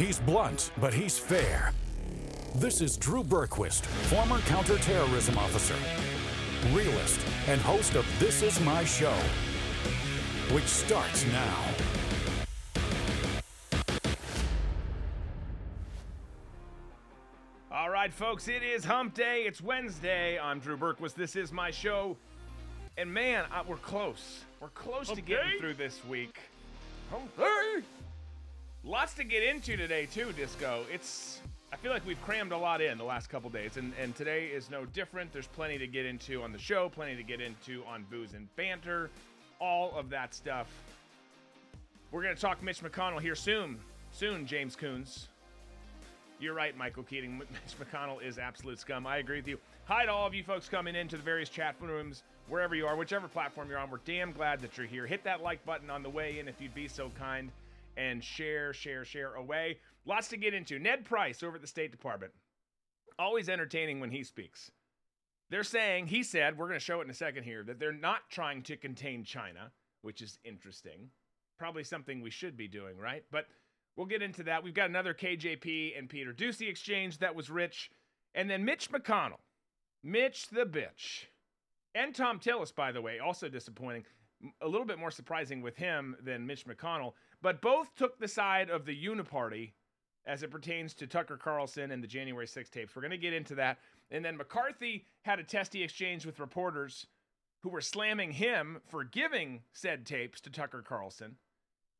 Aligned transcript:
He's 0.00 0.18
blunt, 0.18 0.72
but 0.80 0.94
he's 0.94 1.18
fair. 1.18 1.74
This 2.54 2.80
is 2.80 2.96
Drew 2.96 3.22
Berquist, 3.22 3.84
former 3.84 4.38
counterterrorism 4.46 5.36
officer, 5.36 5.74
realist, 6.72 7.20
and 7.48 7.60
host 7.60 7.96
of 7.96 8.06
This 8.18 8.40
Is 8.40 8.58
My 8.62 8.82
Show, 8.82 9.12
which 10.52 10.64
starts 10.64 11.26
now. 11.26 11.64
All 17.70 17.90
right, 17.90 18.10
folks, 18.10 18.48
it 18.48 18.62
is 18.62 18.86
hump 18.86 19.12
day. 19.12 19.42
It's 19.42 19.60
Wednesday. 19.60 20.38
I'm 20.38 20.60
Drew 20.60 20.78
Berquist. 20.78 21.12
This 21.12 21.36
is 21.36 21.52
my 21.52 21.70
show. 21.70 22.16
And 22.96 23.12
man, 23.12 23.44
I, 23.52 23.60
we're 23.60 23.76
close. 23.76 24.44
We're 24.60 24.68
close 24.68 25.10
to 25.10 25.20
getting 25.20 25.58
through 25.58 25.74
this 25.74 26.02
week. 26.06 26.38
Hump 27.10 27.36
day! 27.36 27.82
Lots 28.82 29.12
to 29.14 29.24
get 29.24 29.42
into 29.42 29.76
today, 29.76 30.06
too, 30.06 30.32
Disco. 30.32 30.84
It's. 30.90 31.42
I 31.72 31.76
feel 31.76 31.92
like 31.92 32.04
we've 32.06 32.20
crammed 32.22 32.52
a 32.52 32.56
lot 32.56 32.80
in 32.80 32.96
the 32.96 33.04
last 33.04 33.28
couple 33.28 33.50
days, 33.50 33.76
and, 33.76 33.92
and 34.00 34.16
today 34.16 34.46
is 34.46 34.70
no 34.70 34.86
different. 34.86 35.32
There's 35.32 35.46
plenty 35.46 35.76
to 35.78 35.86
get 35.86 36.06
into 36.06 36.42
on 36.42 36.50
the 36.50 36.58
show, 36.58 36.88
plenty 36.88 37.14
to 37.14 37.22
get 37.22 37.40
into 37.40 37.84
on 37.86 38.04
booze 38.10 38.32
and 38.32 38.48
banter, 38.56 39.10
all 39.60 39.92
of 39.96 40.08
that 40.10 40.34
stuff. 40.34 40.66
We're 42.10 42.22
to 42.22 42.34
talk 42.34 42.62
Mitch 42.62 42.80
McConnell 42.80 43.20
here 43.20 43.36
soon. 43.36 43.78
Soon, 44.12 44.46
James 44.46 44.74
Coons. 44.74 45.28
You're 46.40 46.54
right, 46.54 46.76
Michael 46.76 47.04
Keating. 47.04 47.38
Mitch 47.38 47.48
McConnell 47.78 48.20
is 48.22 48.38
absolute 48.38 48.80
scum. 48.80 49.06
I 49.06 49.18
agree 49.18 49.36
with 49.36 49.46
you. 49.46 49.58
Hi 49.84 50.06
to 50.06 50.10
all 50.10 50.26
of 50.26 50.34
you 50.34 50.42
folks 50.42 50.68
coming 50.68 50.96
into 50.96 51.16
the 51.16 51.22
various 51.22 51.50
chat 51.50 51.76
rooms, 51.80 52.22
wherever 52.48 52.74
you 52.74 52.86
are, 52.86 52.96
whichever 52.96 53.28
platform 53.28 53.68
you're 53.68 53.78
on. 53.78 53.90
We're 53.90 53.98
damn 54.06 54.32
glad 54.32 54.60
that 54.62 54.78
you're 54.78 54.86
here. 54.86 55.06
Hit 55.06 55.22
that 55.24 55.42
like 55.42 55.64
button 55.66 55.90
on 55.90 56.02
the 56.02 56.10
way 56.10 56.38
in 56.38 56.48
if 56.48 56.60
you'd 56.60 56.74
be 56.74 56.88
so 56.88 57.10
kind 57.18 57.52
and 58.00 58.24
share, 58.24 58.72
share, 58.72 59.04
share 59.04 59.34
away. 59.34 59.78
Lots 60.06 60.28
to 60.28 60.38
get 60.38 60.54
into. 60.54 60.78
Ned 60.78 61.04
Price 61.04 61.42
over 61.42 61.56
at 61.56 61.60
the 61.60 61.68
State 61.68 61.90
Department. 61.90 62.32
Always 63.18 63.50
entertaining 63.50 64.00
when 64.00 64.10
he 64.10 64.24
speaks. 64.24 64.70
They're 65.50 65.62
saying, 65.62 66.06
he 66.06 66.22
said, 66.22 66.56
we're 66.56 66.68
going 66.68 66.78
to 66.78 66.84
show 66.84 67.00
it 67.00 67.04
in 67.04 67.10
a 67.10 67.14
second 67.14 67.44
here, 67.44 67.62
that 67.64 67.78
they're 67.78 67.92
not 67.92 68.30
trying 68.30 68.62
to 68.62 68.76
contain 68.76 69.24
China, 69.24 69.70
which 70.00 70.22
is 70.22 70.38
interesting. 70.44 71.10
Probably 71.58 71.84
something 71.84 72.22
we 72.22 72.30
should 72.30 72.56
be 72.56 72.68
doing, 72.68 72.96
right? 72.96 73.24
But 73.30 73.46
we'll 73.96 74.06
get 74.06 74.22
into 74.22 74.44
that. 74.44 74.64
We've 74.64 74.72
got 74.72 74.88
another 74.88 75.12
KJP 75.12 75.98
and 75.98 76.08
Peter 76.08 76.32
Doocy 76.32 76.70
exchange 76.70 77.18
that 77.18 77.34
was 77.34 77.50
rich. 77.50 77.90
And 78.34 78.48
then 78.48 78.64
Mitch 78.64 78.90
McConnell, 78.90 79.40
Mitch 80.02 80.48
the 80.48 80.64
bitch. 80.64 81.24
And 81.94 82.14
Thom 82.14 82.38
Tillis, 82.38 82.74
by 82.74 82.92
the 82.92 83.02
way, 83.02 83.18
also 83.18 83.48
disappointing. 83.48 84.04
A 84.62 84.68
little 84.68 84.86
bit 84.86 84.98
more 84.98 85.10
surprising 85.10 85.60
with 85.60 85.76
him 85.76 86.16
than 86.22 86.46
Mitch 86.46 86.64
McConnell, 86.64 87.12
but 87.42 87.60
both 87.60 87.94
took 87.96 88.18
the 88.18 88.28
side 88.28 88.70
of 88.70 88.84
the 88.84 89.04
uniparty 89.04 89.72
as 90.26 90.42
it 90.42 90.50
pertains 90.50 90.94
to 90.94 91.06
Tucker 91.06 91.36
Carlson 91.36 91.90
and 91.90 92.02
the 92.02 92.08
January 92.08 92.46
6 92.46 92.70
tapes. 92.70 92.94
We're 92.94 93.02
going 93.02 93.10
to 93.10 93.16
get 93.18 93.32
into 93.32 93.54
that. 93.56 93.78
And 94.10 94.24
then 94.24 94.36
McCarthy 94.36 95.06
had 95.22 95.38
a 95.38 95.44
testy 95.44 95.82
exchange 95.82 96.26
with 96.26 96.40
reporters 96.40 97.06
who 97.62 97.68
were 97.68 97.80
slamming 97.80 98.32
him 98.32 98.80
for 98.86 99.04
giving 99.04 99.62
said 99.72 100.06
tapes 100.06 100.40
to 100.42 100.50
Tucker 100.50 100.82
Carlson. 100.82 101.36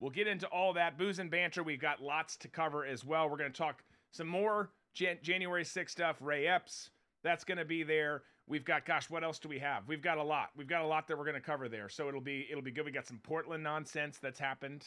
We'll 0.00 0.10
get 0.10 0.26
into 0.26 0.46
all 0.46 0.72
that. 0.74 0.98
Booze 0.98 1.18
and 1.18 1.30
banter, 1.30 1.62
we've 1.62 1.80
got 1.80 2.02
lots 2.02 2.36
to 2.38 2.48
cover 2.48 2.86
as 2.86 3.04
well. 3.04 3.28
We're 3.28 3.36
going 3.36 3.52
to 3.52 3.58
talk 3.58 3.84
some 4.10 4.26
more 4.26 4.70
Jan- 4.94 5.18
January 5.22 5.64
6 5.64 5.92
stuff. 5.92 6.16
Ray 6.20 6.46
Epps, 6.46 6.90
that's 7.22 7.44
going 7.44 7.58
to 7.58 7.64
be 7.64 7.82
there. 7.82 8.22
We've 8.46 8.64
got, 8.64 8.84
gosh, 8.84 9.08
what 9.10 9.22
else 9.22 9.38
do 9.38 9.48
we 9.48 9.58
have? 9.60 9.86
We've 9.86 10.02
got 10.02 10.18
a 10.18 10.22
lot. 10.22 10.50
We've 10.56 10.66
got 10.66 10.82
a 10.82 10.86
lot 10.86 11.06
that 11.06 11.16
we're 11.16 11.24
going 11.24 11.34
to 11.34 11.40
cover 11.40 11.68
there. 11.68 11.88
So 11.88 12.08
it'll 12.08 12.20
be 12.20 12.48
it'll 12.50 12.64
be 12.64 12.72
good. 12.72 12.84
We 12.84 12.90
got 12.90 13.06
some 13.06 13.20
Portland 13.22 13.62
nonsense 13.62 14.18
that's 14.18 14.40
happened. 14.40 14.84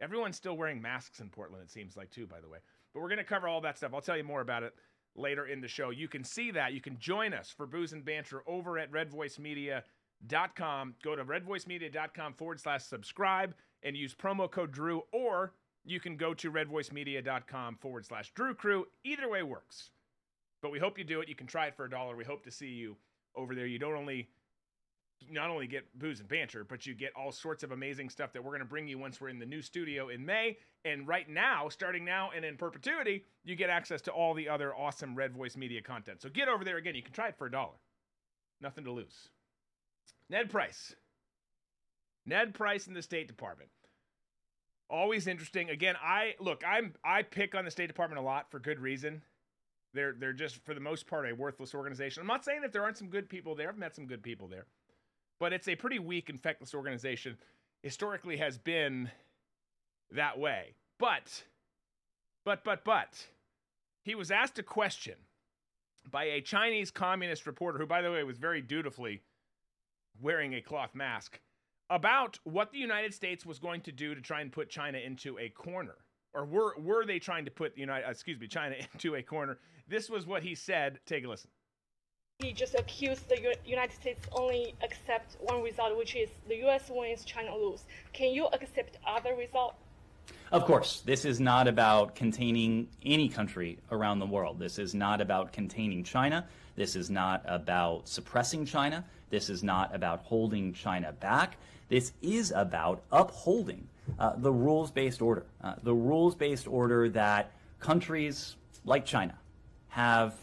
Everyone's 0.00 0.36
still 0.36 0.56
wearing 0.56 0.80
masks 0.80 1.20
in 1.20 1.28
Portland, 1.28 1.64
it 1.64 1.70
seems 1.70 1.96
like, 1.96 2.10
too, 2.10 2.26
by 2.26 2.40
the 2.40 2.48
way. 2.48 2.58
But 2.94 3.00
we're 3.00 3.08
going 3.08 3.18
to 3.18 3.24
cover 3.24 3.48
all 3.48 3.60
that 3.62 3.76
stuff. 3.76 3.92
I'll 3.94 4.00
tell 4.00 4.16
you 4.16 4.24
more 4.24 4.40
about 4.40 4.62
it 4.62 4.74
later 5.16 5.46
in 5.46 5.60
the 5.60 5.68
show. 5.68 5.90
You 5.90 6.08
can 6.08 6.24
see 6.24 6.50
that. 6.52 6.72
You 6.72 6.80
can 6.80 6.98
join 6.98 7.34
us 7.34 7.52
for 7.54 7.66
Booze 7.66 7.92
and 7.92 8.04
Banter 8.04 8.42
over 8.46 8.78
at 8.78 8.90
redvoicemedia.com. 8.92 10.94
Go 11.02 11.16
to 11.16 11.24
redvoicemedia.com 11.24 12.34
forward 12.34 12.60
slash 12.60 12.84
subscribe 12.84 13.54
and 13.82 13.96
use 13.96 14.14
promo 14.14 14.50
code 14.50 14.72
Drew, 14.72 15.02
or 15.12 15.52
you 15.84 16.00
can 16.00 16.16
go 16.16 16.34
to 16.34 16.50
redvoicemedia.com 16.50 17.76
forward 17.76 18.06
slash 18.06 18.32
Drew 18.32 18.54
Crew. 18.54 18.86
Either 19.04 19.28
way 19.28 19.42
works. 19.42 19.90
But 20.62 20.72
we 20.72 20.78
hope 20.78 20.98
you 20.98 21.04
do 21.04 21.20
it. 21.20 21.28
You 21.28 21.34
can 21.34 21.46
try 21.46 21.66
it 21.66 21.76
for 21.76 21.84
a 21.84 21.90
dollar. 21.90 22.16
We 22.16 22.24
hope 22.24 22.42
to 22.44 22.50
see 22.50 22.68
you 22.68 22.96
over 23.36 23.54
there. 23.54 23.66
You 23.66 23.78
don't 23.78 23.94
only 23.94 24.28
not 25.30 25.50
only 25.50 25.66
get 25.66 25.86
booze 25.98 26.20
and 26.20 26.28
banter, 26.28 26.64
but 26.64 26.86
you 26.86 26.94
get 26.94 27.12
all 27.16 27.32
sorts 27.32 27.62
of 27.62 27.72
amazing 27.72 28.08
stuff 28.08 28.32
that 28.32 28.42
we're 28.42 28.50
going 28.50 28.60
to 28.60 28.66
bring 28.66 28.86
you 28.86 28.98
once 28.98 29.20
we're 29.20 29.28
in 29.28 29.38
the 29.38 29.46
new 29.46 29.62
studio 29.62 30.08
in 30.08 30.24
May. 30.24 30.56
And 30.84 31.06
right 31.06 31.28
now, 31.28 31.68
starting 31.68 32.04
now 32.04 32.30
and 32.34 32.44
in 32.44 32.56
perpetuity, 32.56 33.24
you 33.44 33.56
get 33.56 33.70
access 33.70 34.00
to 34.02 34.12
all 34.12 34.34
the 34.34 34.48
other 34.48 34.74
awesome 34.74 35.14
Red 35.14 35.32
Voice 35.32 35.56
Media 35.56 35.82
content. 35.82 36.22
So 36.22 36.28
get 36.28 36.48
over 36.48 36.64
there 36.64 36.76
again. 36.76 36.94
You 36.94 37.02
can 37.02 37.12
try 37.12 37.28
it 37.28 37.36
for 37.36 37.46
a 37.46 37.50
dollar. 37.50 37.74
Nothing 38.60 38.84
to 38.84 38.92
lose. 38.92 39.28
Ned 40.30 40.50
Price. 40.50 40.94
Ned 42.26 42.54
Price 42.54 42.86
in 42.86 42.94
the 42.94 43.02
State 43.02 43.28
Department. 43.28 43.70
Always 44.90 45.26
interesting. 45.26 45.70
Again, 45.70 45.96
I 46.02 46.34
look, 46.40 46.62
I'm 46.66 46.94
I 47.04 47.22
pick 47.22 47.54
on 47.54 47.64
the 47.64 47.70
State 47.70 47.88
Department 47.88 48.20
a 48.20 48.24
lot 48.24 48.50
for 48.50 48.58
good 48.58 48.80
reason. 48.80 49.22
They're 49.94 50.14
they're 50.18 50.32
just 50.32 50.64
for 50.64 50.74
the 50.74 50.80
most 50.80 51.06
part 51.06 51.28
a 51.28 51.34
worthless 51.34 51.74
organization. 51.74 52.20
I'm 52.22 52.26
not 52.26 52.44
saying 52.44 52.62
that 52.62 52.72
there 52.72 52.82
aren't 52.82 52.96
some 52.96 53.08
good 53.08 53.28
people 53.28 53.54
there. 53.54 53.68
I've 53.68 53.78
met 53.78 53.94
some 53.94 54.06
good 54.06 54.22
people 54.22 54.48
there 54.48 54.66
but 55.38 55.52
it's 55.52 55.68
a 55.68 55.76
pretty 55.76 55.98
weak 55.98 56.28
and 56.28 56.40
feckless 56.40 56.74
organization. 56.74 57.36
Historically, 57.82 58.36
has 58.38 58.58
been 58.58 59.10
that 60.10 60.38
way. 60.38 60.74
But, 60.98 61.44
but, 62.44 62.64
but, 62.64 62.84
but, 62.84 63.26
he 64.02 64.14
was 64.14 64.30
asked 64.30 64.58
a 64.58 64.62
question 64.62 65.14
by 66.10 66.24
a 66.24 66.40
Chinese 66.40 66.90
communist 66.90 67.46
reporter, 67.46 67.78
who, 67.78 67.86
by 67.86 68.02
the 68.02 68.10
way, 68.10 68.24
was 68.24 68.38
very 68.38 68.60
dutifully 68.60 69.22
wearing 70.20 70.54
a 70.54 70.60
cloth 70.60 70.94
mask, 70.94 71.40
about 71.90 72.38
what 72.44 72.72
the 72.72 72.78
United 72.78 73.14
States 73.14 73.46
was 73.46 73.58
going 73.58 73.80
to 73.82 73.92
do 73.92 74.14
to 74.14 74.20
try 74.20 74.40
and 74.40 74.52
put 74.52 74.70
China 74.70 74.98
into 74.98 75.38
a 75.38 75.48
corner. 75.50 75.96
Or 76.34 76.44
were, 76.44 76.74
were 76.78 77.06
they 77.06 77.18
trying 77.18 77.44
to 77.46 77.50
put 77.50 77.74
the 77.74 77.80
United, 77.80 78.08
excuse 78.08 78.38
me, 78.38 78.48
China 78.48 78.76
into 78.92 79.14
a 79.14 79.22
corner? 79.22 79.58
This 79.86 80.10
was 80.10 80.26
what 80.26 80.42
he 80.42 80.54
said. 80.54 80.98
Take 81.06 81.24
a 81.24 81.28
listen. 81.28 81.50
He 82.40 82.52
just 82.52 82.76
accused 82.76 83.28
the 83.28 83.42
U- 83.42 83.54
United 83.66 83.92
States 83.96 84.28
only 84.30 84.72
accept 84.84 85.38
one 85.40 85.60
result, 85.60 85.98
which 85.98 86.14
is 86.14 86.28
the 86.46 86.54
U.S. 86.58 86.88
wins, 86.88 87.24
China 87.24 87.52
lose. 87.56 87.82
Can 88.12 88.32
you 88.32 88.46
accept 88.52 88.96
other 89.04 89.34
result? 89.34 89.74
Of 90.52 90.64
course, 90.64 91.00
this 91.00 91.24
is 91.24 91.40
not 91.40 91.66
about 91.66 92.14
containing 92.14 92.86
any 93.04 93.28
country 93.28 93.80
around 93.90 94.20
the 94.20 94.26
world. 94.26 94.60
This 94.60 94.78
is 94.78 94.94
not 94.94 95.20
about 95.20 95.52
containing 95.52 96.04
China. 96.04 96.46
This 96.76 96.94
is 96.94 97.10
not 97.10 97.42
about 97.44 98.06
suppressing 98.06 98.64
China. 98.64 99.04
This 99.30 99.50
is 99.50 99.64
not 99.64 99.92
about 99.92 100.20
holding 100.22 100.72
China 100.72 101.10
back. 101.10 101.56
This 101.88 102.12
is 102.22 102.52
about 102.54 103.02
upholding 103.10 103.88
uh, 104.20 104.34
the 104.36 104.52
rules 104.52 104.92
based 104.92 105.20
order. 105.20 105.44
Uh, 105.60 105.74
the 105.82 105.92
rules 105.92 106.36
based 106.36 106.68
order 106.68 107.08
that 107.08 107.50
countries 107.80 108.54
like 108.84 109.04
China 109.04 109.34
have 109.88 110.34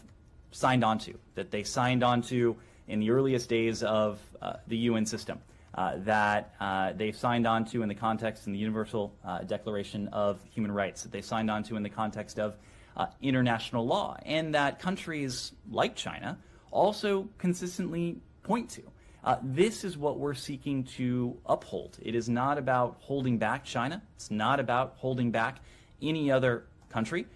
signed 0.56 0.82
onto, 0.82 1.12
that 1.34 1.50
they 1.50 1.62
signed 1.62 2.02
onto 2.02 2.56
in 2.88 2.98
the 2.98 3.10
earliest 3.10 3.48
days 3.48 3.82
of 3.82 4.18
uh, 4.40 4.54
the 4.66 4.76
UN 4.88 5.04
system, 5.04 5.38
uh, 5.74 5.96
that 5.98 6.54
uh, 6.60 6.92
they 6.92 7.12
signed 7.12 7.46
onto 7.46 7.82
in 7.82 7.88
the 7.88 7.94
context 7.94 8.46
in 8.46 8.54
the 8.54 8.58
Universal 8.58 9.14
uh, 9.24 9.40
Declaration 9.40 10.08
of 10.08 10.40
Human 10.54 10.72
Rights, 10.72 11.02
that 11.02 11.12
they 11.12 11.20
signed 11.20 11.50
onto 11.50 11.76
in 11.76 11.82
the 11.82 11.90
context 11.90 12.38
of 12.38 12.56
uh, 12.96 13.06
international 13.20 13.86
law, 13.86 14.16
and 14.24 14.54
that 14.54 14.78
countries 14.78 15.52
like 15.70 15.94
China 15.94 16.38
also 16.70 17.28
consistently 17.36 18.18
point 18.42 18.70
to. 18.70 18.82
Uh, 19.24 19.36
this 19.42 19.84
is 19.84 19.98
what 19.98 20.18
we're 20.18 20.32
seeking 20.32 20.84
to 20.84 21.36
uphold. 21.44 21.98
It 22.00 22.14
is 22.14 22.30
not 22.30 22.56
about 22.56 22.96
holding 23.00 23.36
back 23.36 23.64
China. 23.64 24.00
It's 24.14 24.30
not 24.30 24.58
about 24.58 24.94
holding 24.96 25.30
back 25.30 25.58
any 26.00 26.30
other 26.30 26.64
country. 26.88 27.26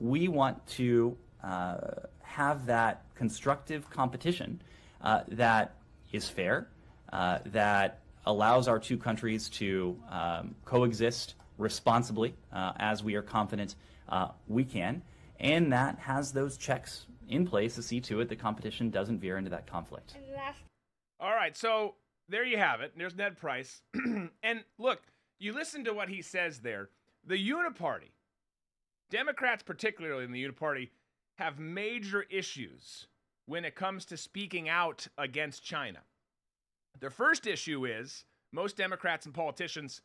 we 0.00 0.28
want 0.28 0.66
to 0.66 1.16
have 2.28 2.66
that 2.66 3.04
constructive 3.14 3.88
competition 3.90 4.60
uh, 5.00 5.22
that 5.28 5.74
is 6.12 6.28
fair, 6.28 6.68
uh, 7.12 7.38
that 7.46 8.00
allows 8.26 8.68
our 8.68 8.78
two 8.78 8.98
countries 8.98 9.48
to 9.48 9.98
um, 10.10 10.54
coexist 10.64 11.34
responsibly, 11.56 12.34
uh, 12.52 12.72
as 12.78 13.02
we 13.02 13.14
are 13.14 13.22
confident 13.22 13.74
uh, 14.08 14.28
we 14.46 14.64
can, 14.64 15.02
and 15.40 15.72
that 15.72 15.98
has 15.98 16.32
those 16.32 16.56
checks 16.56 17.06
in 17.28 17.46
place 17.46 17.74
to 17.74 17.82
see 17.82 18.00
to 18.00 18.20
it 18.20 18.28
that 18.28 18.38
competition 18.38 18.90
doesn't 18.90 19.18
veer 19.18 19.38
into 19.38 19.50
that 19.50 19.66
conflict. 19.66 20.14
All 21.20 21.34
right, 21.34 21.56
so 21.56 21.94
there 22.28 22.44
you 22.44 22.58
have 22.58 22.80
it. 22.80 22.92
There's 22.96 23.16
Ned 23.16 23.38
Price. 23.38 23.82
and 24.42 24.64
look, 24.78 25.00
you 25.38 25.52
listen 25.52 25.84
to 25.84 25.92
what 25.92 26.08
he 26.08 26.22
says 26.22 26.60
there. 26.60 26.90
The 27.26 27.36
Uniparty, 27.36 28.12
Democrats, 29.10 29.62
particularly 29.62 30.24
in 30.24 30.32
the 30.32 30.44
Uniparty, 30.44 30.90
have 31.38 31.58
major 31.58 32.26
issues 32.30 33.06
when 33.46 33.64
it 33.64 33.74
comes 33.74 34.04
to 34.04 34.16
speaking 34.16 34.68
out 34.68 35.06
against 35.16 35.62
China. 35.62 36.00
The 37.00 37.10
first 37.10 37.46
issue 37.46 37.86
is 37.86 38.24
most 38.52 38.76
Democrats 38.76 39.24
and 39.24 39.34
politicians 39.34 40.02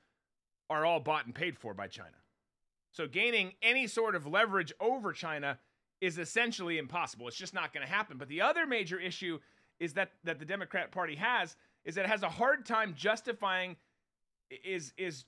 are 0.70 0.86
all 0.86 1.00
bought 1.00 1.26
and 1.26 1.34
paid 1.34 1.58
for 1.58 1.74
by 1.74 1.88
China. 1.88 2.16
So 2.92 3.08
gaining 3.08 3.54
any 3.64 3.88
sort 3.88 4.16
of 4.16 4.28
leverage 4.28 4.72
over 4.80 5.12
China 5.12 5.58
is 6.02 6.20
essentially 6.20 6.78
impossible. 6.78 7.28
It's 7.28 7.38
just 7.38 7.54
not 7.54 7.74
going 7.74 7.86
to 7.86 7.92
happen. 7.92 8.18
But 8.18 8.28
the 8.28 8.42
other 8.42 8.68
major 8.68 9.00
issue 9.00 9.40
is 9.80 9.94
that 9.94 10.12
that 10.24 10.38
the 10.38 10.46
Democrat 10.46 10.92
Party 10.92 11.16
has 11.16 11.56
is 11.84 11.96
that 11.96 12.06
it 12.06 12.10
has 12.10 12.22
a 12.22 12.30
hard 12.30 12.66
time 12.66 12.94
justifying 12.96 13.76
is 14.64 14.94
is 14.98 15.26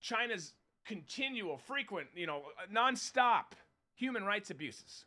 China's 0.00 0.52
continual, 0.84 1.56
frequent, 1.56 2.08
you 2.14 2.26
know, 2.26 2.42
nonstop 2.72 3.52
human 4.00 4.24
rights 4.24 4.50
abuses, 4.50 5.04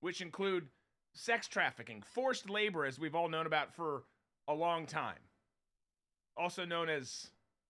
which 0.00 0.20
include 0.20 0.66
sex 1.14 1.46
trafficking, 1.46 2.02
forced 2.02 2.50
labor, 2.50 2.84
as 2.84 2.98
we've 2.98 3.14
all 3.14 3.28
known 3.28 3.46
about 3.46 3.72
for 3.72 4.02
a 4.48 4.52
long 4.52 4.86
time, 4.86 5.20
also 6.36 6.64
known 6.64 6.88
as 6.88 7.28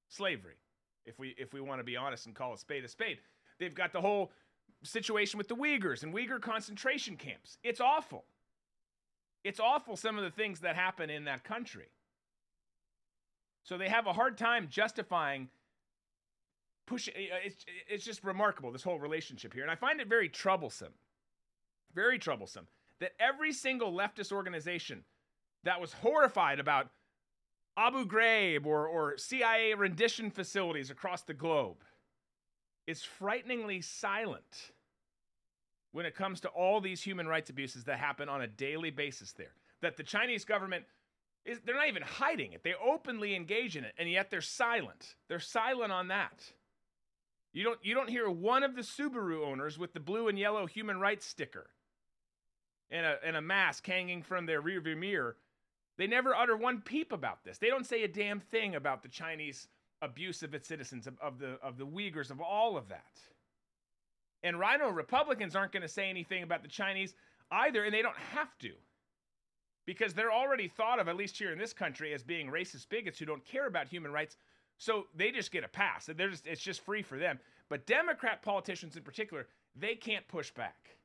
slavery, 0.08 0.56
if 1.04 1.18
we 1.18 1.34
if 1.38 1.52
we 1.52 1.60
want 1.60 1.80
to 1.80 1.84
be 1.84 1.96
honest 1.96 2.26
and 2.26 2.34
call 2.34 2.54
a 2.54 2.58
spade 2.58 2.84
a 2.84 2.88
spade. 2.88 3.18
They've 3.60 3.74
got 3.74 3.92
the 3.92 4.00
whole 4.00 4.32
situation 4.82 5.38
with 5.38 5.48
the 5.48 5.54
Uyghurs 5.54 6.02
and 6.02 6.12
Uyghur 6.14 6.40
concentration 6.40 7.16
camps. 7.16 7.58
It's 7.62 7.80
awful. 7.80 8.24
It's 9.44 9.60
awful 9.60 9.96
some 9.96 10.16
of 10.16 10.24
the 10.24 10.30
things 10.30 10.60
that 10.60 10.74
happen 10.74 11.10
in 11.10 11.24
that 11.24 11.44
country. 11.44 11.90
So 13.62 13.76
they 13.78 13.88
have 13.88 14.06
a 14.06 14.12
hard 14.12 14.38
time 14.38 14.68
justifying 14.70 15.48
pushing. 16.86 17.14
Uh, 17.16 17.34
uh, 17.34 17.38
it's, 17.44 17.64
it's 17.88 18.04
just 18.04 18.24
remarkable, 18.24 18.70
this 18.72 18.82
whole 18.82 18.98
relationship 18.98 19.52
here. 19.52 19.62
And 19.62 19.70
I 19.70 19.76
find 19.76 20.00
it 20.00 20.08
very 20.08 20.28
troublesome, 20.28 20.92
very 21.94 22.18
troublesome, 22.18 22.66
that 23.00 23.12
every 23.18 23.52
single 23.52 23.92
leftist 23.92 24.32
organization 24.32 25.04
that 25.64 25.80
was 25.80 25.92
horrified 25.92 26.60
about 26.60 26.90
Abu 27.76 28.06
Ghraib 28.06 28.66
or, 28.66 28.86
or 28.86 29.16
CIA 29.16 29.74
rendition 29.74 30.30
facilities 30.30 30.90
across 30.90 31.22
the 31.22 31.34
globe 31.34 31.78
is 32.86 33.02
frighteningly 33.02 33.80
silent 33.80 34.72
when 35.92 36.06
it 36.06 36.14
comes 36.14 36.40
to 36.40 36.48
all 36.48 36.80
these 36.80 37.02
human 37.02 37.26
rights 37.26 37.50
abuses 37.50 37.84
that 37.84 37.98
happen 37.98 38.28
on 38.28 38.42
a 38.42 38.46
daily 38.46 38.90
basis 38.90 39.32
there. 39.32 39.54
That 39.80 39.96
the 39.96 40.02
Chinese 40.02 40.44
government 40.44 40.84
is 41.44 41.60
they're 41.64 41.74
not 41.74 41.88
even 41.88 42.02
hiding 42.02 42.52
it. 42.52 42.62
They 42.62 42.74
openly 42.74 43.34
engage 43.34 43.76
in 43.76 43.84
it, 43.84 43.94
and 43.98 44.10
yet 44.10 44.30
they're 44.30 44.40
silent. 44.40 45.14
They're 45.28 45.40
silent 45.40 45.92
on 45.92 46.08
that. 46.08 46.42
You 47.54 47.62
don't 47.62 47.78
you 47.82 47.94
don't 47.94 48.10
hear 48.10 48.28
one 48.28 48.64
of 48.64 48.74
the 48.74 48.82
Subaru 48.82 49.46
owners 49.46 49.78
with 49.78 49.94
the 49.94 50.00
blue 50.00 50.28
and 50.28 50.38
yellow 50.38 50.66
human 50.66 50.98
rights 50.98 51.24
sticker 51.24 51.70
and 52.90 53.06
a 53.06 53.16
and 53.24 53.36
a 53.36 53.40
mask 53.40 53.86
hanging 53.86 54.22
from 54.22 54.44
their 54.44 54.60
rearview 54.60 54.98
mirror. 54.98 55.36
They 55.96 56.08
never 56.08 56.34
utter 56.34 56.56
one 56.56 56.80
peep 56.80 57.12
about 57.12 57.44
this. 57.44 57.58
They 57.58 57.68
don't 57.68 57.86
say 57.86 58.02
a 58.02 58.08
damn 58.08 58.40
thing 58.40 58.74
about 58.74 59.04
the 59.04 59.08
Chinese 59.08 59.68
abuse 60.02 60.42
of 60.42 60.52
its 60.52 60.66
citizens, 60.66 61.06
of, 61.06 61.14
of 61.22 61.38
the 61.38 61.56
of 61.62 61.78
the 61.78 61.86
Uyghurs, 61.86 62.32
of 62.32 62.40
all 62.40 62.76
of 62.76 62.88
that. 62.88 63.20
And 64.42 64.58
RINO 64.58 64.90
Republicans 64.90 65.54
aren't 65.54 65.72
going 65.72 65.82
to 65.82 65.88
say 65.88 66.10
anything 66.10 66.42
about 66.42 66.62
the 66.62 66.68
Chinese 66.68 67.14
either, 67.52 67.84
and 67.84 67.94
they 67.94 68.02
don't 68.02 68.18
have 68.34 68.58
to. 68.58 68.72
Because 69.86 70.12
they're 70.12 70.32
already 70.32 70.66
thought 70.66 70.98
of, 70.98 71.08
at 71.08 71.16
least 71.16 71.38
here 71.38 71.52
in 71.52 71.58
this 71.58 71.72
country, 71.72 72.12
as 72.14 72.22
being 72.22 72.48
racist 72.48 72.88
bigots 72.88 73.18
who 73.18 73.26
don't 73.26 73.44
care 73.44 73.66
about 73.66 73.88
human 73.88 74.12
rights. 74.12 74.36
So 74.78 75.06
they 75.14 75.30
just 75.30 75.52
get 75.52 75.64
a 75.64 75.68
pass. 75.68 76.06
They're 76.06 76.30
just, 76.30 76.46
it's 76.46 76.62
just 76.62 76.80
free 76.80 77.02
for 77.02 77.18
them. 77.18 77.38
But 77.68 77.86
Democrat 77.86 78.42
politicians 78.42 78.96
in 78.96 79.02
particular, 79.02 79.46
they 79.74 79.94
can't 79.94 80.26
push 80.28 80.50
back. 80.50 80.98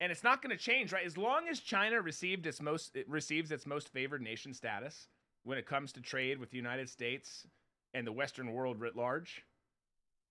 And 0.00 0.10
it's 0.10 0.24
not 0.24 0.42
going 0.42 0.56
to 0.56 0.62
change, 0.62 0.92
right? 0.92 1.06
As 1.06 1.16
long 1.16 1.48
as 1.48 1.60
China 1.60 2.02
received 2.02 2.46
its 2.46 2.60
most, 2.60 2.96
it 2.96 3.08
receives 3.08 3.50
its 3.50 3.64
most 3.66 3.88
favored 3.88 4.22
nation 4.22 4.52
status 4.52 5.08
when 5.44 5.56
it 5.56 5.66
comes 5.66 5.92
to 5.92 6.00
trade 6.00 6.38
with 6.38 6.50
the 6.50 6.56
United 6.56 6.88
States 6.88 7.46
and 7.94 8.06
the 8.06 8.12
Western 8.12 8.52
world 8.52 8.80
writ 8.80 8.96
large, 8.96 9.44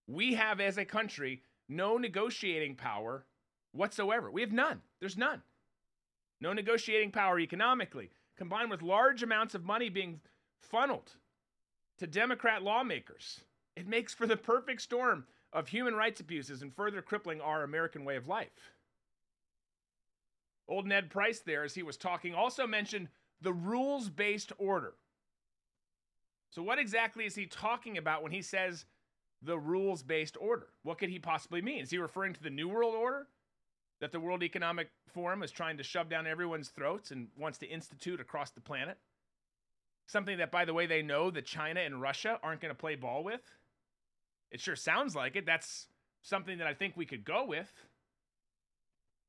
we 0.08 0.34
have, 0.34 0.60
as 0.60 0.78
a 0.78 0.86
country, 0.86 1.42
no 1.70 1.98
negotiating 1.98 2.76
power 2.76 3.26
whatsoever. 3.72 4.30
We 4.30 4.42
have 4.42 4.52
none. 4.52 4.82
There's 5.00 5.18
none. 5.18 5.42
No 6.42 6.52
negotiating 6.52 7.12
power 7.12 7.40
economically, 7.40 8.12
combined 8.38 8.70
with 8.70 8.82
large 8.82 9.24
amounts 9.24 9.56
of 9.56 9.64
money 9.64 9.90
being 9.90 10.20
funneled 10.60 11.14
to 12.00 12.08
Democrat 12.08 12.64
lawmakers. 12.64 13.42
It 13.76 13.88
makes 13.88 14.14
for 14.14 14.28
the 14.28 14.38
perfect 14.38 14.82
storm 14.82 15.26
of 15.52 15.68
human 15.68 15.96
rights 15.96 16.20
abuses 16.20 16.62
and 16.62 16.74
further 16.74 17.02
crippling 17.02 17.42
our 17.42 17.64
American 17.64 18.06
way 18.06 18.16
of 18.16 18.28
life. 18.28 18.74
Old 20.68 20.88
Ned 20.88 21.10
Price, 21.10 21.40
there, 21.40 21.64
as 21.64 21.76
he 21.76 21.84
was 21.84 21.98
talking, 21.98 22.34
also 22.34 22.66
mentioned 22.66 23.10
the 23.42 23.54
rules 23.54 24.10
based 24.10 24.52
order. 24.58 24.94
So, 26.50 26.64
what 26.64 26.80
exactly 26.80 27.26
is 27.26 27.36
he 27.36 27.46
talking 27.46 27.98
about 27.98 28.24
when 28.24 28.32
he 28.32 28.42
says 28.42 28.86
the 29.44 29.60
rules 29.60 30.04
based 30.04 30.38
order. 30.40 30.68
What 30.84 30.98
could 30.98 31.10
he 31.10 31.20
possibly 31.20 31.62
mean? 31.62 31.84
Is 31.84 31.92
he 31.92 31.98
referring 31.98 32.34
to 32.34 32.44
the 32.44 32.50
New 32.50 32.70
World 32.70 32.96
Order 32.96 33.28
that 34.00 34.12
the 34.12 34.20
World 34.20 34.44
Economic 34.44 34.90
Forum 35.14 35.44
is 35.44 35.52
trying 35.52 35.78
to 35.78 35.84
shove 35.84 36.10
down 36.10 36.26
everyone's 36.26 36.70
throats 36.70 37.12
and 37.12 37.28
wants 37.38 37.58
to 37.60 37.68
institute 37.68 38.20
across 38.20 38.52
the 38.52 38.62
planet? 38.62 38.98
Something 40.06 40.38
that, 40.38 40.52
by 40.52 40.66
the 40.66 40.74
way, 40.74 40.86
they 40.86 41.02
know 41.02 41.32
that 41.32 41.46
China 41.46 41.80
and 41.80 42.02
Russia 42.02 42.40
aren't 42.44 42.62
going 42.62 42.74
to 42.74 42.80
play 42.80 42.96
ball 42.96 43.24
with? 43.24 43.42
It 44.52 44.60
sure 44.60 44.76
sounds 44.76 45.16
like 45.16 45.36
it. 45.36 45.46
That's 45.46 45.88
something 46.22 46.58
that 46.60 46.68
I 46.68 46.74
think 46.74 46.96
we 46.96 47.06
could 47.06 47.24
go 47.24 47.46
with. 47.46 47.72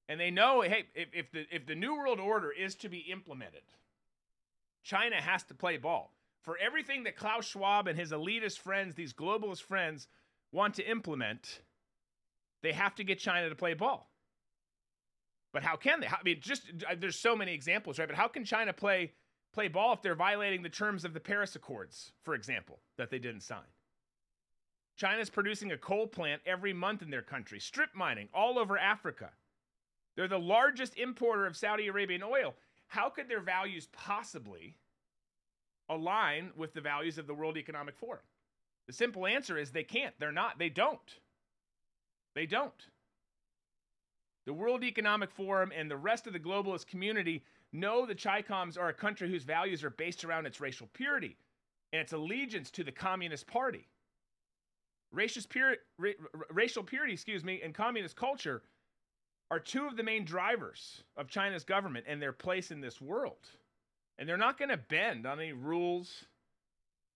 And 0.09 0.21
they 0.21 0.31
know, 0.31 0.61
hey, 0.61 0.85
if, 0.95 1.09
if 1.13 1.33
the 1.33 1.47
if 1.51 1.67
the 1.67 1.75
New 1.75 1.97
World 1.97 2.21
Order 2.21 2.51
is 2.51 2.75
to 2.77 2.91
be 2.91 2.99
implemented, 3.11 3.63
China 4.83 5.17
has 5.17 5.43
to 5.45 5.55
play 5.55 5.79
ball 5.79 6.13
for 6.45 6.59
everything 6.59 7.05
that 7.05 7.17
Klaus 7.17 7.47
Schwab 7.47 7.89
and 7.89 7.99
his 7.99 8.13
elitist 8.13 8.59
friends, 8.59 8.95
these 8.95 9.15
globalist 9.15 9.63
friends, 9.63 10.07
want 10.53 10.75
to 10.75 10.89
implement, 10.89 11.63
they 12.63 12.73
have 12.73 12.95
to 12.97 13.05
get 13.05 13.19
China 13.19 13.49
to 13.49 13.55
play 13.55 13.73
ball. 13.73 14.11
But 15.53 15.63
how 15.63 15.77
can 15.77 16.01
they? 16.01 16.07
I 16.07 16.23
mean, 16.23 16.39
just 16.41 16.65
uh, 16.89 16.97
there's 16.99 17.19
so 17.19 17.35
many 17.35 17.55
examples, 17.55 17.99
right? 17.99 18.07
But 18.07 18.17
how 18.17 18.29
can 18.29 18.45
China 18.45 18.73
play 18.73 19.13
play 19.55 19.69
ball 19.69 19.93
if 19.93 20.03
they're 20.03 20.15
violating 20.15 20.63
the 20.63 20.69
terms 20.69 21.05
of 21.05 21.15
the 21.15 21.21
Paris 21.21 21.55
Accords, 21.55 22.13
for 22.25 22.35
example, 22.35 22.81
that 22.99 23.11
they 23.11 23.19
didn't 23.19 23.43
sign? 23.43 23.61
China's 24.97 25.31
producing 25.31 25.73
a 25.73 25.79
coal 25.79 26.07
plant 26.07 26.43
every 26.45 26.73
month 26.73 27.03
in 27.03 27.11
their 27.11 27.23
country, 27.23 27.61
strip 27.61 27.95
mining 27.95 28.29
all 28.35 28.59
over 28.59 28.77
Africa. 28.77 29.31
They're 30.17 30.29
the 30.29 30.39
largest 30.39 30.97
importer 30.97 31.47
of 31.47 31.57
Saudi 31.57 31.87
Arabian 31.89 32.23
oil. 32.23 32.55
How 32.87 33.09
could 33.09 33.29
their 33.29 33.41
values 33.41 33.89
possibly 33.93 34.77
align 35.89 36.51
with 36.57 36.75
the 36.75 36.81
values 36.81 37.19
of 37.19 37.27
the 37.27 37.35
World 37.35 37.57
Economic 37.57 37.97
Forum? 37.97 38.23
The 38.87 38.93
simple 38.93 39.27
answer 39.27 39.57
is 39.57 39.71
they 39.71 39.83
can't. 39.85 40.15
They're 40.19 40.33
not. 40.33 40.59
They 40.59 40.69
don't. 40.69 41.19
They 42.35 42.47
don't. 42.47 42.73
The 44.47 44.53
World 44.53 44.85
Economic 44.85 45.31
Forum 45.31 45.73
and 45.75 45.91
the 45.91 45.97
rest 45.97 46.27
of 46.27 46.33
the 46.33 46.39
globalist 46.39 46.87
community 46.87 47.43
know 47.75 48.07
the 48.07 48.15
CHICOMs 48.15 48.79
are 48.79 48.89
a 48.89 48.95
country 48.95 49.29
whose 49.29 49.45
values 49.45 49.85
are 49.85 49.91
based 49.91 50.25
around 50.25 50.47
its 50.47 50.61
racial 50.61 50.89
purity 50.95 51.37
and 51.93 52.01
its 52.01 52.13
allegiance 52.13 52.71
to 52.73 52.85
the 52.85 52.93
Communist 52.93 53.47
Party. 53.47 53.89
Purity, 55.49 55.81
racial 56.51 56.83
purity, 56.83 57.13
excuse 57.13 57.45
me, 57.45 57.61
and 57.63 57.75
communist 57.75 58.17
culture 58.17 58.63
are 59.51 59.61
two 59.61 59.87
of 59.87 59.97
the 59.97 60.03
main 60.03 60.25
drivers 60.25 61.05
of 61.17 61.29
China's 61.29 61.63
government 61.63 62.07
and 62.09 62.21
their 62.21 62.33
place 62.33 62.71
in 62.71 62.81
this 62.81 63.01
world. 63.01 63.49
And 64.19 64.29
they're 64.29 64.37
not 64.37 64.59
going 64.59 64.71
to 64.71 64.77
bend 64.77 65.27
on 65.27 65.39
any 65.39 65.53
rules 65.53 66.25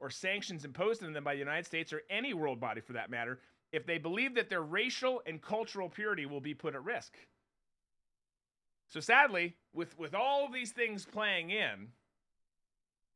or 0.00 0.10
sanctions 0.10 0.64
imposed 0.64 1.02
on 1.02 1.12
them 1.12 1.24
by 1.24 1.34
the 1.34 1.40
United 1.40 1.66
States 1.66 1.92
or 1.92 2.02
any 2.10 2.34
world 2.34 2.60
body 2.60 2.80
for 2.80 2.92
that 2.92 3.10
matter 3.10 3.40
if 3.72 3.84
they 3.84 3.98
believe 3.98 4.34
that 4.34 4.48
their 4.48 4.62
racial 4.62 5.22
and 5.26 5.42
cultural 5.42 5.88
purity 5.88 6.26
will 6.26 6.40
be 6.40 6.54
put 6.54 6.74
at 6.74 6.84
risk. 6.84 7.14
So 8.88 9.00
sadly, 9.00 9.54
with, 9.72 9.98
with 9.98 10.14
all 10.14 10.46
of 10.46 10.52
these 10.52 10.72
things 10.72 11.04
playing 11.04 11.50
in, 11.50 11.88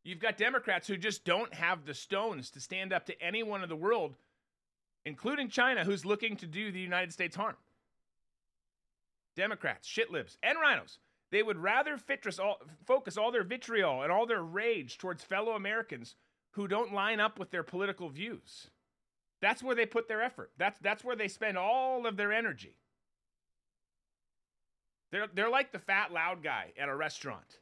you've 0.05 0.21
got 0.21 0.37
Democrats 0.37 0.87
who 0.87 0.97
just 0.97 1.25
don't 1.25 1.53
have 1.55 1.87
the 1.87 1.95
stones 1.95 2.51
to 2.51 2.61
stand 2.61 2.93
up 2.93 3.07
to 3.07 3.23
anyone 3.23 3.63
in 3.63 3.69
the 3.69 3.77
world, 3.77 4.15
including 5.07 5.49
China, 5.49 5.85
who's 5.85 6.05
looking 6.05 6.37
to 6.37 6.47
do 6.47 6.71
the 6.71 6.81
United 6.81 7.13
States 7.13 7.37
harm. 7.37 7.57
Democrats, 9.35 9.89
shitlibs, 9.89 10.37
and 10.43 10.59
RINOs. 10.59 10.99
they 11.31 11.43
would 11.43 11.57
rather 11.57 11.99
all, 12.39 12.61
focus 12.85 13.17
all 13.17 13.33
their 13.33 13.45
vitriol 13.45 14.03
and 14.03 14.13
all 14.13 14.27
their 14.27 14.43
rage 14.43 14.99
towards 14.99 15.25
fellow 15.25 15.53
Americans 15.53 16.17
who 16.51 16.69
don't 16.69 16.93
line 16.93 17.19
up 17.19 17.39
with 17.39 17.51
their 17.51 17.63
political 17.63 18.11
views. 18.11 18.69
That's 19.41 19.63
where 19.63 19.75
they 19.75 19.87
put 19.87 20.07
their 20.07 20.21
effort. 20.21 20.51
That's, 20.59 20.79
that's 20.81 21.03
where 21.03 21.17
they 21.17 21.29
spend 21.29 21.57
all 21.57 22.07
of 22.07 22.19
their 22.19 22.31
energy. 22.31 22.77
They're, 25.13 25.29
they're 25.33 25.51
like 25.51 25.71
the 25.71 25.79
fat, 25.79 26.13
loud 26.13 26.43
guy 26.43 26.73
at 26.81 26.89
a 26.89 26.97
restaurant 26.97 27.59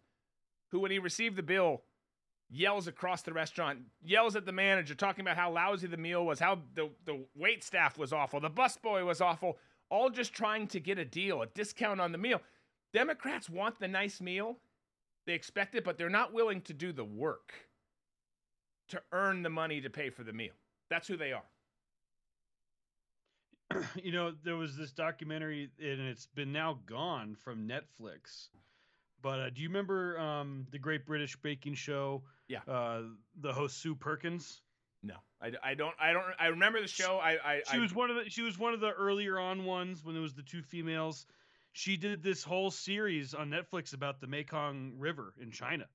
who, 0.71 0.78
when 0.78 0.92
he 0.92 1.00
received 1.00 1.37
the 1.37 1.42
bill, 1.42 1.83
yells 2.49 2.87
across 2.87 3.23
the 3.23 3.33
restaurant, 3.33 3.80
yells 4.02 4.37
at 4.37 4.47
the 4.47 4.52
manager, 4.52 4.95
talking 4.95 5.23
about 5.23 5.37
how 5.37 5.50
lousy 5.50 5.88
the 5.88 5.97
meal 5.97 6.25
was, 6.25 6.38
how 6.38 6.61
the, 6.75 6.88
the 7.04 7.25
wait 7.37 7.62
staff 7.64 7.99
was 7.99 8.12
awful, 8.12 8.40
the 8.40 8.49
busboy 8.50 9.04
was 9.04 9.21
awful, 9.21 9.59
all 9.90 10.11
just 10.11 10.33
trying 10.33 10.66
to 10.69 10.80
get 10.80 10.99
a 10.99 11.04
deal, 11.04 11.42
a 11.42 11.47
discount 11.47 12.00
on 12.00 12.12
the 12.12 12.19
meal. 12.19 12.40
Democrats 12.92 13.50
want 13.50 13.78
the 13.78 13.88
nice 13.88 14.21
meal, 14.21 14.57
they 15.26 15.33
expect 15.35 15.75
it, 15.75 15.85
but 15.85 15.99
they're 15.99 16.09
not 16.09 16.33
willing 16.33 16.61
to 16.62 16.73
do 16.73 16.92
the 16.92 17.04
work 17.04 17.52
to 18.88 19.00
earn 19.12 19.42
the 19.42 19.50
money 19.50 19.80
to 19.80 19.90
pay 19.90 20.11
for 20.11 20.25
the 20.25 20.33
meal. 20.33 20.54
That's 20.88 21.07
who 21.07 21.16
they 21.16 21.33
are. 21.33 21.45
you 24.02 24.12
know, 24.12 24.32
there 24.44 24.56
was 24.56 24.76
this 24.76 24.92
documentary, 24.92 25.70
and 25.80 26.00
it's 26.00 26.26
been 26.26 26.52
now 26.52 26.78
gone 26.86 27.34
from 27.34 27.68
Netflix. 27.68 28.48
But 29.22 29.40
uh, 29.40 29.50
do 29.50 29.60
you 29.60 29.68
remember 29.68 30.18
um, 30.18 30.66
the 30.70 30.78
Great 30.78 31.06
British 31.06 31.36
Baking 31.36 31.74
Show? 31.74 32.22
Yeah. 32.48 32.60
Uh, 32.66 33.02
the 33.40 33.52
host 33.52 33.78
Sue 33.78 33.94
Perkins. 33.94 34.62
No, 35.02 35.14
I, 35.40 35.52
I 35.62 35.74
don't 35.74 35.94
I 35.98 36.12
don't 36.12 36.24
I 36.38 36.48
remember 36.48 36.80
the 36.80 36.88
show. 36.88 37.18
I, 37.22 37.38
I 37.42 37.62
She 37.70 37.78
I, 37.78 37.80
was 37.80 37.94
one 37.94 38.10
of 38.10 38.16
the 38.16 38.28
she 38.30 38.42
was 38.42 38.58
one 38.58 38.74
of 38.74 38.80
the 38.80 38.90
earlier 38.90 39.38
on 39.38 39.64
ones 39.64 40.04
when 40.04 40.14
there 40.14 40.22
was 40.22 40.34
the 40.34 40.42
two 40.42 40.62
females. 40.62 41.26
She 41.72 41.96
did 41.96 42.22
this 42.22 42.42
whole 42.42 42.70
series 42.70 43.32
on 43.32 43.48
Netflix 43.48 43.94
about 43.94 44.20
the 44.20 44.26
Mekong 44.26 44.94
River 44.98 45.32
in 45.40 45.50
China. 45.50 45.86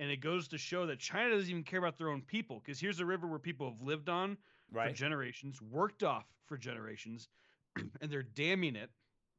And 0.00 0.10
it 0.10 0.20
goes 0.20 0.48
to 0.48 0.58
show 0.58 0.86
that 0.86 0.98
China 0.98 1.34
doesn't 1.34 1.50
even 1.50 1.64
care 1.64 1.78
about 1.78 1.98
their 1.98 2.08
own 2.08 2.22
people 2.22 2.60
because 2.64 2.80
here's 2.80 3.00
a 3.00 3.06
river 3.06 3.26
where 3.26 3.38
people 3.38 3.70
have 3.70 3.82
lived 3.82 4.08
on 4.08 4.38
for 4.72 4.90
generations, 4.92 5.60
worked 5.62 6.02
off 6.02 6.26
for 6.46 6.56
generations, 6.56 7.28
and 8.00 8.10
they're 8.10 8.22
damming 8.22 8.76
it 8.76 8.90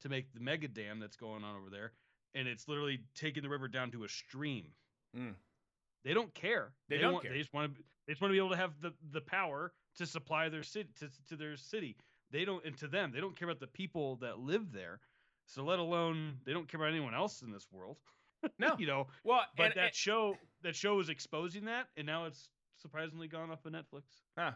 to 0.02 0.10
make 0.10 0.34
the 0.34 0.40
mega 0.40 0.68
dam 0.68 1.00
that's 1.00 1.18
going 1.18 1.44
on 1.44 1.56
over 1.56 1.70
there, 1.70 1.92
and 2.36 2.48
it's 2.48 2.68
literally 2.68 3.00
taking 3.16 3.44
the 3.44 3.50
river 3.50 3.68
down 3.68 3.92
to 3.92 4.04
a 4.04 4.10
stream. 4.10 4.66
Mm. 5.18 5.34
They 6.04 6.14
don't 6.14 6.34
care. 6.34 6.72
They 6.88 6.98
don't 6.98 7.14
want, 7.14 7.24
care. 7.24 7.34
They 7.34 7.40
just 7.40 7.54
want 7.54 7.76
to. 7.76 7.82
They 8.08 8.14
just 8.14 8.22
want 8.22 8.32
to 8.32 8.34
be 8.34 8.40
able 8.40 8.52
to 8.52 8.58
have 8.58 8.72
the 8.82 8.94
the 9.12 9.22
power 9.22 9.74
to 9.98 10.06
supply 10.06 10.50
their 10.50 10.64
city 10.64 10.90
to, 11.00 11.10
to 11.28 11.36
their 11.36 11.58
city. 11.58 11.98
They 12.32 12.46
don't, 12.46 12.64
and 12.64 12.78
to 12.78 12.88
them, 12.88 13.12
they 13.14 13.20
don't 13.20 13.38
care 13.38 13.50
about 13.50 13.60
the 13.60 13.68
people 13.68 14.18
that 14.18 14.40
live 14.40 14.72
there. 14.72 15.00
So 15.46 15.64
let 15.64 15.80
alone 15.80 16.38
they 16.46 16.54
don't 16.54 16.68
care 16.68 16.80
about 16.80 16.92
anyone 16.92 17.16
else 17.16 17.42
in 17.42 17.52
this 17.52 17.68
world. 17.72 17.98
No. 18.58 18.76
you 18.78 18.88
know. 18.88 19.08
Well, 19.26 19.42
But 19.58 19.64
and, 19.64 19.74
that 19.76 19.86
and- 19.88 19.96
show, 19.96 20.38
that 20.64 20.74
show 20.74 21.02
is 21.02 21.10
exposing 21.10 21.66
that, 21.66 21.88
and 21.98 22.06
now 22.06 22.24
it's 22.24 22.48
surprisingly 22.78 23.28
gone 23.28 23.52
off 23.52 23.66
of 23.66 23.74
Netflix 23.74 24.04
huh, 24.38 24.52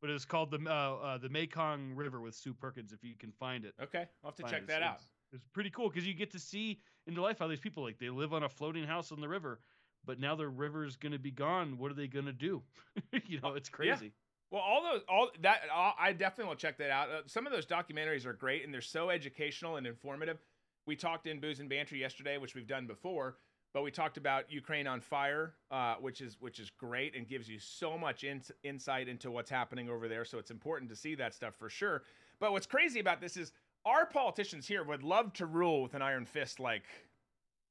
but 0.00 0.10
it's 0.10 0.24
called 0.24 0.50
the 0.50 0.58
uh, 0.68 0.72
uh, 0.96 1.18
the 1.18 1.28
Mekong 1.28 1.94
River 1.94 2.20
with 2.20 2.34
Sue 2.34 2.54
Perkins. 2.54 2.92
If 2.92 3.02
you 3.04 3.14
can 3.18 3.32
find 3.32 3.64
it, 3.64 3.74
okay, 3.82 4.06
I'll 4.24 4.30
have 4.30 4.36
to 4.36 4.42
check 4.44 4.62
it. 4.62 4.68
that 4.68 4.82
out. 4.82 4.94
It's- 4.96 5.08
It's 5.32 5.46
pretty 5.52 5.70
cool 5.70 5.88
because 5.88 6.04
you 6.06 6.12
get 6.14 6.32
to 6.32 6.40
see 6.40 6.80
into 7.06 7.22
life 7.22 7.38
how 7.38 7.46
these 7.46 7.60
people 7.60 7.84
like 7.84 7.98
they 7.98 8.10
live 8.10 8.32
on 8.34 8.42
a 8.42 8.48
floating 8.48 8.84
house 8.84 9.12
on 9.12 9.20
the 9.20 9.28
river, 9.28 9.60
but 10.04 10.18
now 10.18 10.34
their 10.34 10.50
river's 10.50 10.96
going 10.96 11.12
to 11.12 11.20
be 11.20 11.30
gone. 11.30 11.78
What 11.78 11.90
are 11.92 11.94
they 11.94 12.08
going 12.08 12.26
to 12.26 12.32
do? 12.32 12.62
you 13.26 13.40
know, 13.40 13.54
it's 13.54 13.68
crazy. 13.68 14.06
Yeah. 14.06 14.10
Well, 14.50 14.62
all 14.62 14.82
those, 14.82 15.02
all 15.08 15.30
that, 15.42 15.60
all, 15.72 15.94
I 15.96 16.12
definitely 16.12 16.48
will 16.48 16.56
check 16.56 16.78
that 16.78 16.90
out. 16.90 17.08
Uh, 17.10 17.20
some 17.26 17.46
of 17.46 17.52
those 17.52 17.64
documentaries 17.64 18.26
are 18.26 18.32
great 18.32 18.64
and 18.64 18.74
they're 18.74 18.80
so 18.80 19.08
educational 19.10 19.76
and 19.76 19.86
informative. 19.86 20.38
We 20.86 20.96
talked 20.96 21.28
in 21.28 21.38
Booze 21.38 21.60
and 21.60 21.68
Banter 21.68 21.94
yesterday, 21.94 22.36
which 22.36 22.56
we've 22.56 22.66
done 22.66 22.88
before, 22.88 23.36
but 23.72 23.82
we 23.82 23.90
talked 23.90 24.16
about 24.16 24.50
Ukraine 24.50 24.86
on 24.86 25.00
fire, 25.00 25.54
uh, 25.70 25.94
which 26.00 26.20
is 26.20 26.36
which 26.40 26.58
is 26.58 26.70
great 26.70 27.14
and 27.14 27.28
gives 27.28 27.48
you 27.48 27.58
so 27.58 27.96
much 27.96 28.24
in, 28.24 28.42
insight 28.62 29.08
into 29.08 29.30
what's 29.30 29.50
happening 29.50 29.88
over 29.88 30.08
there. 30.08 30.24
So 30.24 30.38
it's 30.38 30.50
important 30.50 30.90
to 30.90 30.96
see 30.96 31.14
that 31.16 31.34
stuff 31.34 31.54
for 31.58 31.68
sure. 31.68 32.02
But 32.40 32.52
what's 32.52 32.66
crazy 32.66 33.00
about 33.00 33.20
this 33.20 33.36
is 33.36 33.52
our 33.84 34.06
politicians 34.06 34.66
here 34.66 34.82
would 34.82 35.02
love 35.02 35.32
to 35.34 35.46
rule 35.46 35.82
with 35.82 35.94
an 35.94 36.02
iron 36.02 36.26
fist, 36.26 36.58
like 36.58 36.84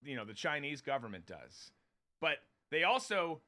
you 0.01 0.15
know 0.15 0.25
the 0.25 0.33
Chinese 0.33 0.81
government 0.81 1.25
does, 1.25 1.71
but 2.21 2.37
they 2.71 2.83
also 2.83 3.41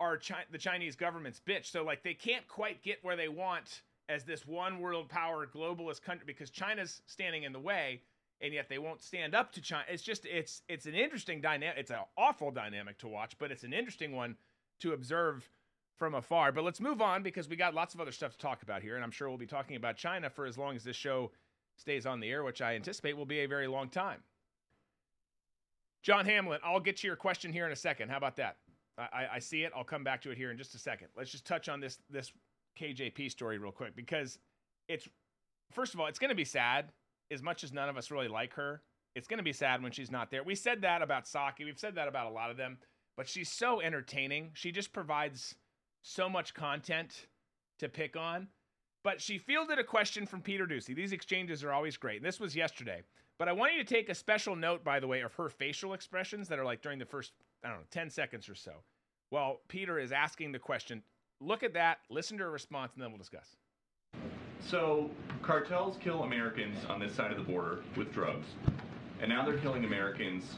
are 0.00 0.18
Chi- 0.18 0.46
the 0.50 0.58
Chinese 0.58 0.96
government's 0.96 1.40
bitch. 1.40 1.66
So 1.66 1.84
like 1.84 2.02
they 2.02 2.14
can't 2.14 2.46
quite 2.48 2.82
get 2.82 2.98
where 3.02 3.16
they 3.16 3.28
want 3.28 3.82
as 4.08 4.24
this 4.24 4.46
one 4.46 4.80
world 4.80 5.08
power 5.08 5.46
globalist 5.46 6.02
country 6.02 6.24
because 6.26 6.50
China's 6.50 7.00
standing 7.06 7.44
in 7.44 7.52
the 7.52 7.60
way 7.60 8.02
and 8.42 8.52
yet 8.52 8.68
they 8.68 8.78
won't 8.78 9.00
stand 9.00 9.34
up 9.34 9.52
to 9.52 9.60
China. 9.60 9.84
It's 9.88 10.02
just 10.02 10.26
it's 10.26 10.62
it's 10.68 10.86
an 10.86 10.94
interesting 10.94 11.40
dynamic. 11.40 11.78
It's 11.78 11.90
an 11.90 11.98
awful 12.18 12.50
dynamic 12.50 12.98
to 12.98 13.08
watch, 13.08 13.38
but 13.38 13.50
it's 13.50 13.62
an 13.62 13.72
interesting 13.72 14.12
one 14.12 14.36
to 14.80 14.92
observe 14.92 15.48
from 15.96 16.14
afar. 16.14 16.50
But 16.50 16.64
let's 16.64 16.80
move 16.80 17.00
on 17.00 17.22
because 17.22 17.48
we 17.48 17.56
got 17.56 17.74
lots 17.74 17.94
of 17.94 18.00
other 18.00 18.12
stuff 18.12 18.32
to 18.32 18.38
talk 18.38 18.62
about 18.62 18.82
here 18.82 18.96
and 18.96 19.04
I'm 19.04 19.12
sure 19.12 19.28
we'll 19.28 19.38
be 19.38 19.46
talking 19.46 19.76
about 19.76 19.96
China 19.96 20.28
for 20.28 20.44
as 20.44 20.58
long 20.58 20.74
as 20.74 20.82
this 20.82 20.96
show 20.96 21.30
stays 21.76 22.04
on 22.04 22.20
the 22.20 22.28
air, 22.28 22.42
which 22.42 22.60
I 22.60 22.74
anticipate 22.74 23.16
will 23.16 23.24
be 23.24 23.40
a 23.40 23.46
very 23.46 23.68
long 23.68 23.88
time. 23.88 24.20
John 26.02 26.26
Hamlin, 26.26 26.58
I'll 26.64 26.80
get 26.80 26.96
to 26.98 27.06
your 27.06 27.14
question 27.16 27.52
here 27.52 27.64
in 27.64 27.72
a 27.72 27.76
second. 27.76 28.08
How 28.10 28.16
about 28.16 28.36
that? 28.36 28.56
I, 28.98 29.26
I- 29.34 29.38
see 29.38 29.62
it. 29.62 29.72
I'll 29.74 29.84
come 29.84 30.04
back 30.04 30.20
to 30.22 30.30
it 30.30 30.36
here 30.36 30.50
in 30.50 30.58
just 30.58 30.74
a 30.74 30.78
second. 30.78 31.08
Let's 31.16 31.30
just 31.30 31.46
touch 31.46 31.68
on 31.68 31.80
this 31.80 31.98
this 32.10 32.32
KJP 32.78 33.30
story 33.30 33.58
real 33.58 33.72
quick 33.72 33.94
because 33.94 34.38
it's 34.88 35.08
first 35.70 35.94
of 35.94 36.00
all, 36.00 36.06
it's 36.06 36.18
going 36.18 36.30
to 36.30 36.34
be 36.36 36.44
sad. 36.44 36.90
As 37.32 37.42
much 37.42 37.64
as 37.64 37.72
none 37.72 37.88
of 37.88 37.96
us 37.96 38.10
really 38.10 38.28
like 38.28 38.54
her, 38.54 38.82
it's 39.14 39.26
going 39.26 39.38
to 39.38 39.44
be 39.44 39.52
sad 39.52 39.82
when 39.82 39.92
she's 39.92 40.10
not 40.10 40.30
there. 40.30 40.42
We 40.42 40.54
said 40.54 40.82
that 40.82 41.02
about 41.02 41.24
Psaki. 41.24 41.64
We've 41.64 41.78
said 41.78 41.94
that 41.96 42.08
about 42.08 42.30
a 42.30 42.34
lot 42.34 42.50
of 42.50 42.56
them, 42.56 42.78
but 43.16 43.28
she's 43.28 43.50
so 43.50 43.80
entertaining. 43.80 44.50
She 44.54 44.72
just 44.72 44.92
provides 44.92 45.54
so 46.02 46.28
much 46.28 46.54
content 46.54 47.26
to 47.78 47.88
pick 47.88 48.16
on. 48.16 48.48
But 49.04 49.20
she 49.20 49.38
fielded 49.38 49.78
a 49.78 49.84
question 49.84 50.26
from 50.26 50.42
Peter 50.42 50.66
Doocy. 50.66 50.94
These 50.94 51.12
exchanges 51.12 51.64
are 51.64 51.72
always 51.72 51.96
great. 51.96 52.18
And 52.18 52.24
this 52.24 52.38
was 52.38 52.54
yesterday. 52.54 53.02
But 53.38 53.48
I 53.48 53.52
want 53.52 53.72
you 53.72 53.82
to 53.82 53.94
take 53.94 54.08
a 54.08 54.14
special 54.14 54.54
note, 54.54 54.84
by 54.84 55.00
the 55.00 55.08
way, 55.08 55.22
of 55.22 55.34
her 55.34 55.48
facial 55.48 55.94
expressions 55.94 56.48
that 56.48 56.58
are 56.58 56.64
like 56.64 56.82
during 56.82 57.00
the 57.00 57.04
first, 57.04 57.32
I 57.64 57.68
don't 57.68 57.78
know, 57.78 57.84
10 57.90 58.10
seconds 58.10 58.48
or 58.48 58.54
so. 58.54 58.72
Well, 59.32 59.60
Peter 59.68 59.98
is 59.98 60.12
asking 60.12 60.52
the 60.52 60.60
question. 60.60 61.02
Look 61.40 61.64
at 61.64 61.74
that, 61.74 61.98
listen 62.08 62.38
to 62.38 62.44
her 62.44 62.50
response, 62.50 62.92
and 62.94 63.02
then 63.02 63.10
we'll 63.10 63.18
discuss. 63.18 63.56
So, 64.66 65.10
cartels 65.42 65.96
kill 66.00 66.22
Americans 66.22 66.78
on 66.88 67.00
this 67.00 67.14
side 67.14 67.30
of 67.30 67.36
the 67.36 67.44
border 67.44 67.82
with 67.96 68.12
drugs, 68.12 68.46
and 69.20 69.28
now 69.28 69.44
they're 69.44 69.58
killing 69.58 69.84
Americans 69.84 70.56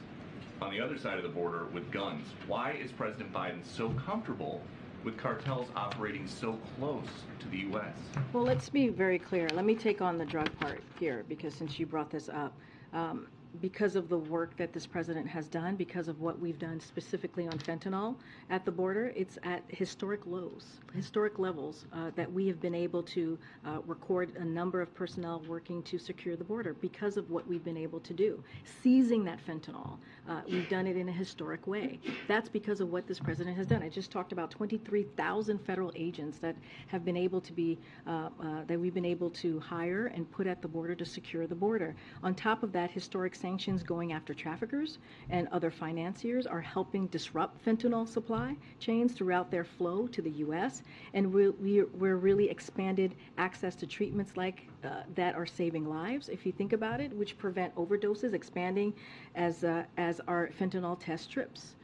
on 0.60 0.70
the 0.70 0.80
other 0.80 0.98
side 0.98 1.16
of 1.16 1.22
the 1.22 1.30
border 1.30 1.66
with 1.72 1.90
guns. 1.90 2.26
Why 2.46 2.72
is 2.72 2.92
President 2.92 3.32
Biden 3.32 3.64
so 3.64 3.90
comfortable 4.06 4.60
with 5.04 5.16
cartels 5.16 5.68
operating 5.76 6.26
so 6.26 6.58
close 6.76 7.08
to 7.40 7.48
the 7.48 7.58
U.S.? 7.58 7.96
Well, 8.32 8.44
let's 8.44 8.68
be 8.68 8.88
very 8.88 9.18
clear. 9.18 9.48
Let 9.52 9.64
me 9.64 9.74
take 9.74 10.00
on 10.00 10.16
the 10.16 10.24
drug 10.24 10.48
part 10.58 10.82
here, 10.98 11.24
because 11.28 11.54
since 11.54 11.78
you 11.78 11.86
brought 11.86 12.10
this 12.10 12.28
up, 12.28 12.54
um, 12.92 13.26
because 13.60 13.96
of 13.96 14.08
the 14.08 14.18
work 14.18 14.56
that 14.56 14.72
this 14.72 14.86
president 14.86 15.28
has 15.28 15.46
done, 15.46 15.76
because 15.76 16.08
of 16.08 16.20
what 16.20 16.38
we've 16.38 16.58
done 16.58 16.80
specifically 16.80 17.46
on 17.46 17.58
fentanyl 17.58 18.16
at 18.50 18.64
the 18.64 18.70
border, 18.70 19.12
it's 19.14 19.38
at 19.44 19.62
historic 19.68 20.26
lows, 20.26 20.80
historic 20.94 21.38
levels 21.38 21.86
uh, 21.92 22.10
that 22.16 22.30
we 22.32 22.46
have 22.46 22.60
been 22.60 22.74
able 22.74 23.02
to 23.02 23.38
uh, 23.64 23.78
record 23.86 24.34
a 24.36 24.44
number 24.44 24.80
of 24.80 24.92
personnel 24.94 25.42
working 25.48 25.82
to 25.84 25.98
secure 25.98 26.36
the 26.36 26.44
border 26.44 26.74
because 26.74 27.16
of 27.16 27.30
what 27.30 27.46
we've 27.46 27.64
been 27.64 27.76
able 27.76 28.00
to 28.00 28.12
do. 28.12 28.42
Seizing 28.82 29.24
that 29.24 29.38
fentanyl, 29.46 29.98
uh, 30.28 30.40
we've 30.50 30.68
done 30.68 30.86
it 30.86 30.96
in 30.96 31.08
a 31.08 31.12
historic 31.12 31.66
way. 31.66 32.00
That's 32.26 32.48
because 32.48 32.80
of 32.80 32.90
what 32.90 33.06
this 33.06 33.20
president 33.20 33.56
has 33.56 33.66
done. 33.66 33.82
I 33.82 33.88
just 33.88 34.10
talked 34.10 34.32
about 34.32 34.50
23,000 34.50 35.58
federal 35.58 35.92
agents 35.94 36.38
that 36.38 36.56
have 36.88 37.04
been 37.04 37.16
able 37.16 37.40
to 37.40 37.52
be, 37.52 37.78
uh, 38.06 38.30
uh, 38.40 38.64
that 38.66 38.78
we've 38.78 38.94
been 38.94 39.04
able 39.04 39.30
to 39.30 39.60
hire 39.60 40.06
and 40.06 40.30
put 40.30 40.46
at 40.46 40.60
the 40.60 40.68
border 40.68 40.94
to 40.94 41.04
secure 41.04 41.46
the 41.46 41.54
border. 41.54 41.94
On 42.22 42.34
top 42.34 42.62
of 42.62 42.72
that, 42.72 42.90
historic 42.90 43.34
sanctions 43.44 43.82
going 43.82 44.10
after 44.14 44.32
traffickers 44.32 44.96
and 45.28 45.46
other 45.48 45.70
financiers 45.70 46.46
are 46.46 46.62
helping 46.62 47.06
disrupt 47.08 47.62
fentanyl 47.62 48.08
supply 48.08 48.56
chains 48.80 49.12
throughout 49.12 49.50
their 49.50 49.64
flow 49.64 50.06
to 50.06 50.22
the 50.22 50.30
U.S. 50.46 50.82
And 51.12 51.30
we, 51.30 51.50
we, 51.50 51.82
we're 51.82 52.16
really 52.16 52.48
expanded 52.48 53.14
access 53.36 53.74
to 53.76 53.86
treatments 53.86 54.38
like 54.38 54.66
uh, 54.82 55.02
that 55.14 55.34
are 55.34 55.44
saving 55.44 55.86
lives, 55.86 56.30
if 56.30 56.46
you 56.46 56.52
think 56.52 56.72
about 56.72 57.02
it, 57.02 57.12
which 57.12 57.36
prevent 57.36 57.74
overdoses, 57.74 58.32
expanding 58.32 58.94
as, 59.34 59.62
uh, 59.62 59.82
as 59.98 60.22
our 60.26 60.48
fentanyl 60.58 60.98
test 60.98 61.24
strips. 61.24 61.74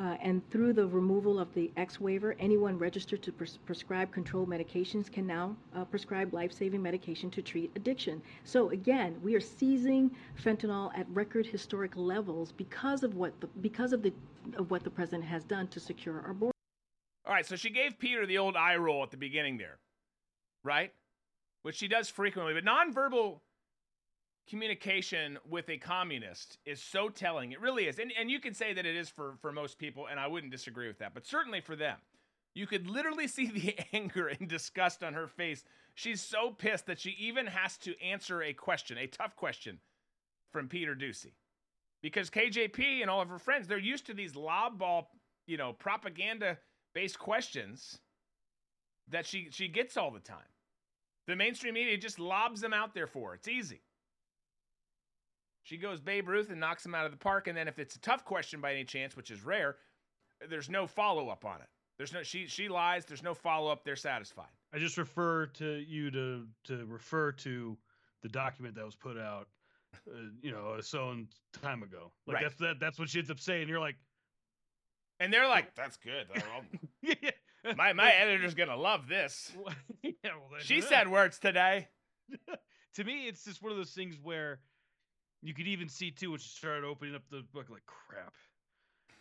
Uh, 0.00 0.16
and 0.22 0.48
through 0.50 0.72
the 0.72 0.86
removal 0.86 1.40
of 1.40 1.52
the 1.54 1.72
X 1.76 2.00
waiver, 2.00 2.36
anyone 2.38 2.78
registered 2.78 3.20
to 3.20 3.32
pres- 3.32 3.58
prescribe 3.66 4.12
controlled 4.12 4.48
medications 4.48 5.10
can 5.10 5.26
now 5.26 5.56
uh, 5.74 5.84
prescribe 5.84 6.32
life-saving 6.32 6.80
medication 6.80 7.30
to 7.30 7.42
treat 7.42 7.70
addiction. 7.74 8.22
So 8.44 8.70
again, 8.70 9.16
we 9.24 9.34
are 9.34 9.40
seizing 9.40 10.10
fentanyl 10.40 10.96
at 10.96 11.06
record 11.10 11.46
historic 11.46 11.96
levels 11.96 12.52
because 12.52 13.02
of 13.02 13.16
what 13.16 13.40
the 13.40 13.48
because 13.60 13.92
of 13.92 14.02
the 14.02 14.12
of 14.56 14.70
what 14.70 14.84
the 14.84 14.90
president 14.90 15.24
has 15.24 15.42
done 15.42 15.66
to 15.68 15.80
secure 15.80 16.20
our 16.20 16.32
border. 16.32 16.52
All 17.26 17.34
right, 17.34 17.44
so 17.44 17.56
she 17.56 17.70
gave 17.70 17.98
Peter 17.98 18.24
the 18.24 18.38
old 18.38 18.56
eye 18.56 18.76
roll 18.76 19.02
at 19.02 19.10
the 19.10 19.16
beginning 19.16 19.58
there, 19.58 19.78
right? 20.62 20.92
Which 21.62 21.74
she 21.74 21.88
does 21.88 22.08
frequently, 22.08 22.54
but 22.54 22.64
nonverbal 22.64 23.40
communication 24.48 25.38
with 25.48 25.68
a 25.68 25.76
communist 25.78 26.58
is 26.64 26.82
so 26.82 27.08
telling. 27.08 27.52
It 27.52 27.60
really 27.60 27.86
is. 27.86 27.98
And, 27.98 28.12
and 28.18 28.30
you 28.30 28.40
can 28.40 28.54
say 28.54 28.72
that 28.72 28.86
it 28.86 28.96
is 28.96 29.08
for, 29.08 29.34
for 29.40 29.52
most 29.52 29.78
people, 29.78 30.06
and 30.10 30.18
I 30.18 30.26
wouldn't 30.26 30.52
disagree 30.52 30.88
with 30.88 30.98
that, 30.98 31.14
but 31.14 31.26
certainly 31.26 31.60
for 31.60 31.76
them. 31.76 31.98
You 32.54 32.66
could 32.66 32.88
literally 32.88 33.28
see 33.28 33.46
the 33.46 33.78
anger 33.92 34.28
and 34.28 34.48
disgust 34.48 35.02
on 35.02 35.14
her 35.14 35.26
face. 35.26 35.64
She's 35.94 36.20
so 36.20 36.50
pissed 36.50 36.86
that 36.86 37.00
she 37.00 37.10
even 37.18 37.46
has 37.46 37.76
to 37.78 38.00
answer 38.02 38.42
a 38.42 38.52
question, 38.52 38.98
a 38.98 39.06
tough 39.06 39.36
question 39.36 39.78
from 40.50 40.68
Peter 40.68 40.94
Doocy. 40.94 41.32
Because 42.02 42.30
KJP 42.30 43.02
and 43.02 43.10
all 43.10 43.20
of 43.20 43.28
her 43.28 43.38
friends, 43.38 43.66
they're 43.66 43.78
used 43.78 44.06
to 44.06 44.14
these 44.14 44.36
lob 44.36 44.78
ball, 44.78 45.10
you 45.46 45.56
know, 45.56 45.72
propaganda 45.72 46.58
based 46.94 47.18
questions 47.18 47.98
that 49.08 49.26
she 49.26 49.48
she 49.50 49.68
gets 49.68 49.96
all 49.96 50.10
the 50.10 50.20
time. 50.20 50.38
The 51.26 51.36
mainstream 51.36 51.74
media 51.74 51.98
just 51.98 52.18
lobs 52.18 52.60
them 52.60 52.72
out 52.72 52.94
there 52.94 53.06
for. 53.06 53.34
It's 53.34 53.48
easy. 53.48 53.80
She 55.68 55.76
goes 55.76 56.00
Babe 56.00 56.26
Ruth 56.28 56.48
and 56.48 56.58
knocks 56.58 56.86
him 56.86 56.94
out 56.94 57.04
of 57.04 57.10
the 57.10 57.18
park, 57.18 57.46
and 57.46 57.54
then 57.54 57.68
if 57.68 57.78
it's 57.78 57.94
a 57.94 58.00
tough 58.00 58.24
question 58.24 58.62
by 58.62 58.72
any 58.72 58.84
chance, 58.84 59.14
which 59.14 59.30
is 59.30 59.44
rare, 59.44 59.76
there's 60.48 60.70
no 60.70 60.86
follow 60.86 61.28
up 61.28 61.44
on 61.44 61.60
it. 61.60 61.68
There's 61.98 62.10
no 62.10 62.22
she 62.22 62.46
she 62.46 62.70
lies. 62.70 63.04
There's 63.04 63.22
no 63.22 63.34
follow 63.34 63.70
up. 63.70 63.84
They're 63.84 63.94
satisfied. 63.94 64.48
I 64.72 64.78
just 64.78 64.96
refer 64.96 65.44
to 65.46 65.84
you 65.86 66.10
to 66.10 66.46
to 66.64 66.86
refer 66.86 67.32
to 67.32 67.76
the 68.22 68.30
document 68.30 68.76
that 68.76 68.86
was 68.86 68.94
put 68.94 69.18
out, 69.18 69.48
uh, 70.10 70.30
you 70.40 70.52
know, 70.52 70.80
so 70.80 71.14
time 71.60 71.82
ago. 71.82 72.12
Like 72.26 72.36
Right. 72.36 72.42
that's 72.44 72.56
that 72.60 72.80
that's 72.80 72.98
what 72.98 73.10
she 73.10 73.18
ends 73.18 73.30
up 73.30 73.38
saying. 73.38 73.68
You're 73.68 73.78
like, 73.78 73.96
And 75.20 75.30
they're 75.30 75.48
like, 75.48 75.74
"That's 75.74 75.98
good. 75.98 76.28
Yeah, 77.02 77.72
my 77.76 77.92
my 77.92 78.10
editor's 78.10 78.54
gonna 78.54 78.76
love 78.76 79.06
this." 79.06 79.52
yeah, 80.02 80.12
well, 80.24 80.60
She 80.60 80.80
said 80.80 81.08
words 81.08 81.38
today. 81.38 81.88
to 82.94 83.04
me, 83.04 83.26
it's 83.26 83.44
just 83.44 83.60
one 83.60 83.70
of 83.70 83.76
those 83.76 83.92
things 83.92 84.16
where 84.22 84.60
you 85.42 85.54
could 85.54 85.66
even 85.66 85.88
see 85.88 86.10
too 86.10 86.30
when 86.30 86.40
she 86.40 86.48
started 86.48 86.84
opening 86.84 87.14
up 87.14 87.22
the 87.30 87.42
book, 87.52 87.66
like 87.70 87.86
crap, 87.86 88.34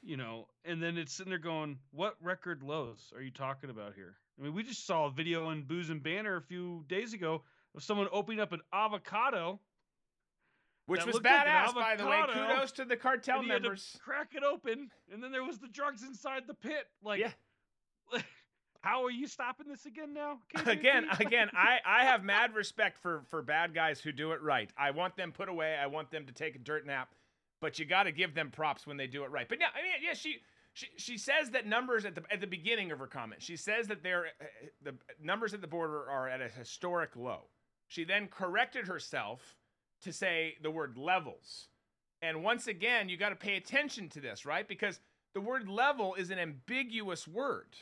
you 0.02 0.18
know. 0.18 0.48
And 0.66 0.82
then 0.82 0.98
it's 0.98 1.14
sitting 1.14 1.30
there 1.30 1.40
going, 1.40 1.78
"What 1.92 2.16
record 2.22 2.64
lows 2.64 3.12
are 3.16 3.22
you 3.22 3.32
talking 3.32 3.70
about 3.70 3.94
here?" 3.96 4.18
I 4.40 4.44
mean, 4.44 4.54
we 4.54 4.64
just 4.64 4.86
saw 4.86 5.06
a 5.06 5.12
video 5.12 5.48
on 5.48 5.64
Booze 5.64 5.90
and 5.90 6.02
Banter 6.02 6.38
a 6.38 6.42
few 6.42 6.86
days 6.88 7.14
ago 7.14 7.44
of 7.76 7.84
someone 7.84 8.08
opening 8.12 8.40
up 8.40 8.52
an 8.52 8.62
avocado. 8.74 9.60
Which 10.86 11.06
was 11.06 11.16
looked 11.16 11.26
like 11.26 11.46
badass, 11.46 11.76
by 11.76 11.96
the 11.98 12.06
way. 12.06 12.24
Kudos 12.32 12.72
to 12.74 12.86
the 12.86 12.96
cartel 12.96 13.40
and 13.40 13.46
he 13.46 13.52
had 13.52 13.58
to 13.58 13.64
members. 13.64 13.98
crack 14.02 14.34
it 14.36 14.44
open, 14.44 14.90
and 15.12 15.22
then 15.22 15.34
there 15.34 15.44
was 15.44 15.60
the 15.60 15.68
drugs 15.68 16.02
inside 16.04 16.44
the 16.48 16.54
pit. 16.54 16.88
Like, 17.04 17.20
Yeah. 17.20 17.32
how 18.82 19.04
are 19.04 19.12
you 19.12 19.28
stopping 19.28 19.68
this 19.68 19.86
again 19.86 20.14
now? 20.14 20.40
Again, 20.66 21.06
KJP? 21.12 21.20
again, 21.20 21.50
I, 21.54 21.78
I 21.86 22.04
have 22.06 22.24
mad 22.24 22.54
respect 22.54 22.98
for 22.98 23.24
for 23.30 23.42
bad 23.42 23.74
guys 23.74 24.00
who 24.00 24.12
do 24.12 24.32
it 24.32 24.42
right. 24.42 24.70
I 24.78 24.92
want 24.92 25.16
them 25.16 25.32
put 25.32 25.50
away. 25.50 25.76
I 25.76 25.88
want 25.88 26.12
them 26.12 26.26
to 26.26 26.34
take 26.34 26.56
a 26.56 26.60
dirt 26.60 26.86
nap, 26.86 27.10
but 27.62 27.80
you 27.80 27.86
got 27.86 28.04
to 28.04 28.12
give 28.12 28.34
them 28.34 28.52
props 28.52 28.88
when 28.88 28.98
they 28.98 29.08
do 29.08 29.24
it 29.24 29.32
right. 29.32 29.48
But 29.48 29.60
yeah, 29.60 29.68
I 29.74 29.82
mean, 29.82 29.92
yeah, 30.04 30.14
she 30.14 30.38
she 30.74 30.88
she 30.98 31.18
says 31.18 31.52
that 31.52 31.66
numbers 31.66 32.06
at 32.06 32.16
the 32.16 32.24
at 32.32 32.42
the 32.42 32.48
beginning 32.48 32.92
of 32.92 33.00
her 33.00 33.08
comment. 33.08 33.42
She 33.42 33.58
says 33.58 33.88
that 33.88 34.04
they're 34.04 34.28
uh, 34.40 34.46
the 34.84 34.96
numbers 35.22 35.54
at 35.54 35.62
the 35.62 35.68
border 35.68 36.10
are 36.10 36.28
at 36.28 36.42
a 36.42 36.50
historic 36.50 37.16
low. 37.16 37.46
She 37.88 38.04
then 38.04 38.28
corrected 38.28 38.88
herself 38.88 39.58
to 40.02 40.14
say 40.14 40.56
the 40.62 40.72
word 40.72 40.98
levels. 40.98 41.70
And 42.22 42.44
once 42.44 42.68
again, 42.68 43.10
you 43.10 43.18
got 43.18 43.30
to 43.30 43.36
pay 43.36 43.58
attention 43.58 44.10
to 44.10 44.20
this, 44.20 44.46
right? 44.46 44.68
Because 44.68 45.00
the 45.34 45.42
word 45.42 45.70
level 45.70 46.16
is 46.16 46.32
an 46.32 46.40
ambiguous 46.40 47.28
word 47.28 47.76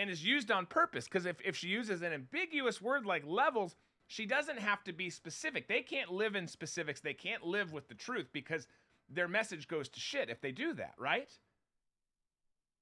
and 0.00 0.08
is 0.08 0.24
used 0.24 0.50
on 0.50 0.64
purpose 0.64 1.04
because 1.04 1.26
if, 1.26 1.36
if 1.44 1.54
she 1.54 1.68
uses 1.68 2.00
an 2.00 2.12
ambiguous 2.12 2.80
word 2.80 3.04
like 3.04 3.22
levels 3.26 3.76
she 4.06 4.26
doesn't 4.26 4.58
have 4.58 4.82
to 4.82 4.92
be 4.92 5.08
specific. 5.08 5.68
They 5.68 5.82
can't 5.82 6.10
live 6.10 6.34
in 6.34 6.48
specifics. 6.48 7.00
They 7.00 7.14
can't 7.14 7.44
live 7.44 7.72
with 7.72 7.86
the 7.86 7.94
truth 7.94 8.26
because 8.32 8.66
their 9.08 9.28
message 9.28 9.68
goes 9.68 9.88
to 9.90 10.00
shit 10.00 10.30
if 10.30 10.40
they 10.40 10.52
do 10.52 10.72
that 10.74 10.94
right? 10.98 11.30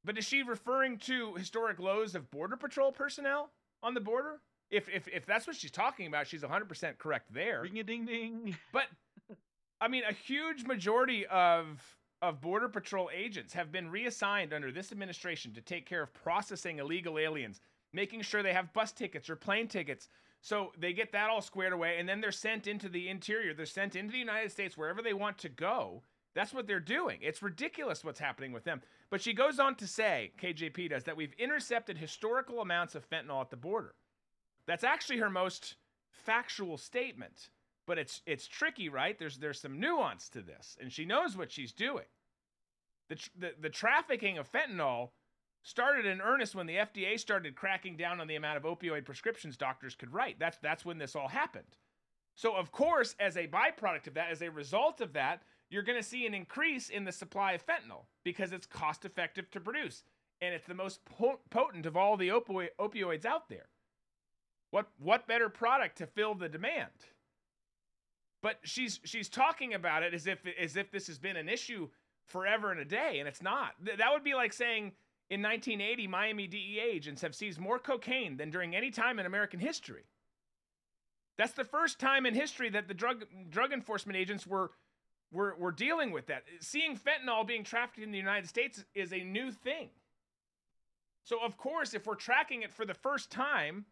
But 0.04 0.16
is 0.16 0.24
she 0.24 0.42
referring 0.42 0.98
to 1.00 1.34
historic 1.34 1.80
lows 1.80 2.14
of 2.14 2.30
border 2.30 2.56
patrol 2.56 2.92
personnel 2.92 3.50
on 3.82 3.94
the 3.94 4.00
border? 4.00 4.40
If 4.70 4.88
if, 4.88 5.08
if 5.08 5.26
that's 5.26 5.46
what 5.46 5.56
she's 5.56 5.72
talking 5.72 6.06
about 6.06 6.28
she's 6.28 6.42
100% 6.42 6.98
correct 6.98 7.34
there. 7.34 7.62
Ring 7.62 7.80
a 7.80 7.82
ding 7.82 8.06
ding. 8.06 8.56
but 8.72 8.84
I 9.80 9.88
mean, 9.88 10.04
a 10.08 10.12
huge 10.12 10.64
majority 10.64 11.26
of 11.26 11.97
of 12.20 12.40
border 12.40 12.68
patrol 12.68 13.10
agents 13.14 13.52
have 13.52 13.70
been 13.70 13.90
reassigned 13.90 14.52
under 14.52 14.72
this 14.72 14.92
administration 14.92 15.52
to 15.54 15.60
take 15.60 15.86
care 15.86 16.02
of 16.02 16.12
processing 16.12 16.78
illegal 16.78 17.18
aliens, 17.18 17.60
making 17.92 18.22
sure 18.22 18.42
they 18.42 18.52
have 18.52 18.72
bus 18.72 18.92
tickets 18.92 19.30
or 19.30 19.36
plane 19.36 19.68
tickets. 19.68 20.08
So 20.40 20.72
they 20.78 20.92
get 20.92 21.12
that 21.12 21.30
all 21.30 21.40
squared 21.40 21.72
away, 21.72 21.98
and 21.98 22.08
then 22.08 22.20
they're 22.20 22.32
sent 22.32 22.66
into 22.66 22.88
the 22.88 23.08
interior. 23.08 23.54
They're 23.54 23.66
sent 23.66 23.96
into 23.96 24.12
the 24.12 24.18
United 24.18 24.52
States 24.52 24.76
wherever 24.76 25.02
they 25.02 25.14
want 25.14 25.38
to 25.38 25.48
go. 25.48 26.02
That's 26.34 26.54
what 26.54 26.66
they're 26.66 26.80
doing. 26.80 27.18
It's 27.22 27.42
ridiculous 27.42 28.04
what's 28.04 28.20
happening 28.20 28.52
with 28.52 28.64
them. 28.64 28.82
But 29.10 29.20
she 29.20 29.32
goes 29.32 29.58
on 29.58 29.74
to 29.76 29.86
say, 29.86 30.32
KJP 30.40 30.90
does, 30.90 31.04
that 31.04 31.16
we've 31.16 31.32
intercepted 31.38 31.98
historical 31.98 32.60
amounts 32.60 32.94
of 32.94 33.08
fentanyl 33.08 33.40
at 33.40 33.50
the 33.50 33.56
border. 33.56 33.94
That's 34.66 34.84
actually 34.84 35.18
her 35.18 35.30
most 35.30 35.76
factual 36.10 36.78
statement 36.78 37.48
but 37.88 37.98
it's 37.98 38.22
it's 38.26 38.46
tricky, 38.46 38.88
right? 38.88 39.18
There's 39.18 39.38
there's 39.38 39.60
some 39.60 39.80
nuance 39.80 40.28
to 40.28 40.42
this, 40.42 40.76
and 40.80 40.92
she 40.92 41.06
knows 41.06 41.36
what 41.36 41.50
she's 41.50 41.72
doing. 41.72 42.04
The 43.08 43.16
tr- 43.16 43.30
the, 43.36 43.50
the 43.58 43.70
trafficking 43.70 44.36
of 44.36 44.52
fentanyl 44.52 45.08
started 45.62 46.04
in 46.06 46.20
earnest 46.20 46.54
when 46.54 46.66
the 46.66 46.76
FDA 46.76 47.18
started 47.18 47.56
cracking 47.56 47.96
down 47.96 48.20
on 48.20 48.28
the 48.28 48.36
amount 48.36 48.58
of 48.58 48.62
opioid 48.64 49.06
prescriptions 49.06 49.56
doctors 49.56 49.94
could 49.94 50.12
write. 50.12 50.38
That's 50.38 50.58
that's 50.58 50.84
when 50.84 50.98
this 50.98 51.16
all 51.16 51.28
happened. 51.28 51.74
So 52.36 52.54
of 52.54 52.70
course, 52.70 53.16
as 53.18 53.36
a 53.38 53.48
byproduct 53.48 54.06
of 54.06 54.14
that, 54.14 54.30
as 54.30 54.42
a 54.42 54.50
result 54.50 55.00
of 55.00 55.14
that, 55.14 55.42
you're 55.70 55.82
going 55.82 55.98
to 55.98 56.08
see 56.08 56.26
an 56.26 56.34
increase 56.34 56.90
in 56.90 57.04
the 57.04 57.12
supply 57.12 57.52
of 57.52 57.66
fentanyl 57.66 58.04
because 58.22 58.52
it's 58.52 58.66
cost 58.66 59.06
effective 59.06 59.50
to 59.50 59.60
produce 59.60 60.04
and 60.40 60.54
it's 60.54 60.66
the 60.66 60.74
most 60.74 61.00
potent 61.50 61.86
of 61.86 61.96
all 61.96 62.16
the 62.16 62.28
opio- 62.28 62.68
opioids 62.78 63.24
out 63.24 63.48
there. 63.48 63.68
What 64.70 64.88
what 64.98 65.26
better 65.26 65.48
product 65.48 65.96
to 65.98 66.06
fill 66.06 66.34
the 66.34 66.48
demand? 66.48 66.90
But 68.42 68.58
she's 68.62 69.00
she's 69.04 69.28
talking 69.28 69.74
about 69.74 70.02
it 70.02 70.14
as 70.14 70.26
if 70.26 70.38
as 70.60 70.76
if 70.76 70.90
this 70.90 71.06
has 71.06 71.18
been 71.18 71.36
an 71.36 71.48
issue 71.48 71.88
forever 72.26 72.70
and 72.70 72.80
a 72.80 72.84
day, 72.84 73.18
and 73.18 73.28
it's 73.28 73.42
not. 73.42 73.72
Th- 73.84 73.98
that 73.98 74.12
would 74.12 74.24
be 74.24 74.34
like 74.34 74.52
saying 74.52 74.92
in 75.30 75.42
1980, 75.42 76.06
Miami 76.06 76.46
DEA 76.46 76.80
agents 76.80 77.22
have 77.22 77.34
seized 77.34 77.58
more 77.58 77.78
cocaine 77.78 78.36
than 78.36 78.50
during 78.50 78.74
any 78.74 78.90
time 78.90 79.18
in 79.18 79.26
American 79.26 79.60
history. 79.60 80.04
That's 81.36 81.52
the 81.52 81.64
first 81.64 81.98
time 81.98 82.26
in 82.26 82.34
history 82.34 82.70
that 82.70 82.88
the 82.88 82.94
drug 82.94 83.24
drug 83.50 83.72
enforcement 83.72 84.16
agents 84.16 84.46
were 84.46 84.70
were 85.30 85.54
were 85.58 85.72
dealing 85.72 86.10
with 86.10 86.26
that. 86.26 86.44
Seeing 86.60 86.96
fentanyl 86.96 87.46
being 87.46 87.64
trafficked 87.64 87.98
in 87.98 88.10
the 88.10 88.18
United 88.18 88.48
States 88.48 88.84
is 88.94 89.12
a 89.12 89.22
new 89.22 89.52
thing. 89.52 89.90
So 91.24 91.38
of 91.44 91.56
course, 91.56 91.94
if 91.94 92.06
we're 92.06 92.14
tracking 92.14 92.62
it 92.62 92.72
for 92.72 92.86
the 92.86 92.94
first 92.94 93.30
time, 93.30 93.84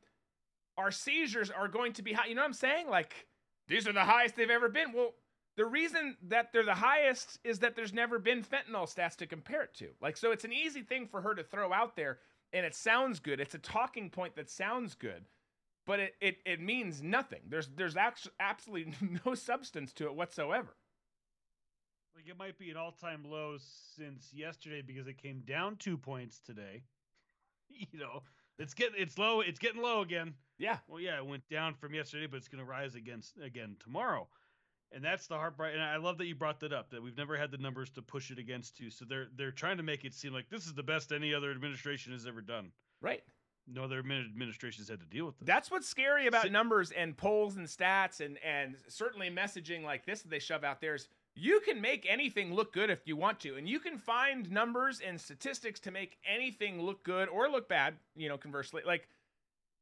our 0.79 0.91
seizures 0.91 1.51
are 1.51 1.69
going 1.69 1.93
to 1.95 2.03
be 2.03 2.13
high. 2.15 2.27
You 2.27 2.35
know 2.35 2.41
what 2.41 2.49
I'm 2.49 2.53
saying? 2.55 2.89
Like 2.89 3.27
these 3.69 3.87
are 3.87 3.93
the 3.93 4.05
highest 4.05 4.37
they've 4.37 4.51
ever 4.51 4.69
been. 4.69 4.93
Well, 4.93 5.15
the 5.57 5.65
reason 5.65 6.17
that 6.29 6.53
they're 6.53 6.65
the 6.65 6.75
highest 6.75 7.39
is 7.43 7.61
that 7.61 7.75
there's 7.75 7.93
never 7.93 8.19
been 8.19 8.45
fentanyl 8.45 8.93
stats 8.93 9.17
to 9.17 9.27
compare 9.27 9.63
it 9.63 9.75
to. 9.77 9.89
Like, 10.01 10.17
so 10.17 10.31
it's 10.31 10.45
an 10.45 10.53
easy 10.53 10.83
thing 10.83 11.07
for 11.07 11.23
her 11.23 11.35
to 11.35 11.43
throw 11.43 11.73
out 11.73 11.97
there, 11.97 12.19
and 12.53 12.67
it 12.67 12.75
sounds 12.75 13.21
good. 13.21 13.41
It's 13.41 13.55
a 13.55 13.59
talking 13.59 14.11
point 14.11 14.37
that 14.37 14.51
sounds 14.51 14.95
good, 14.95 15.25
but 15.87 15.99
it 15.99 16.15
it, 16.21 16.37
it 16.45 16.61
means 16.61 17.03
nothing. 17.03 17.41
There's 17.49 17.69
there's 17.75 17.97
actually 17.97 18.33
absolutely 18.39 18.95
no 19.27 19.35
substance 19.35 19.93
to 19.95 20.05
it 20.05 20.15
whatsoever. 20.15 20.77
Like 22.15 22.29
it 22.29 22.39
might 22.39 22.59
be 22.59 22.71
an 22.71 22.79
all-time 22.79 23.25
low 23.29 23.57
since 23.95 24.33
yesterday 24.33 24.83
because 24.87 25.07
it 25.07 25.19
came 25.19 25.41
down 25.41 25.77
two 25.77 25.97
points 25.99 26.41
today. 26.45 26.83
You 27.69 27.99
know, 27.99 28.23
it's 28.61 28.75
getting 28.75 28.95
it's 29.03 29.19
low. 29.19 29.41
It's 29.41 29.59
getting 29.59 29.83
low 29.83 30.01
again. 30.01 30.35
Yeah, 30.59 30.79
Well, 30.89 31.01
yeah, 31.01 31.17
it 31.19 31.27
went 31.27 31.49
down 31.49 31.75
from 31.75 31.95
yesterday, 31.95 32.27
but 32.27 32.39
it's 32.39 32.49
going 32.49 32.65
to 32.65 32.71
rise 32.71 32.95
again 32.95 33.23
again 33.43 33.77
tomorrow. 33.83 34.29
And 34.93 35.05
that's 35.05 35.27
the 35.27 35.35
heartbreak. 35.35 35.75
And 35.75 35.83
I 35.83 35.97
love 35.97 36.17
that 36.19 36.27
you 36.27 36.35
brought 36.37 36.61
that 36.61 36.73
up. 36.73 36.91
That 36.91 37.03
we've 37.03 37.17
never 37.17 37.37
had 37.37 37.51
the 37.51 37.59
numbers 37.59 37.91
to 37.91 38.03
push 38.03 38.31
it 38.31 38.39
against 38.39 38.79
you. 38.81 38.89
So 38.91 39.05
they're 39.05 39.27
they're 39.37 39.51
trying 39.51 39.77
to 39.79 39.83
make 39.83 40.05
it 40.05 40.15
seem 40.15 40.33
like 40.33 40.49
this 40.49 40.65
is 40.67 40.75
the 40.75 40.83
best 40.83 41.13
any 41.13 41.35
other 41.35 41.51
administration 41.51 42.13
has 42.13 42.27
ever 42.27 42.41
done. 42.41 42.71
right. 43.01 43.23
No 43.69 43.83
other 43.83 43.99
administrations 43.99 44.89
had 44.89 45.01
to 45.01 45.07
deal 45.07 45.27
with 45.27 45.39
this. 45.41 45.47
That's 45.49 45.73
what's 45.73 45.89
scary 45.89 46.29
about 46.29 46.45
Si- 46.45 46.51
numbers 46.51 46.93
and 46.93 47.17
polls 47.17 47.57
and 47.57 47.67
stats 47.67 48.21
and 48.25 48.39
and 48.45 48.77
certainly 48.87 49.29
messaging 49.29 49.83
like 49.83 50.07
this 50.07 50.23
that 50.23 50.29
they 50.31 50.39
shove 50.39 50.63
out 50.63 50.81
there 50.81 50.95
is 50.95 51.09
you 51.35 51.59
can 51.61 51.81
make 51.81 52.07
anything 52.09 52.55
look 52.55 52.73
good 52.73 52.91
if 52.91 53.01
you 53.07 53.17
want 53.17 53.41
to 53.41 53.57
and 53.57 53.69
you 53.69 53.81
can 53.81 53.99
find 53.99 54.53
numbers 54.53 55.01
and 55.05 55.21
statistics 55.21 55.81
to 55.81 55.91
make 55.91 56.17
anything 56.25 56.81
look 56.81 57.03
good 57.03 57.29
or 57.29 57.49
look 57.49 57.69
bad, 57.69 57.95
you 58.15 58.29
know, 58.29 58.39
conversely. 58.39 58.83
Like 58.87 59.09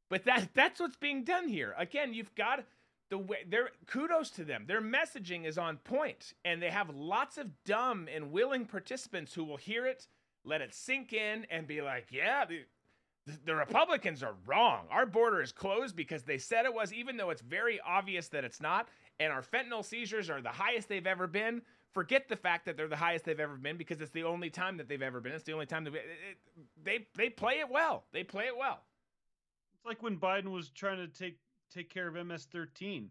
but 0.09 0.25
that 0.25 0.49
that's 0.53 0.79
what's 0.79 0.97
being 0.97 1.23
done 1.23 1.47
here. 1.47 1.73
Again, 1.77 2.13
you've 2.13 2.33
got 2.35 2.65
the 3.09 3.17
way 3.17 3.45
their 3.47 3.69
kudos 3.87 4.29
to 4.31 4.43
them. 4.43 4.65
Their 4.67 4.81
messaging 4.81 5.45
is 5.45 5.57
on 5.57 5.77
point 5.77 6.33
and 6.43 6.61
they 6.61 6.69
have 6.69 6.89
lots 6.89 7.37
of 7.37 7.63
dumb 7.63 8.07
and 8.13 8.31
willing 8.31 8.65
participants 8.65 9.33
who 9.33 9.43
will 9.43 9.57
hear 9.57 9.85
it, 9.85 10.07
let 10.43 10.61
it 10.61 10.73
sink 10.73 11.13
in 11.13 11.45
and 11.49 11.67
be 11.67 11.81
like, 11.81 12.07
"Yeah, 12.11 12.45
the, 12.45 12.61
the 13.45 13.55
Republicans 13.55 14.21
are 14.23 14.35
wrong. 14.45 14.85
Our 14.91 15.05
border 15.05 15.41
is 15.41 15.51
closed 15.51 15.95
because 15.95 16.23
they 16.23 16.37
said 16.37 16.65
it 16.65 16.73
was, 16.73 16.93
even 16.93 17.17
though 17.17 17.31
it's 17.31 17.41
very 17.41 17.79
obvious 17.81 18.27
that 18.29 18.43
it's 18.43 18.61
not. 18.61 18.87
And 19.19 19.31
our 19.31 19.41
fentanyl 19.41 19.83
seizures 19.83 20.29
are 20.29 20.41
the 20.41 20.49
highest 20.49 20.89
they've 20.89 21.07
ever 21.07 21.25
been. 21.25 21.61
Forget 21.93 22.27
the 22.27 22.35
fact 22.35 22.65
that 22.65 22.75
they're 22.75 22.87
the 22.87 22.95
highest 22.95 23.25
they've 23.25 23.39
ever 23.39 23.55
been 23.55 23.77
because 23.77 24.01
it's 24.01 24.11
the 24.11 24.23
only 24.23 24.49
time 24.49 24.77
that 24.77 24.87
they've 24.87 25.01
ever 25.01 25.21
been. 25.21 25.31
It's 25.31 25.45
the 25.45 25.53
only 25.53 25.65
time 25.65 25.85
that 25.85 25.95
it, 25.95 26.03
it, 26.05 26.37
they 26.83 27.07
they 27.15 27.29
play 27.29 27.59
it 27.59 27.69
well. 27.69 28.03
They 28.11 28.23
play 28.23 28.45
it 28.45 28.57
well. 28.57 28.81
It's 29.85 29.87
like 29.87 30.01
when 30.01 30.17
Biden 30.17 30.51
was 30.51 30.69
trying 30.69 30.97
to 30.97 31.07
take 31.07 31.37
take 31.71 31.91
care 31.91 32.07
of 32.07 32.15
MS-13, 32.15 33.07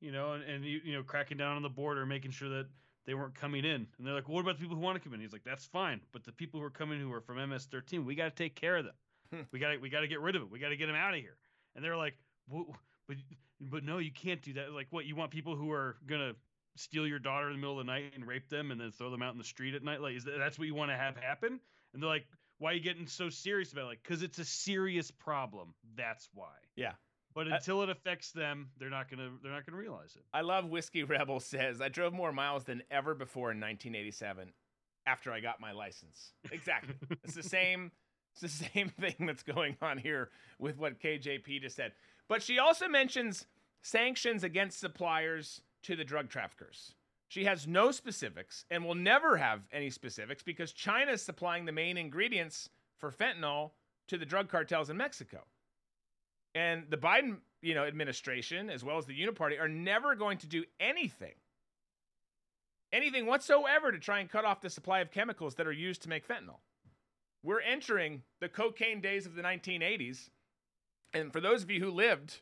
you 0.00 0.10
know, 0.10 0.32
and, 0.32 0.42
and 0.42 0.64
you, 0.64 0.80
you 0.84 0.92
know 0.92 1.04
cracking 1.04 1.36
down 1.36 1.54
on 1.54 1.62
the 1.62 1.68
border, 1.68 2.04
making 2.04 2.32
sure 2.32 2.48
that 2.48 2.66
they 3.06 3.14
weren't 3.14 3.36
coming 3.36 3.64
in. 3.64 3.86
And 3.96 4.04
they're 4.04 4.14
like, 4.14 4.26
well, 4.26 4.34
"What 4.34 4.40
about 4.40 4.56
the 4.56 4.62
people 4.62 4.74
who 4.74 4.82
want 4.82 5.00
to 5.00 5.04
come 5.04 5.14
in?" 5.14 5.20
He's 5.20 5.32
like, 5.32 5.44
"That's 5.44 5.64
fine, 5.64 6.00
but 6.10 6.24
the 6.24 6.32
people 6.32 6.58
who 6.58 6.66
are 6.66 6.70
coming 6.70 6.98
who 6.98 7.12
are 7.12 7.20
from 7.20 7.36
MS-13, 7.48 8.04
we 8.04 8.16
got 8.16 8.24
to 8.24 8.30
take 8.34 8.56
care 8.56 8.76
of 8.78 8.86
them. 8.86 8.94
Hmm. 9.32 9.42
we 9.52 9.60
got 9.60 9.70
to 9.70 9.78
we 9.78 9.88
got 9.88 10.00
to 10.00 10.08
get 10.08 10.20
rid 10.20 10.34
of 10.34 10.42
it. 10.42 10.50
We 10.50 10.58
got 10.58 10.70
to 10.70 10.76
get 10.76 10.86
them 10.86 10.96
out 10.96 11.14
of 11.14 11.20
here." 11.20 11.36
And 11.76 11.84
they're 11.84 11.96
like, 11.96 12.14
"But 12.48 12.64
but 13.06 13.16
but 13.60 13.84
no, 13.84 13.98
you 13.98 14.10
can't 14.10 14.42
do 14.42 14.54
that. 14.54 14.72
Like, 14.72 14.88
what 14.90 15.04
you 15.04 15.14
want 15.14 15.30
people 15.30 15.54
who 15.54 15.70
are 15.70 15.96
gonna 16.08 16.32
steal 16.74 17.06
your 17.06 17.20
daughter 17.20 17.50
in 17.50 17.52
the 17.52 17.60
middle 17.60 17.78
of 17.78 17.86
the 17.86 17.92
night 17.92 18.14
and 18.16 18.26
rape 18.26 18.48
them 18.48 18.72
and 18.72 18.80
then 18.80 18.90
throw 18.90 19.10
them 19.10 19.22
out 19.22 19.30
in 19.32 19.38
the 19.38 19.44
street 19.44 19.76
at 19.76 19.84
night? 19.84 20.00
Like, 20.00 20.16
is 20.16 20.24
that, 20.24 20.38
that's 20.38 20.58
what 20.58 20.66
you 20.66 20.74
want 20.74 20.90
to 20.90 20.96
have 20.96 21.16
happen?" 21.16 21.60
And 21.94 22.02
they're 22.02 22.10
like, 22.10 22.26
"Why 22.60 22.70
are 22.70 22.74
you 22.74 22.80
getting 22.80 23.08
so 23.08 23.28
serious 23.28 23.72
about 23.72 23.82
it?" 23.82 23.88
Like, 23.88 24.02
because 24.04 24.22
it's 24.22 24.38
a 24.38 24.44
serious 24.44 25.10
problem. 25.10 25.74
That's 25.96 26.28
why. 26.32 26.54
Yeah. 26.76 26.92
But 27.34 27.46
until 27.46 27.82
it 27.82 27.90
affects 27.90 28.32
them, 28.32 28.70
they're 28.78 28.90
not 28.90 29.10
gonna 29.10 29.30
they're 29.42 29.52
not 29.52 29.66
gonna 29.66 29.78
realize 29.78 30.14
it. 30.16 30.22
I 30.32 30.40
love 30.42 30.66
Whiskey 30.66 31.04
Rebel 31.04 31.40
says 31.40 31.80
I 31.80 31.88
drove 31.88 32.12
more 32.12 32.32
miles 32.32 32.64
than 32.64 32.82
ever 32.90 33.14
before 33.14 33.50
in 33.50 33.58
1987 33.58 34.52
after 35.06 35.32
I 35.32 35.40
got 35.40 35.60
my 35.60 35.72
license. 35.72 36.32
Exactly. 36.50 36.94
it's 37.24 37.34
the 37.34 37.42
same 37.42 37.92
it's 38.32 38.40
the 38.40 38.64
same 38.68 38.88
thing 39.00 39.26
that's 39.26 39.42
going 39.42 39.76
on 39.80 39.98
here 39.98 40.30
with 40.58 40.78
what 40.78 41.00
KJP 41.00 41.62
just 41.62 41.76
said. 41.76 41.92
But 42.28 42.42
she 42.42 42.58
also 42.58 42.88
mentions 42.88 43.46
sanctions 43.82 44.44
against 44.44 44.80
suppliers 44.80 45.62
to 45.84 45.96
the 45.96 46.04
drug 46.04 46.28
traffickers. 46.28 46.94
She 47.30 47.44
has 47.44 47.66
no 47.66 47.90
specifics 47.90 48.66
and 48.70 48.84
will 48.84 48.94
never 48.94 49.38
have 49.38 49.60
any 49.72 49.88
specifics 49.88 50.42
because 50.42 50.72
China 50.72 51.12
is 51.12 51.22
supplying 51.22 51.64
the 51.64 51.72
main 51.72 51.96
ingredients 51.96 52.68
for 52.98 53.10
fentanyl 53.10 53.70
to 54.08 54.18
the 54.18 54.26
drug 54.26 54.48
cartels 54.50 54.90
in 54.90 54.98
Mexico. 54.98 55.44
And 56.54 56.84
the 56.90 56.98
Biden, 56.98 57.38
you 57.62 57.74
know, 57.74 57.84
administration 57.84 58.68
as 58.68 58.84
well 58.84 58.98
as 58.98 59.06
the 59.06 59.18
Uniparty 59.18 59.58
are 59.58 59.68
never 59.68 60.14
going 60.14 60.36
to 60.38 60.46
do 60.46 60.64
anything 60.78 61.34
anything 62.92 63.26
whatsoever 63.26 63.92
to 63.92 63.98
try 63.98 64.20
and 64.20 64.30
cut 64.30 64.44
off 64.44 64.60
the 64.60 64.70
supply 64.70 65.00
of 65.00 65.10
chemicals 65.10 65.54
that 65.56 65.66
are 65.66 65.72
used 65.72 66.02
to 66.02 66.08
make 66.08 66.26
fentanyl. 66.26 66.58
We're 67.42 67.60
entering 67.60 68.22
the 68.40 68.48
cocaine 68.48 69.00
days 69.00 69.26
of 69.26 69.34
the 69.34 69.42
1980s. 69.42 70.28
And 71.12 71.32
for 71.32 71.40
those 71.40 71.62
of 71.62 71.70
you 71.70 71.80
who 71.80 71.90
lived 71.90 72.40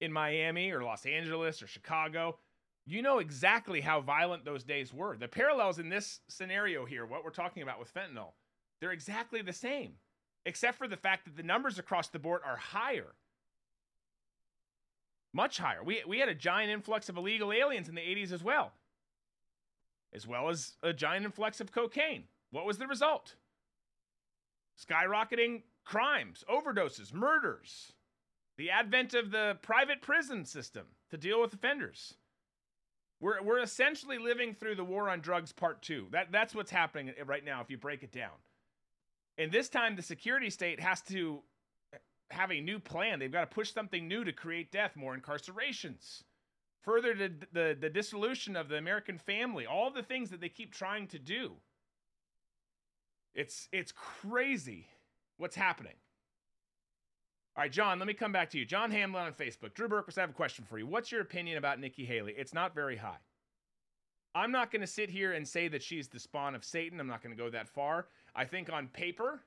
in 0.00 0.12
Miami 0.12 0.70
or 0.70 0.82
Los 0.82 1.06
Angeles 1.06 1.62
or 1.62 1.66
Chicago, 1.66 2.38
you 2.84 3.02
know 3.02 3.18
exactly 3.18 3.80
how 3.80 4.00
violent 4.00 4.44
those 4.44 4.64
days 4.64 4.92
were. 4.92 5.16
The 5.16 5.28
parallels 5.28 5.78
in 5.78 5.88
this 5.88 6.20
scenario 6.28 6.84
here, 6.84 7.06
what 7.06 7.24
we're 7.24 7.30
talking 7.30 7.62
about 7.62 7.78
with 7.78 7.92
fentanyl, 7.94 8.32
they're 8.80 8.92
exactly 8.92 9.42
the 9.42 9.52
same, 9.52 9.92
except 10.44 10.78
for 10.78 10.88
the 10.88 10.96
fact 10.96 11.24
that 11.24 11.36
the 11.36 11.42
numbers 11.42 11.78
across 11.78 12.08
the 12.08 12.18
board 12.18 12.40
are 12.44 12.56
higher. 12.56 13.14
Much 15.32 15.58
higher. 15.58 15.82
We, 15.82 16.02
we 16.06 16.18
had 16.18 16.28
a 16.28 16.34
giant 16.34 16.70
influx 16.70 17.08
of 17.08 17.16
illegal 17.16 17.52
aliens 17.52 17.88
in 17.88 17.94
the 17.94 18.00
80s 18.00 18.32
as 18.32 18.42
well, 18.42 18.72
as 20.12 20.26
well 20.26 20.48
as 20.48 20.74
a 20.82 20.92
giant 20.92 21.24
influx 21.24 21.60
of 21.60 21.72
cocaine. 21.72 22.24
What 22.50 22.66
was 22.66 22.78
the 22.78 22.86
result? 22.86 23.36
Skyrocketing 24.78 25.62
crimes, 25.84 26.44
overdoses, 26.50 27.14
murders, 27.14 27.92
the 28.58 28.70
advent 28.70 29.14
of 29.14 29.30
the 29.30 29.56
private 29.62 30.02
prison 30.02 30.44
system 30.44 30.86
to 31.10 31.16
deal 31.16 31.40
with 31.40 31.54
offenders. 31.54 32.14
We're, 33.22 33.40
we're 33.40 33.60
essentially 33.60 34.18
living 34.18 34.52
through 34.52 34.74
the 34.74 34.84
war 34.84 35.08
on 35.08 35.20
drugs 35.20 35.52
part 35.52 35.80
two. 35.80 36.08
That, 36.10 36.32
that's 36.32 36.56
what's 36.56 36.72
happening 36.72 37.12
right 37.24 37.44
now 37.44 37.60
if 37.60 37.70
you 37.70 37.78
break 37.78 38.02
it 38.02 38.10
down. 38.10 38.32
And 39.38 39.52
this 39.52 39.68
time, 39.68 39.94
the 39.94 40.02
security 40.02 40.50
state 40.50 40.80
has 40.80 41.00
to 41.02 41.40
have 42.32 42.50
a 42.50 42.60
new 42.60 42.80
plan. 42.80 43.20
They've 43.20 43.30
got 43.30 43.48
to 43.48 43.54
push 43.54 43.72
something 43.72 44.08
new 44.08 44.24
to 44.24 44.32
create 44.32 44.72
death, 44.72 44.96
more 44.96 45.16
incarcerations, 45.16 46.24
further 46.82 47.14
the, 47.14 47.76
the, 47.80 47.90
dissolution 47.90 48.56
of 48.56 48.68
the 48.68 48.76
American 48.76 49.18
family, 49.18 49.66
all 49.66 49.92
the 49.92 50.02
things 50.02 50.30
that 50.30 50.40
they 50.40 50.48
keep 50.48 50.74
trying 50.74 51.06
to 51.08 51.18
do. 51.20 51.52
It's 53.34 53.68
it's 53.72 53.92
crazy 53.92 54.88
what's 55.38 55.56
happening. 55.56 55.94
All 57.54 57.62
right, 57.62 57.72
John, 57.72 57.98
let 57.98 58.08
me 58.08 58.14
come 58.14 58.32
back 58.32 58.48
to 58.50 58.58
you. 58.58 58.64
John 58.64 58.90
Hamlin 58.90 59.24
on 59.24 59.32
Facebook. 59.34 59.74
Drew 59.74 59.88
Berquist, 59.88 60.16
I 60.16 60.22
have 60.22 60.30
a 60.30 60.34
question 60.34 60.64
for 60.64 60.78
you. 60.78 60.86
What's 60.86 61.12
your 61.12 61.20
opinion 61.20 61.58
about 61.58 61.78
Nikki 61.78 62.06
Haley? 62.06 62.34
It's 62.36 62.54
not 62.54 62.74
very 62.74 62.96
high. 62.96 63.18
I'm 64.34 64.50
not 64.50 64.70
going 64.70 64.80
to 64.80 64.86
sit 64.86 65.10
here 65.10 65.32
and 65.32 65.46
say 65.46 65.68
that 65.68 65.82
she's 65.82 66.08
the 66.08 66.18
spawn 66.18 66.54
of 66.54 66.64
Satan. 66.64 66.98
I'm 66.98 67.06
not 67.06 67.22
going 67.22 67.36
to 67.36 67.42
go 67.42 67.50
that 67.50 67.68
far. 67.68 68.06
I 68.34 68.46
think 68.46 68.72
on 68.72 68.88
paper, 68.88 69.42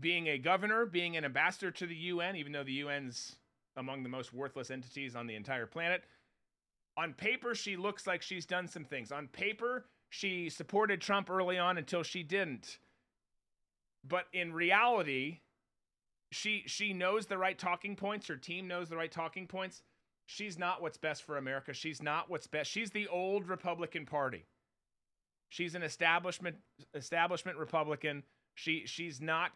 being 0.00 0.28
a 0.28 0.38
governor, 0.38 0.86
being 0.86 1.18
an 1.18 1.26
ambassador 1.26 1.70
to 1.72 1.86
the 1.86 1.94
UN, 1.94 2.36
even 2.36 2.52
though 2.52 2.64
the 2.64 2.82
UN's 2.82 3.36
among 3.76 4.02
the 4.02 4.08
most 4.08 4.32
worthless 4.32 4.70
entities 4.70 5.14
on 5.14 5.26
the 5.26 5.34
entire 5.34 5.66
planet, 5.66 6.04
on 6.96 7.12
paper, 7.12 7.54
she 7.54 7.76
looks 7.76 8.06
like 8.06 8.22
she's 8.22 8.46
done 8.46 8.68
some 8.68 8.84
things. 8.84 9.12
On 9.12 9.28
paper, 9.28 9.84
she 10.08 10.48
supported 10.48 11.00
Trump 11.00 11.28
early 11.30 11.58
on 11.58 11.76
until 11.76 12.02
she 12.02 12.22
didn't. 12.22 12.78
But 14.06 14.26
in 14.32 14.52
reality, 14.52 15.40
she 16.32 16.64
she 16.66 16.92
knows 16.92 17.26
the 17.26 17.38
right 17.38 17.58
talking 17.58 17.94
points. 17.94 18.26
Her 18.26 18.36
team 18.36 18.66
knows 18.66 18.88
the 18.88 18.96
right 18.96 19.12
talking 19.12 19.46
points. 19.46 19.82
She's 20.26 20.58
not 20.58 20.80
what's 20.80 20.96
best 20.96 21.24
for 21.24 21.36
America. 21.36 21.74
She's 21.74 22.02
not 22.02 22.30
what's 22.30 22.46
best. 22.46 22.70
She's 22.70 22.90
the 22.90 23.08
old 23.08 23.48
Republican 23.48 24.06
Party. 24.06 24.46
She's 25.48 25.74
an 25.74 25.82
establishment 25.82 26.56
establishment 26.94 27.58
Republican. 27.58 28.22
She 28.54 28.84
she's 28.86 29.20
not 29.20 29.50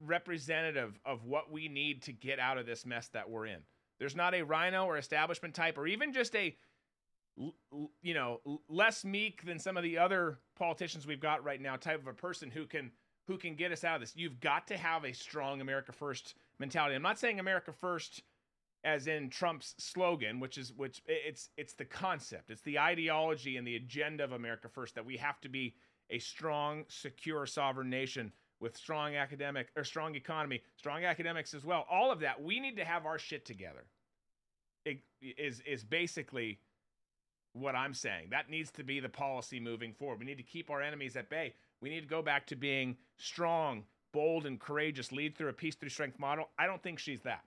representative 0.00 0.98
of 1.04 1.24
what 1.24 1.50
we 1.50 1.68
need 1.68 2.02
to 2.02 2.12
get 2.12 2.38
out 2.38 2.58
of 2.58 2.66
this 2.66 2.84
mess 2.84 3.08
that 3.08 3.30
we're 3.30 3.46
in. 3.46 3.60
There's 3.98 4.16
not 4.16 4.34
a 4.34 4.42
RINO 4.42 4.84
or 4.84 4.98
establishment 4.98 5.54
type 5.54 5.78
or 5.78 5.86
even 5.86 6.12
just 6.12 6.34
a 6.34 6.54
you 8.02 8.14
know, 8.14 8.40
less 8.68 9.04
meek 9.04 9.44
than 9.46 9.58
some 9.58 9.76
of 9.76 9.82
the 9.82 9.98
other 9.98 10.38
politicians 10.56 11.06
we've 11.06 11.20
got 11.20 11.44
right 11.44 11.60
now, 11.60 11.76
type 11.76 12.00
of 12.00 12.06
a 12.06 12.12
person 12.12 12.50
who 12.50 12.66
can 12.66 12.90
who 13.26 13.38
can 13.38 13.54
get 13.54 13.72
us 13.72 13.84
out 13.84 13.96
of 13.96 14.00
this. 14.00 14.16
You've 14.16 14.40
got 14.40 14.66
to 14.68 14.76
have 14.76 15.04
a 15.04 15.12
strong 15.12 15.60
America 15.60 15.92
First 15.92 16.34
mentality. 16.58 16.94
I'm 16.94 17.02
not 17.02 17.18
saying 17.18 17.40
America 17.40 17.72
First 17.72 18.22
as 18.84 19.06
in 19.06 19.30
Trump's 19.30 19.74
slogan, 19.78 20.40
which 20.40 20.58
is 20.58 20.72
which 20.72 21.02
it's 21.06 21.50
it's 21.56 21.74
the 21.74 21.84
concept, 21.84 22.50
it's 22.50 22.62
the 22.62 22.78
ideology 22.78 23.56
and 23.56 23.66
the 23.66 23.76
agenda 23.76 24.24
of 24.24 24.32
America 24.32 24.68
First 24.68 24.94
that 24.96 25.06
we 25.06 25.16
have 25.16 25.40
to 25.42 25.48
be 25.48 25.74
a 26.10 26.18
strong, 26.18 26.84
secure, 26.88 27.46
sovereign 27.46 27.88
nation 27.88 28.32
with 28.60 28.76
strong 28.76 29.16
academic 29.16 29.68
or 29.76 29.84
strong 29.84 30.14
economy, 30.14 30.62
strong 30.76 31.04
academics 31.04 31.54
as 31.54 31.64
well. 31.64 31.86
All 31.90 32.10
of 32.10 32.20
that, 32.20 32.42
we 32.42 32.60
need 32.60 32.76
to 32.76 32.84
have 32.84 33.06
our 33.06 33.18
shit 33.18 33.44
together. 33.44 33.84
It 34.84 34.98
is 35.20 35.60
is 35.60 35.84
basically 35.84 36.58
what 37.52 37.76
I'm 37.76 37.94
saying. 37.94 38.28
That 38.30 38.50
needs 38.50 38.70
to 38.72 38.82
be 38.82 38.98
the 38.98 39.08
policy 39.08 39.60
moving 39.60 39.92
forward. 39.92 40.18
We 40.18 40.26
need 40.26 40.38
to 40.38 40.42
keep 40.42 40.70
our 40.70 40.82
enemies 40.82 41.16
at 41.16 41.30
bay. 41.30 41.54
We 41.82 41.90
need 41.90 42.00
to 42.00 42.06
go 42.06 42.22
back 42.22 42.46
to 42.46 42.56
being 42.56 42.96
strong, 43.18 43.84
bold, 44.12 44.46
and 44.46 44.58
courageous, 44.58 45.12
lead 45.12 45.36
through 45.36 45.48
a 45.48 45.52
peace 45.52 45.74
through 45.74 45.88
strength 45.88 46.18
model. 46.18 46.48
I 46.58 46.66
don't 46.66 46.82
think 46.82 46.98
she's 46.98 47.20
that. 47.22 47.42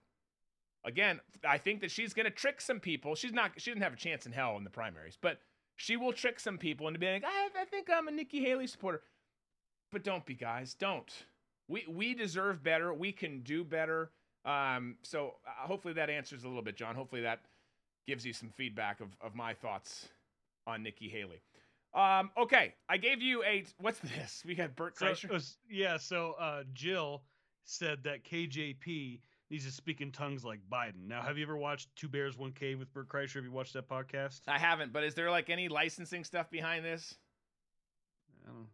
Again, 0.84 1.19
I 1.48 1.58
think 1.58 1.82
that 1.82 1.89
she's 1.89 2.13
going 2.13 2.26
to 2.26 2.32
trick 2.32 2.62
some 2.62 2.80
people. 2.80 3.15
She's 3.15 3.34
not. 3.34 3.54
She 3.58 3.71
didn't 3.71 3.84
have 3.84 3.93
a 3.93 3.98
chance 3.98 4.26
in 4.26 4.34
hell 4.34 4.58
in 4.58 4.63
the 4.63 4.69
primaries, 4.69 5.17
but 5.19 5.39
she 5.78 5.98
will 5.98 6.13
trick 6.13 6.39
some 6.39 6.58
people 6.58 6.88
into 6.88 7.00
being 7.00 7.13
like, 7.13 7.26
I, 7.26 7.62
I 7.62 7.65
think 7.65 7.89
I'm 7.91 8.08
a 8.08 8.12
Nikki 8.12 8.41
Haley 8.41 8.67
supporter. 8.67 9.02
But 9.91 10.04
don't 10.04 10.26
be, 10.26 10.36
guys. 10.36 10.76
Don't. 10.76 11.12
We 11.67 11.86
we 11.88 12.13
deserve 12.13 12.62
better. 12.62 12.93
We 12.93 13.12
can 13.12 13.41
do 13.41 13.63
better. 13.63 14.12
Um, 14.43 14.98
so 15.02 15.36
uh, 15.48 15.65
hopefully 15.65 15.95
that 15.95 16.10
answers 16.10 16.43
a 16.43 16.48
little 16.48 16.62
bit, 16.62 16.76
John. 16.76 16.95
Hopefully 16.95 17.21
that 17.21 17.39
gives 18.06 18.26
you 18.26 18.34
some 18.34 18.50
feedback 18.50 19.00
of, 19.02 19.08
of 19.19 19.34
my 19.34 19.54
thoughts 19.54 20.10
on 20.67 20.84
Nikki 20.84 21.10
Haley. 21.10 21.41
Um, 21.95 22.29
okay, 22.38 22.73
I 22.89 22.97
gave 22.97 23.21
you 23.21 23.41
a 23.43 23.63
what's 23.79 23.99
this? 23.99 24.43
We 24.45 24.53
got 24.53 24.75
Bert 24.75 24.95
Kreischer. 24.95 25.41
So, 25.41 25.55
yeah, 25.69 25.97
so 25.97 26.36
uh, 26.38 26.63
Jill 26.73 27.23
said 27.63 28.03
that 28.03 28.25
KJP 28.25 29.21
needs 29.49 29.65
to 29.65 29.71
speak 29.71 30.01
in 30.01 30.12
tongues 30.12 30.43
like 30.43 30.60
Biden. 30.71 31.08
Now, 31.08 31.21
have 31.21 31.38
you 31.38 31.43
ever 31.43 31.55
watched 31.55 31.95
Two 31.95 32.10
Bears 32.10 32.38
One 32.38 32.51
Cave 32.51 32.79
with 32.79 32.93
Bert 32.93 33.08
Kreischer? 33.08 33.36
Have 33.36 33.45
you 33.45 33.51
watched 33.51 33.73
that 33.73 33.88
podcast? 33.88 34.41
I 34.47 34.60
haven't, 34.60 34.91
but 34.91 35.03
is 35.03 35.15
there 35.15 35.31
like 35.31 35.49
any 35.49 35.69
licensing 35.69 36.25
stuff 36.25 36.49
behind 36.49 36.84
this? 36.84 37.15
I 38.45 38.51
don't, 38.51 38.67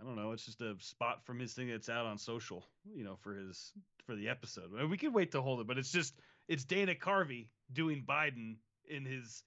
I 0.00 0.04
don't 0.04 0.16
know. 0.16 0.32
It's 0.32 0.44
just 0.44 0.60
a 0.60 0.74
spot 0.80 1.24
from 1.24 1.38
his 1.38 1.52
thing 1.52 1.68
that's 1.68 1.88
out 1.88 2.06
on 2.06 2.18
social, 2.18 2.66
you 2.92 3.04
know, 3.04 3.16
for 3.22 3.34
his 3.34 3.72
for 4.04 4.16
the 4.16 4.28
episode. 4.28 4.72
We 4.90 4.98
can 4.98 5.12
wait 5.12 5.30
to 5.32 5.42
hold 5.42 5.60
it, 5.60 5.66
but 5.68 5.78
it's 5.78 5.92
just 5.92 6.14
it's 6.48 6.64
Dana 6.64 6.94
Carvey 6.94 7.48
doing 7.72 8.04
Biden 8.06 8.56
in 8.88 9.04
his 9.04 9.44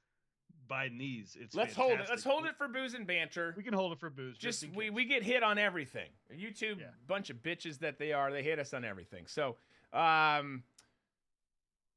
Bidenese. 0.69 1.36
It's 1.36 1.55
let's 1.55 1.73
fantastic. 1.73 1.77
hold 1.77 1.99
it. 1.99 2.08
Let's 2.10 2.23
hold 2.23 2.45
it 2.45 2.55
for 2.58 2.67
booze 2.67 2.93
and 2.93 3.08
banter. 3.08 3.53
We 3.58 3.63
can 3.63 3.73
hold 3.73 3.93
it 3.93 3.99
for 3.99 4.10
booze. 4.10 4.38
Just, 4.38 4.62
just 4.62 4.75
we 4.75 4.89
we 4.89 5.05
get 5.05 5.23
hit 5.23 5.43
on 5.43 5.58
everything. 5.58 6.10
YouTube 6.34 6.79
yeah. 6.79 6.88
bunch 7.08 7.29
of 7.29 7.38
bitches 7.38 7.79
that 7.79 7.97
they 7.97 8.13
are. 8.13 8.32
They 8.32 8.43
hit 8.43 8.60
us 8.60 8.73
on 8.73 8.86
everything. 8.86 9.25
So, 9.27 9.55
um, 9.93 10.63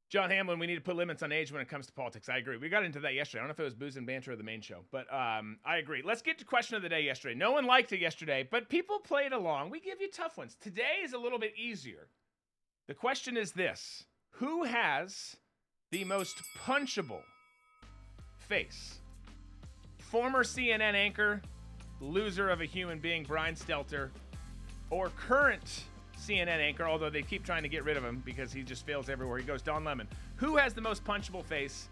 John 0.08 0.30
Hamlin, 0.30 0.58
we 0.58 0.66
need 0.66 0.74
to 0.74 0.82
put 0.82 0.96
limits 0.96 1.22
on 1.22 1.32
age 1.32 1.52
when 1.52 1.62
it 1.62 1.68
comes 1.68 1.86
to 1.86 1.92
politics. 1.92 2.28
I 2.28 2.36
agree. 2.36 2.58
We 2.58 2.68
got 2.68 2.84
into 2.84 3.00
that 3.00 3.14
yesterday. 3.14 3.40
I 3.40 3.42
don't 3.42 3.48
know 3.48 3.52
if 3.52 3.60
it 3.60 3.64
was 3.64 3.74
booze 3.74 3.96
and 3.96 4.06
banter 4.06 4.32
or 4.32 4.36
the 4.36 4.42
main 4.42 4.60
show, 4.60 4.80
but 4.90 5.12
um, 5.12 5.58
I 5.64 5.78
agree. 5.78 6.02
Let's 6.04 6.20
get 6.20 6.38
to 6.38 6.44
question 6.44 6.76
of 6.76 6.82
the 6.82 6.88
day 6.88 7.02
yesterday. 7.02 7.34
No 7.34 7.52
one 7.52 7.66
liked 7.66 7.92
it 7.92 8.00
yesterday, 8.00 8.46
but 8.50 8.68
people 8.68 8.98
played 8.98 9.32
along. 9.32 9.70
We 9.70 9.80
give 9.80 10.00
you 10.00 10.10
tough 10.10 10.36
ones. 10.36 10.56
Today 10.60 11.00
is 11.02 11.14
a 11.14 11.18
little 11.18 11.38
bit 11.38 11.54
easier. 11.56 12.08
The 12.88 12.94
question 12.94 13.36
is 13.36 13.52
this: 13.52 14.04
Who 14.32 14.64
has 14.64 15.36
the 15.90 16.04
most 16.04 16.42
punchable 16.58 17.22
face. 18.52 18.98
Former 19.96 20.44
CNN 20.44 20.92
anchor, 20.92 21.40
loser 22.02 22.50
of 22.50 22.60
a 22.60 22.66
human 22.66 22.98
being, 22.98 23.24
Brian 23.24 23.54
Stelter, 23.54 24.10
or 24.90 25.08
current 25.16 25.84
CNN 26.20 26.60
anchor, 26.60 26.84
although 26.84 27.08
they 27.08 27.22
keep 27.22 27.46
trying 27.46 27.62
to 27.62 27.68
get 27.70 27.82
rid 27.82 27.96
of 27.96 28.04
him 28.04 28.22
because 28.26 28.52
he 28.52 28.62
just 28.62 28.84
fails 28.84 29.08
everywhere 29.08 29.38
he 29.38 29.44
goes, 29.44 29.62
Don 29.62 29.84
Lemon. 29.84 30.06
Who 30.36 30.58
has 30.58 30.74
the 30.74 30.82
most 30.82 31.02
punchable 31.02 31.42
face, 31.42 31.88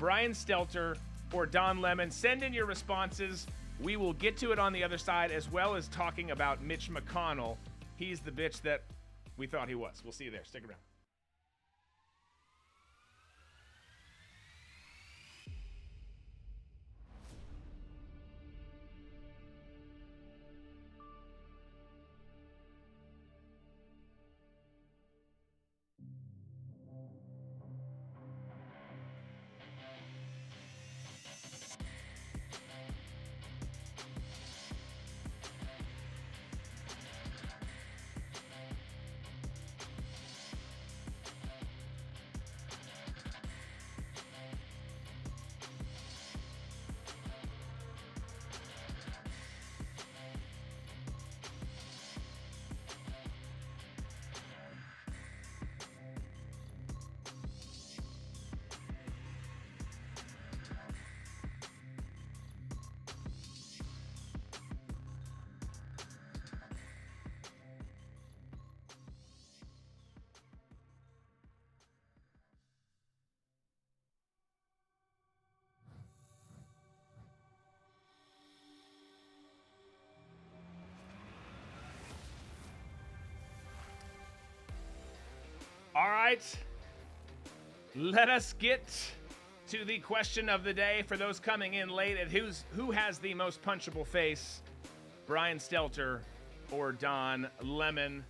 Brian 0.00 0.32
Stelter 0.32 0.96
or 1.32 1.46
Don 1.46 1.80
Lemon? 1.80 2.10
Send 2.10 2.42
in 2.42 2.52
your 2.52 2.66
responses. 2.66 3.46
We 3.80 3.96
will 3.96 4.14
get 4.14 4.36
to 4.38 4.50
it 4.50 4.58
on 4.58 4.72
the 4.72 4.82
other 4.82 4.98
side, 4.98 5.30
as 5.30 5.48
well 5.48 5.76
as 5.76 5.86
talking 5.88 6.32
about 6.32 6.60
Mitch 6.60 6.90
McConnell. 6.90 7.56
He's 7.94 8.18
the 8.18 8.32
bitch 8.32 8.62
that 8.62 8.82
we 9.36 9.46
thought 9.46 9.68
he 9.68 9.76
was. 9.76 10.02
We'll 10.02 10.12
see 10.12 10.24
you 10.24 10.32
there. 10.32 10.44
Stick 10.44 10.64
around. 10.68 10.80
Right. 86.30 86.56
Let 87.96 88.30
us 88.30 88.54
get 88.60 88.86
to 89.66 89.84
the 89.84 89.98
question 89.98 90.48
of 90.48 90.62
the 90.62 90.72
day 90.72 91.02
for 91.08 91.16
those 91.16 91.40
coming 91.40 91.74
in 91.74 91.88
late 91.88 92.16
at 92.16 92.30
who's 92.30 92.64
who 92.76 92.92
has 92.92 93.18
the 93.18 93.34
most 93.34 93.60
punchable 93.62 94.06
face, 94.06 94.62
Brian 95.26 95.58
Stelter 95.58 96.20
or 96.70 96.92
Don 96.92 97.48
Lemon. 97.60 98.24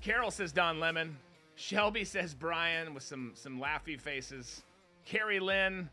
Carol 0.00 0.30
says 0.30 0.52
Don 0.52 0.80
Lemon. 0.80 1.14
Shelby 1.54 2.02
says 2.02 2.32
Brian 2.32 2.94
with 2.94 3.02
some 3.02 3.32
some 3.34 3.60
laughy 3.60 4.00
faces. 4.00 4.62
Carrie 5.04 5.40
Lynn 5.40 5.90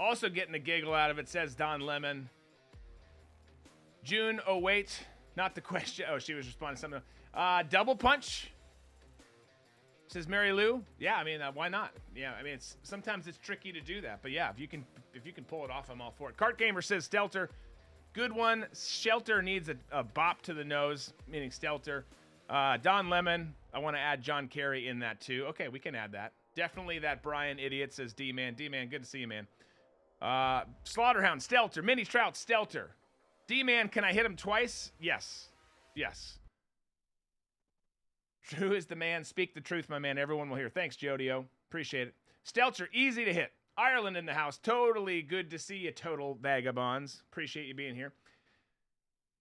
also 0.00 0.28
getting 0.28 0.56
a 0.56 0.58
giggle 0.58 0.94
out 0.94 1.12
of 1.12 1.20
it 1.20 1.28
says 1.28 1.54
Don 1.54 1.80
Lemon. 1.80 2.28
June, 4.02 4.40
oh 4.48 4.58
wait, 4.58 4.98
not 5.36 5.54
the 5.54 5.60
question. 5.60 6.06
Oh, 6.10 6.18
she 6.18 6.34
was 6.34 6.44
responding 6.44 6.74
to 6.74 6.80
something. 6.80 7.02
Uh, 7.32 7.62
double 7.70 7.94
punch 7.94 8.50
says 10.06 10.28
Mary 10.28 10.52
Lou. 10.52 10.82
Yeah, 10.98 11.16
I 11.16 11.24
mean, 11.24 11.40
uh, 11.40 11.52
why 11.52 11.68
not? 11.68 11.92
Yeah, 12.14 12.32
I 12.38 12.42
mean, 12.42 12.54
it's 12.54 12.76
sometimes 12.82 13.26
it's 13.26 13.38
tricky 13.38 13.72
to 13.72 13.80
do 13.80 14.00
that, 14.02 14.20
but 14.22 14.30
yeah, 14.30 14.50
if 14.50 14.58
you 14.58 14.68
can 14.68 14.84
if 15.14 15.26
you 15.26 15.32
can 15.32 15.44
pull 15.44 15.64
it 15.64 15.70
off, 15.70 15.90
I'm 15.90 16.00
all 16.00 16.12
for 16.16 16.30
it. 16.30 16.36
Cart 16.36 16.58
Gamer 16.58 16.82
says 16.82 17.08
Stelter, 17.08 17.48
good 18.12 18.32
one. 18.32 18.66
Shelter 18.74 19.42
needs 19.42 19.68
a, 19.68 19.76
a 19.92 20.02
bop 20.02 20.42
to 20.42 20.54
the 20.54 20.64
nose, 20.64 21.12
meaning 21.28 21.50
Stelter. 21.50 22.04
Uh, 22.48 22.76
Don 22.76 23.08
Lemon, 23.08 23.54
I 23.72 23.78
want 23.78 23.96
to 23.96 24.00
add 24.00 24.22
John 24.22 24.48
Kerry 24.48 24.88
in 24.88 24.98
that 25.00 25.20
too. 25.20 25.46
Okay, 25.48 25.68
we 25.68 25.78
can 25.78 25.94
add 25.94 26.12
that. 26.12 26.32
Definitely 26.54 26.98
that 27.00 27.22
Brian 27.22 27.58
idiot 27.58 27.92
says 27.92 28.12
D 28.12 28.32
man. 28.32 28.54
D 28.54 28.68
man, 28.68 28.88
good 28.88 29.02
to 29.02 29.08
see 29.08 29.20
you, 29.20 29.28
man. 29.28 29.46
Uh, 30.20 30.64
Slaughterhound, 30.84 31.40
Stelter, 31.40 31.82
Mini 31.82 32.04
Trout, 32.04 32.34
Stelter. 32.34 32.88
D 33.46 33.62
man, 33.62 33.88
can 33.88 34.04
I 34.04 34.12
hit 34.12 34.24
him 34.24 34.36
twice? 34.36 34.92
Yes. 35.00 35.48
Yes. 35.94 36.38
True 38.48 38.72
is 38.72 38.86
the 38.86 38.96
man. 38.96 39.24
Speak 39.24 39.54
the 39.54 39.60
truth, 39.60 39.88
my 39.88 39.98
man. 39.98 40.18
Everyone 40.18 40.50
will 40.50 40.56
hear. 40.56 40.68
Thanks, 40.68 40.96
Jodio. 40.96 41.44
Appreciate 41.70 42.08
it. 42.08 42.14
Stelter, 42.46 42.88
easy 42.92 43.24
to 43.24 43.32
hit. 43.32 43.52
Ireland 43.76 44.16
in 44.16 44.26
the 44.26 44.34
house. 44.34 44.58
Totally 44.58 45.22
good 45.22 45.50
to 45.50 45.58
see 45.58 45.76
you, 45.78 45.90
total 45.90 46.38
vagabonds. 46.40 47.22
Appreciate 47.30 47.66
you 47.66 47.74
being 47.74 47.94
here. 47.94 48.12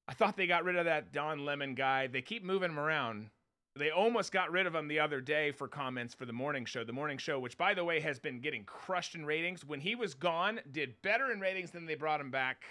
I 0.08 0.14
thought 0.14 0.36
they 0.38 0.48
got 0.48 0.64
rid 0.64 0.76
of 0.76 0.86
that 0.86 1.12
Don 1.12 1.46
Lemon 1.46 1.76
guy. 1.76 2.08
They 2.08 2.22
keep 2.22 2.44
moving 2.44 2.72
him 2.72 2.80
around. 2.80 3.30
They 3.76 3.90
almost 3.90 4.32
got 4.32 4.52
rid 4.52 4.68
of 4.68 4.76
him 4.76 4.88
the 4.88 5.00
other 5.00 5.20
day 5.20 5.52
for 5.52 5.68
comments 5.68 6.14
for 6.14 6.26
the 6.26 6.34
morning 6.34 6.66
show. 6.66 6.84
The 6.84 6.94
morning 6.94 7.18
show, 7.18 7.40
which 7.40 7.58
by 7.58 7.74
the 7.74 7.84
way 7.84 8.00
has 8.02 8.20
been 8.20 8.40
getting 8.40 8.64
crushed 8.66 9.16
in 9.16 9.26
ratings. 9.26 9.66
When 9.66 9.80
he 9.80 9.96
was 9.96 10.14
gone, 10.14 10.60
did 10.72 10.94
better 11.02 11.32
in 11.32 11.40
ratings 11.40 11.72
than 11.72 11.86
they 11.86 11.96
brought 11.96 12.22
him 12.22 12.30
back. 12.30 12.66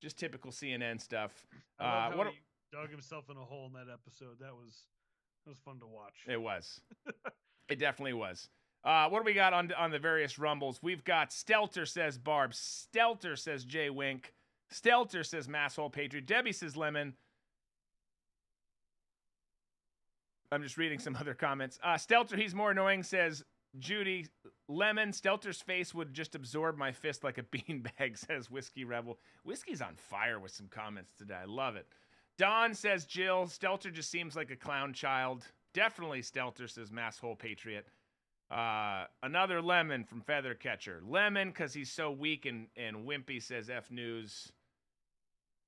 Just 0.00 0.16
typical 0.18 0.50
CNN 0.50 1.00
stuff. 1.00 1.46
Uh, 1.78 2.12
what? 2.12 2.28
he 2.28 2.38
dug 2.72 2.90
himself 2.90 3.28
in 3.30 3.36
a 3.36 3.44
hole 3.44 3.66
in 3.66 3.72
that 3.74 3.92
episode. 3.92 4.38
That 4.40 4.54
was 4.54 4.86
that 5.46 5.50
was 5.50 5.58
fun 5.60 5.78
to 5.78 5.86
watch. 5.86 6.14
It 6.26 6.40
was. 6.40 6.80
it 7.68 7.78
definitely 7.78 8.14
was. 8.14 8.48
Uh, 8.84 9.08
what 9.08 9.20
do 9.20 9.24
we 9.24 9.32
got 9.32 9.52
on 9.52 9.72
on 9.72 9.90
the 9.90 9.98
various 9.98 10.38
rumbles? 10.38 10.80
We've 10.82 11.04
got 11.04 11.30
Stelter 11.30 11.86
says 11.86 12.18
Barb. 12.18 12.52
Stelter 12.52 13.38
says 13.38 13.64
Jay 13.64 13.88
Wink. 13.88 14.34
Stelter 14.72 15.24
says 15.24 15.46
Masshole 15.46 15.92
Patriot. 15.92 16.26
Debbie 16.26 16.52
says 16.52 16.76
Lemon. 16.76 17.14
I'm 20.50 20.62
just 20.62 20.76
reading 20.76 20.98
some 20.98 21.16
other 21.20 21.34
comments. 21.34 21.78
Uh, 21.82 21.94
Stelter, 21.94 22.36
he's 22.36 22.54
more 22.54 22.72
annoying, 22.72 23.04
says 23.04 23.44
Judy. 23.78 24.26
Lemon, 24.68 25.10
Stelter's 25.10 25.62
face 25.62 25.94
would 25.94 26.12
just 26.12 26.34
absorb 26.34 26.76
my 26.76 26.90
fist 26.90 27.22
like 27.22 27.38
a 27.38 27.42
beanbag, 27.56 28.18
says 28.18 28.50
Whiskey 28.50 28.84
Rebel. 28.84 29.18
Whiskey's 29.44 29.80
on 29.80 29.94
fire 29.94 30.40
with 30.40 30.52
some 30.52 30.66
comments 30.68 31.12
today. 31.16 31.38
I 31.42 31.44
love 31.44 31.76
it. 31.76 31.86
Don 32.38 32.74
says 32.74 33.04
Jill. 33.04 33.46
Stelter 33.46 33.92
just 33.92 34.10
seems 34.10 34.36
like 34.36 34.50
a 34.50 34.56
clown 34.56 34.92
child. 34.92 35.44
Definitely 35.72 36.22
Stelter, 36.22 36.68
says 36.68 36.90
Masshole 36.90 37.38
Patriot. 37.38 37.86
Uh, 38.50 39.04
another 39.22 39.60
lemon 39.60 40.04
from 40.04 40.20
Feather 40.20 40.54
Catcher. 40.54 41.02
Lemon, 41.06 41.48
because 41.48 41.74
he's 41.74 41.90
so 41.90 42.10
weak 42.10 42.46
and, 42.46 42.68
and 42.76 43.06
wimpy, 43.06 43.42
says 43.42 43.70
F 43.70 43.90
News. 43.90 44.52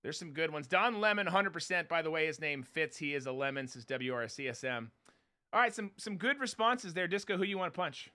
There's 0.03 0.19
some 0.19 0.33
good 0.33 0.53
ones. 0.53 0.69
Don 0.69 1.01
Lemon, 1.01 1.27
100%. 1.27 1.89
By 1.89 2.03
the 2.03 2.11
way, 2.11 2.27
his 2.27 2.41
name 2.41 2.63
fits. 2.63 2.97
He 2.97 3.15
is 3.15 3.27
a 3.27 3.33
lemon, 3.33 3.67
says 3.67 3.85
WRCSM. 3.85 4.89
All 5.53 5.61
right, 5.61 5.75
some 5.75 5.91
some 5.97 6.17
good 6.17 6.39
responses 6.39 6.95
there. 6.95 7.09
Disco, 7.09 7.37
who 7.37 7.45
you 7.45 7.59
want 7.59 7.73
to 7.73 7.77
punch? 7.77 8.13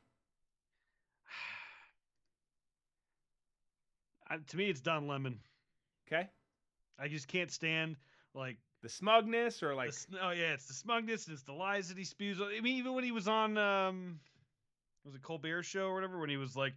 I, 4.29 4.37
to 4.37 4.57
me, 4.57 4.69
it's 4.69 4.81
Don 4.81 5.07
Lemon. 5.07 5.39
Okay. 6.07 6.29
I 6.99 7.07
just 7.07 7.27
can't 7.27 7.51
stand 7.51 7.97
like 8.33 8.57
The 8.81 8.89
smugness 8.89 9.63
or 9.63 9.75
like 9.75 9.91
the, 10.09 10.17
oh 10.21 10.31
yeah, 10.31 10.53
it's 10.53 10.67
the 10.67 10.73
smugness 10.73 11.27
and 11.27 11.33
it's 11.33 11.43
the 11.43 11.53
lies 11.53 11.89
that 11.89 11.97
he 11.97 12.03
spews. 12.03 12.39
I 12.41 12.59
mean, 12.61 12.77
even 12.77 12.93
when 12.93 13.03
he 13.03 13.11
was 13.11 13.27
on 13.27 13.57
um, 13.57 14.19
was 15.05 15.15
it 15.15 15.21
Colbert 15.21 15.63
show 15.63 15.87
or 15.87 15.93
whatever, 15.93 16.19
when 16.19 16.29
he 16.29 16.37
was 16.37 16.55
like, 16.55 16.73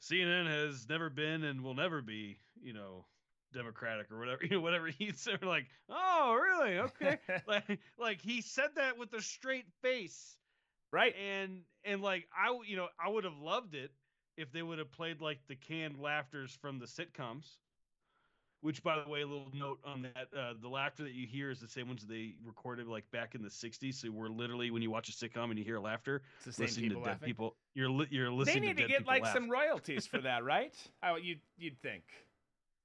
CNN 0.00 0.46
has 0.46 0.88
never 0.88 1.10
been 1.10 1.44
and 1.44 1.62
will 1.62 1.74
never 1.74 2.02
be, 2.02 2.38
you 2.62 2.72
know, 2.72 3.06
democratic 3.52 4.10
or 4.10 4.18
whatever, 4.18 4.40
you 4.44 4.50
know, 4.50 4.60
whatever 4.60 4.88
he 4.88 5.12
said. 5.12 5.42
Like, 5.44 5.66
oh 5.88 6.34
really? 6.34 6.78
Okay, 6.78 7.18
like 7.46 7.80
like 7.98 8.20
he 8.20 8.42
said 8.42 8.70
that 8.76 8.98
with 8.98 9.12
a 9.14 9.22
straight 9.22 9.66
face, 9.82 10.36
right? 10.92 11.14
and 11.16 11.62
and 11.84 12.02
like 12.02 12.26
I, 12.36 12.58
you 12.66 12.76
know, 12.76 12.88
I 13.04 13.08
would 13.08 13.24
have 13.24 13.38
loved 13.38 13.74
it 13.74 13.90
if 14.36 14.52
they 14.52 14.62
would 14.62 14.78
have 14.78 14.92
played 14.92 15.20
like 15.20 15.40
the 15.48 15.56
canned 15.56 15.98
laughters 15.98 16.52
from 16.60 16.78
the 16.78 16.86
sitcoms. 16.86 17.46
Which, 18.66 18.82
by 18.82 19.00
the 19.00 19.08
way, 19.08 19.20
a 19.20 19.26
little 19.26 19.46
note 19.54 19.78
on 19.84 20.02
that: 20.02 20.26
uh, 20.36 20.54
the 20.60 20.68
laughter 20.68 21.04
that 21.04 21.12
you 21.12 21.24
hear 21.24 21.52
is 21.52 21.60
the 21.60 21.68
same 21.68 21.86
ones 21.86 22.00
that 22.00 22.12
they 22.12 22.34
recorded 22.44 22.88
like 22.88 23.08
back 23.12 23.36
in 23.36 23.42
the 23.42 23.48
'60s. 23.48 23.94
So 23.94 24.10
we're 24.10 24.28
literally 24.28 24.72
when 24.72 24.82
you 24.82 24.90
watch 24.90 25.08
a 25.08 25.12
sitcom 25.12 25.50
and 25.50 25.58
you 25.58 25.64
hear 25.64 25.78
laughter, 25.78 26.22
It's 26.38 26.46
the 26.46 26.52
same 26.52 26.66
listening 26.66 26.88
people 26.88 27.02
to 27.02 27.06
dead 27.06 27.12
laughing. 27.12 27.26
people. 27.26 27.56
You're 27.74 27.90
li- 27.90 28.08
you're 28.10 28.28
listening. 28.32 28.62
They 28.62 28.68
need 28.68 28.76
to, 28.78 28.82
to 28.82 28.88
get 28.88 29.06
like 29.06 29.22
laugh. 29.22 29.34
some 29.34 29.48
royalties 29.48 30.08
for 30.08 30.18
that, 30.22 30.42
right? 30.52 30.74
Oh, 31.04 31.14
you 31.14 31.36
you'd 31.56 31.80
think. 31.80 32.02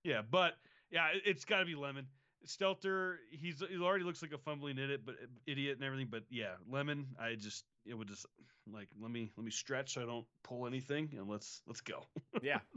Yeah, 0.03 0.21
but 0.29 0.53
yeah, 0.91 1.07
it- 1.15 1.23
it's 1.25 1.45
got 1.45 1.61
to 1.61 1.65
be 1.65 1.73
Lemon. 1.73 2.05
Stelter, 2.45 3.15
he's 3.31 3.63
he 3.67 3.77
already 3.79 4.03
looks 4.03 4.21
like 4.21 4.33
a 4.33 4.37
fumbling 4.37 4.77
idiot, 4.77 5.01
but 5.03 5.15
idiot 5.47 5.77
and 5.77 5.83
everything. 5.83 6.09
But 6.11 6.25
yeah, 6.29 6.53
Lemon, 6.69 7.07
I 7.19 7.33
just 7.33 7.65
it 7.87 7.95
would 7.95 8.07
just 8.07 8.27
like 8.71 8.89
let 9.01 9.09
me 9.09 9.31
let 9.35 9.43
me 9.43 9.51
stretch 9.51 9.95
so 9.95 10.03
I 10.03 10.05
don't 10.05 10.27
pull 10.43 10.67
anything, 10.67 11.09
and 11.17 11.27
let's 11.27 11.63
let's 11.65 11.81
go. 11.81 12.03
Yeah. 12.43 12.59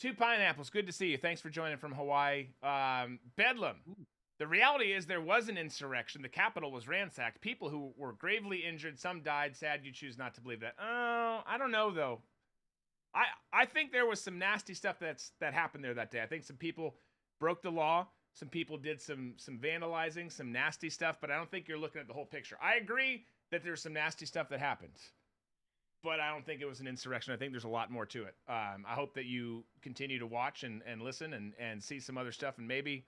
Two 0.00 0.14
pineapples. 0.14 0.70
Good 0.70 0.86
to 0.86 0.92
see 0.92 1.08
you. 1.08 1.18
Thanks 1.18 1.42
for 1.42 1.50
joining 1.50 1.76
from 1.76 1.92
Hawaii. 1.92 2.48
Um, 2.62 3.18
Bedlam. 3.36 3.76
The 4.38 4.46
reality 4.46 4.94
is 4.94 5.04
there 5.04 5.20
was 5.20 5.50
an 5.50 5.58
insurrection. 5.58 6.22
The 6.22 6.28
capital 6.30 6.72
was 6.72 6.88
ransacked. 6.88 7.42
People 7.42 7.68
who 7.68 7.92
were 7.98 8.14
gravely 8.14 8.64
injured. 8.66 8.98
Some 8.98 9.20
died. 9.20 9.54
Sad 9.54 9.80
you 9.84 9.92
choose 9.92 10.16
not 10.16 10.34
to 10.34 10.40
believe 10.40 10.60
that. 10.60 10.74
Oh, 10.80 11.42
I 11.46 11.58
don't 11.58 11.70
know 11.70 11.90
though. 11.90 12.22
I 13.14 13.24
I 13.52 13.66
think 13.66 13.92
there 13.92 14.06
was 14.06 14.22
some 14.22 14.38
nasty 14.38 14.72
stuff 14.72 14.96
that's 14.98 15.32
that 15.40 15.52
happened 15.52 15.84
there 15.84 15.92
that 15.92 16.10
day. 16.10 16.22
I 16.22 16.26
think 16.26 16.44
some 16.44 16.56
people 16.56 16.96
broke 17.38 17.60
the 17.60 17.70
law. 17.70 18.08
Some 18.32 18.48
people 18.48 18.78
did 18.78 19.02
some 19.02 19.34
some 19.36 19.58
vandalizing, 19.58 20.32
some 20.32 20.50
nasty 20.50 20.88
stuff. 20.88 21.18
But 21.20 21.30
I 21.30 21.36
don't 21.36 21.50
think 21.50 21.68
you're 21.68 21.76
looking 21.76 22.00
at 22.00 22.08
the 22.08 22.14
whole 22.14 22.24
picture. 22.24 22.56
I 22.62 22.76
agree 22.76 23.26
that 23.50 23.62
there's 23.62 23.82
some 23.82 23.92
nasty 23.92 24.24
stuff 24.24 24.48
that 24.48 24.60
happened 24.60 24.94
but 26.02 26.20
I 26.20 26.30
don't 26.30 26.44
think 26.44 26.60
it 26.60 26.66
was 26.66 26.80
an 26.80 26.86
insurrection. 26.86 27.32
I 27.32 27.36
think 27.36 27.52
there's 27.52 27.64
a 27.64 27.68
lot 27.68 27.90
more 27.90 28.06
to 28.06 28.24
it. 28.24 28.34
Um, 28.48 28.84
I 28.88 28.94
hope 28.94 29.14
that 29.14 29.26
you 29.26 29.64
continue 29.82 30.18
to 30.18 30.26
watch 30.26 30.62
and, 30.62 30.82
and 30.86 31.02
listen 31.02 31.34
and, 31.34 31.52
and 31.58 31.82
see 31.82 32.00
some 32.00 32.16
other 32.16 32.32
stuff 32.32 32.58
and 32.58 32.66
maybe, 32.66 33.04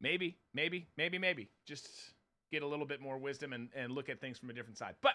maybe, 0.00 0.36
maybe, 0.54 0.88
maybe, 0.96 1.18
maybe 1.18 1.48
just 1.66 1.88
get 2.50 2.62
a 2.62 2.66
little 2.66 2.86
bit 2.86 3.00
more 3.00 3.18
wisdom 3.18 3.52
and, 3.52 3.68
and 3.74 3.92
look 3.92 4.08
at 4.08 4.20
things 4.20 4.38
from 4.38 4.50
a 4.50 4.52
different 4.52 4.78
side. 4.78 4.96
But 5.00 5.14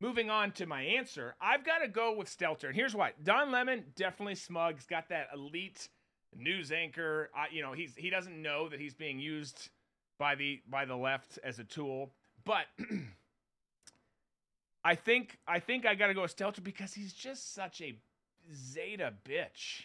moving 0.00 0.30
on 0.30 0.52
to 0.52 0.66
my 0.66 0.82
answer, 0.82 1.34
I've 1.40 1.64
got 1.64 1.78
to 1.78 1.88
go 1.88 2.14
with 2.14 2.28
Stelter. 2.28 2.64
And 2.64 2.74
here's 2.76 2.94
why 2.94 3.12
Don 3.22 3.50
Lemon, 3.50 3.84
definitely 3.96 4.36
smug. 4.36 4.76
He's 4.76 4.86
got 4.86 5.08
that 5.08 5.28
elite 5.34 5.88
news 6.36 6.72
anchor. 6.72 7.30
I, 7.34 7.46
you 7.52 7.62
know, 7.62 7.72
he's 7.72 7.94
he 7.96 8.10
doesn't 8.10 8.40
know 8.40 8.68
that 8.68 8.80
he's 8.80 8.94
being 8.94 9.18
used 9.18 9.70
by 10.18 10.34
the 10.34 10.60
by 10.68 10.84
the 10.84 10.96
left 10.96 11.38
as 11.42 11.58
a 11.58 11.64
tool. 11.64 12.12
But 12.44 12.66
I 14.84 14.94
think 14.94 15.38
I 15.46 15.58
think 15.60 15.86
I 15.86 15.94
gotta 15.94 16.14
go 16.14 16.22
with 16.22 16.36
Stelter 16.36 16.62
because 16.62 16.94
he's 16.94 17.12
just 17.12 17.54
such 17.54 17.80
a 17.80 17.98
Zeta 18.54 19.12
bitch. 19.24 19.84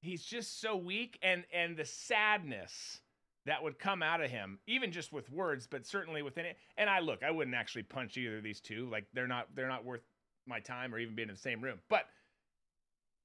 He's 0.00 0.24
just 0.24 0.60
so 0.60 0.76
weak, 0.76 1.18
and 1.22 1.44
and 1.52 1.76
the 1.76 1.84
sadness 1.84 3.00
that 3.46 3.62
would 3.62 3.78
come 3.78 4.02
out 4.02 4.20
of 4.20 4.30
him, 4.30 4.58
even 4.66 4.90
just 4.92 5.12
with 5.12 5.30
words, 5.30 5.66
but 5.66 5.86
certainly 5.86 6.22
within 6.22 6.44
it. 6.44 6.56
And 6.76 6.90
I 6.90 7.00
look, 7.00 7.22
I 7.22 7.30
wouldn't 7.30 7.56
actually 7.56 7.84
punch 7.84 8.16
either 8.16 8.38
of 8.38 8.42
these 8.42 8.60
two. 8.60 8.88
Like 8.90 9.04
they're 9.14 9.28
not 9.28 9.48
they're 9.54 9.68
not 9.68 9.84
worth 9.84 10.02
my 10.46 10.60
time 10.60 10.94
or 10.94 10.98
even 10.98 11.14
being 11.14 11.28
in 11.28 11.34
the 11.34 11.40
same 11.40 11.60
room. 11.60 11.78
But 11.88 12.06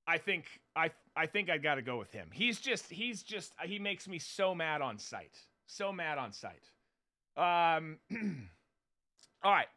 I 0.07 0.17
think 0.17 0.45
I 0.75 0.91
I 1.15 1.25
think 1.25 1.49
I 1.49 1.57
got 1.57 1.75
to 1.75 1.81
go 1.81 1.97
with 1.97 2.11
him. 2.11 2.29
He's 2.31 2.59
just 2.59 2.89
he's 2.89 3.23
just 3.23 3.53
he 3.63 3.79
makes 3.79 4.07
me 4.07 4.19
so 4.19 4.53
mad 4.55 4.81
on 4.81 4.97
sight. 4.97 5.37
So 5.67 5.91
mad 5.91 6.17
on 6.17 6.31
sight. 6.33 6.63
Um 7.37 7.97
All 9.43 9.51
right. 9.51 9.67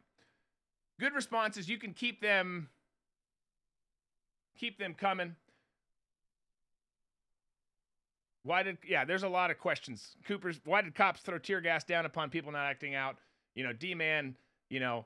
Good 0.99 1.13
responses. 1.13 1.69
You 1.69 1.77
can 1.77 1.93
keep 1.93 2.21
them 2.21 2.69
keep 4.57 4.79
them 4.79 4.93
coming. 4.93 5.35
Why 8.43 8.63
did 8.63 8.77
yeah, 8.87 9.05
there's 9.05 9.23
a 9.23 9.29
lot 9.29 9.51
of 9.51 9.57
questions. 9.57 10.15
Cooper's 10.27 10.59
why 10.65 10.81
did 10.81 10.95
cops 10.95 11.21
throw 11.21 11.37
tear 11.37 11.61
gas 11.61 11.83
down 11.83 12.05
upon 12.05 12.29
people 12.29 12.51
not 12.51 12.65
acting 12.65 12.95
out? 12.95 13.17
You 13.55 13.63
know, 13.63 13.73
D-Man 13.73 14.35
you 14.69 14.79
know, 14.79 15.05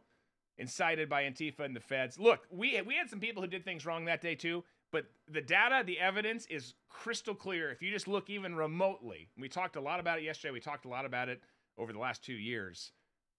incited 0.57 1.09
by 1.09 1.23
Antifa 1.23 1.61
and 1.61 1.75
the 1.75 1.79
feds. 1.79 2.19
Look, 2.19 2.41
we 2.49 2.81
we 2.81 2.95
had 2.95 3.09
some 3.09 3.19
people 3.19 3.41
who 3.41 3.47
did 3.47 3.63
things 3.63 3.85
wrong 3.85 4.05
that 4.05 4.21
day 4.21 4.35
too, 4.35 4.63
but 4.91 5.05
the 5.31 5.41
data, 5.41 5.83
the 5.85 5.99
evidence 5.99 6.45
is 6.47 6.73
crystal 6.89 7.35
clear. 7.35 7.71
If 7.71 7.81
you 7.81 7.91
just 7.91 8.07
look 8.07 8.29
even 8.29 8.55
remotely, 8.55 9.29
we 9.37 9.49
talked 9.49 9.75
a 9.75 9.81
lot 9.81 9.99
about 9.99 10.19
it 10.19 10.23
yesterday. 10.23 10.51
We 10.51 10.59
talked 10.59 10.85
a 10.85 10.89
lot 10.89 11.05
about 11.05 11.29
it 11.29 11.41
over 11.77 11.93
the 11.93 11.99
last 11.99 12.23
two 12.23 12.33
years 12.33 12.91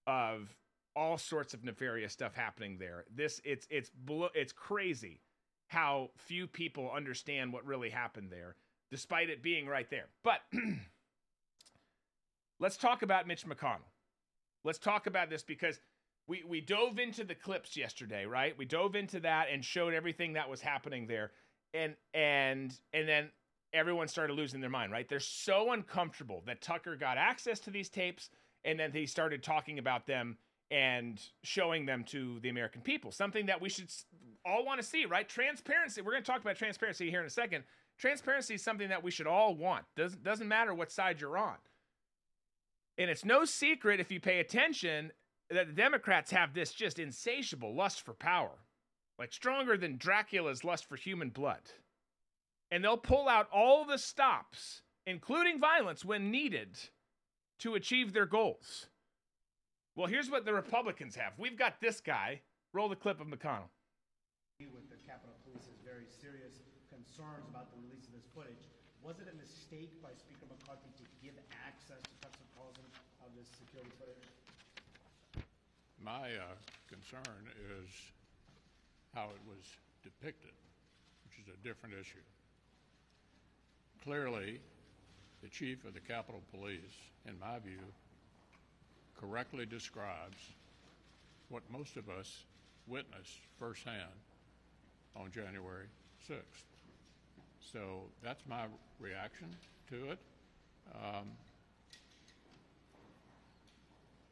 of 0.07 0.49
all 0.95 1.17
sorts 1.17 1.53
of 1.53 1.63
nefarious 1.63 2.13
stuff 2.13 2.35
happening 2.35 2.77
there. 2.77 3.05
This 3.13 3.41
it's 3.43 3.67
it's 3.69 3.91
it's 4.33 4.53
crazy 4.53 5.21
how 5.67 6.09
few 6.15 6.47
people 6.47 6.91
understand 6.93 7.53
what 7.53 7.65
really 7.65 7.89
happened 7.89 8.29
there, 8.29 8.55
despite 8.89 9.29
it 9.29 9.41
being 9.41 9.67
right 9.67 9.89
there. 9.89 10.07
But 10.23 10.41
let's 12.59 12.77
talk 12.77 13.03
about 13.03 13.27
Mitch 13.27 13.45
McConnell. 13.45 13.89
Let's 14.63 14.79
talk 14.79 15.07
about 15.07 15.29
this 15.29 15.43
because 15.43 15.79
we 16.27 16.43
we 16.47 16.61
dove 16.61 16.99
into 16.99 17.23
the 17.23 17.35
clips 17.35 17.77
yesterday, 17.77 18.25
right? 18.25 18.57
We 18.57 18.65
dove 18.65 18.95
into 18.95 19.19
that 19.21 19.47
and 19.51 19.63
showed 19.63 19.93
everything 19.93 20.33
that 20.33 20.49
was 20.49 20.61
happening 20.61 21.07
there. 21.07 21.31
And 21.73 21.95
and 22.13 22.73
and 22.93 23.07
then 23.07 23.29
everyone 23.73 24.09
started 24.09 24.33
losing 24.33 24.59
their 24.59 24.69
mind, 24.69 24.91
right? 24.91 25.07
They're 25.07 25.21
so 25.21 25.71
uncomfortable 25.71 26.43
that 26.45 26.61
Tucker 26.61 26.97
got 26.97 27.17
access 27.17 27.59
to 27.61 27.71
these 27.71 27.89
tapes 27.89 28.29
and 28.63 28.79
then 28.79 28.91
he 28.91 29.05
started 29.05 29.41
talking 29.41 29.79
about 29.79 30.05
them 30.05 30.37
and 30.71 31.21
showing 31.43 31.85
them 31.85 32.03
to 32.05 32.39
the 32.39 32.49
American 32.49 32.81
people. 32.81 33.11
Something 33.11 33.45
that 33.47 33.61
we 33.61 33.69
should 33.69 33.89
all 34.45 34.65
want 34.65 34.79
to 34.81 34.87
see, 34.87 35.05
right? 35.05 35.27
Transparency. 35.27 36.01
We're 36.01 36.13
going 36.13 36.23
to 36.23 36.31
talk 36.31 36.41
about 36.41 36.55
transparency 36.55 37.09
here 37.09 37.19
in 37.19 37.27
a 37.27 37.29
second. 37.29 37.65
Transparency 37.99 38.55
is 38.55 38.63
something 38.63 38.89
that 38.89 39.03
we 39.03 39.11
should 39.11 39.27
all 39.27 39.53
want. 39.53 39.85
Doesn't 39.95 40.23
doesn't 40.23 40.47
matter 40.47 40.73
what 40.73 40.91
side 40.91 41.21
you're 41.21 41.37
on. 41.37 41.57
And 42.97 43.09
it's 43.09 43.25
no 43.25 43.45
secret 43.45 43.99
if 43.99 44.11
you 44.11 44.19
pay 44.19 44.39
attention 44.39 45.11
that 45.49 45.67
the 45.67 45.73
Democrats 45.73 46.31
have 46.31 46.53
this 46.53 46.71
just 46.71 46.99
insatiable 46.99 47.75
lust 47.75 48.05
for 48.05 48.13
power, 48.13 48.65
like 49.19 49.33
stronger 49.33 49.77
than 49.77 49.97
Dracula's 49.97 50.63
lust 50.63 50.85
for 50.85 50.95
human 50.95 51.29
blood. 51.29 51.61
And 52.71 52.83
they'll 52.83 52.97
pull 52.97 53.27
out 53.27 53.49
all 53.53 53.83
the 53.83 53.97
stops, 53.97 54.81
including 55.05 55.59
violence 55.59 56.05
when 56.05 56.31
needed, 56.31 56.79
to 57.59 57.75
achieve 57.75 58.13
their 58.13 58.25
goals. 58.25 58.87
Well, 59.95 60.07
here's 60.07 60.31
what 60.31 60.45
the 60.45 60.53
Republicans 60.53 61.15
have. 61.15 61.33
We've 61.37 61.57
got 61.57 61.81
this 61.81 61.99
guy. 61.99 62.41
Roll 62.71 62.87
the 62.87 62.95
clip 62.95 63.19
of 63.19 63.27
McConnell. 63.27 63.67
With 64.59 64.87
the 64.87 64.95
Capitol 65.03 65.35
Police's 65.43 65.75
very 65.83 66.07
serious 66.07 66.63
concerns 66.87 67.43
about 67.51 67.67
the 67.75 67.77
release 67.83 68.07
of 68.07 68.15
this 68.15 68.29
footage, 68.31 68.71
was 69.03 69.19
it 69.19 69.27
a 69.27 69.35
mistake 69.35 69.91
by 69.99 70.15
Speaker 70.15 70.47
McCarthy 70.47 70.87
to 70.95 71.03
give 71.19 71.35
access 71.67 71.99
to 71.99 72.13
Tucker 72.23 72.47
Carlson 72.55 72.87
of 73.19 73.35
this 73.35 73.51
security 73.51 73.91
footage? 73.99 74.23
My 75.99 76.39
uh, 76.39 76.55
concern 76.87 77.43
is 77.75 77.91
how 79.13 79.27
it 79.35 79.41
was 79.43 79.65
depicted, 80.07 80.55
which 81.27 81.35
is 81.43 81.51
a 81.51 81.57
different 81.67 81.99
issue. 81.99 82.23
Clearly, 84.05 84.61
the 85.43 85.49
chief 85.49 85.83
of 85.83 85.93
the 85.93 85.99
Capitol 85.99 86.41
Police, 86.53 86.95
in 87.27 87.37
my 87.39 87.59
view, 87.59 87.83
correctly 89.19 89.65
describes 89.65 90.37
what 91.49 91.63
most 91.71 91.97
of 91.97 92.09
us 92.09 92.43
witnessed 92.87 93.39
firsthand 93.59 94.11
on 95.15 95.31
January 95.31 95.87
6th. 96.29 96.71
So 97.73 98.01
that's 98.23 98.43
my 98.47 98.65
reaction 98.99 99.47
to 99.89 100.11
it. 100.11 100.19
Um, 100.95 101.27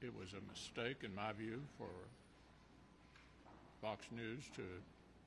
it 0.02 0.14
was 0.18 0.34
a 0.34 0.52
mistake, 0.52 1.04
in 1.04 1.14
my 1.14 1.34
view, 1.34 1.62
for 1.78 1.90
Fox 3.82 4.06
News 4.12 4.44
to 4.56 4.64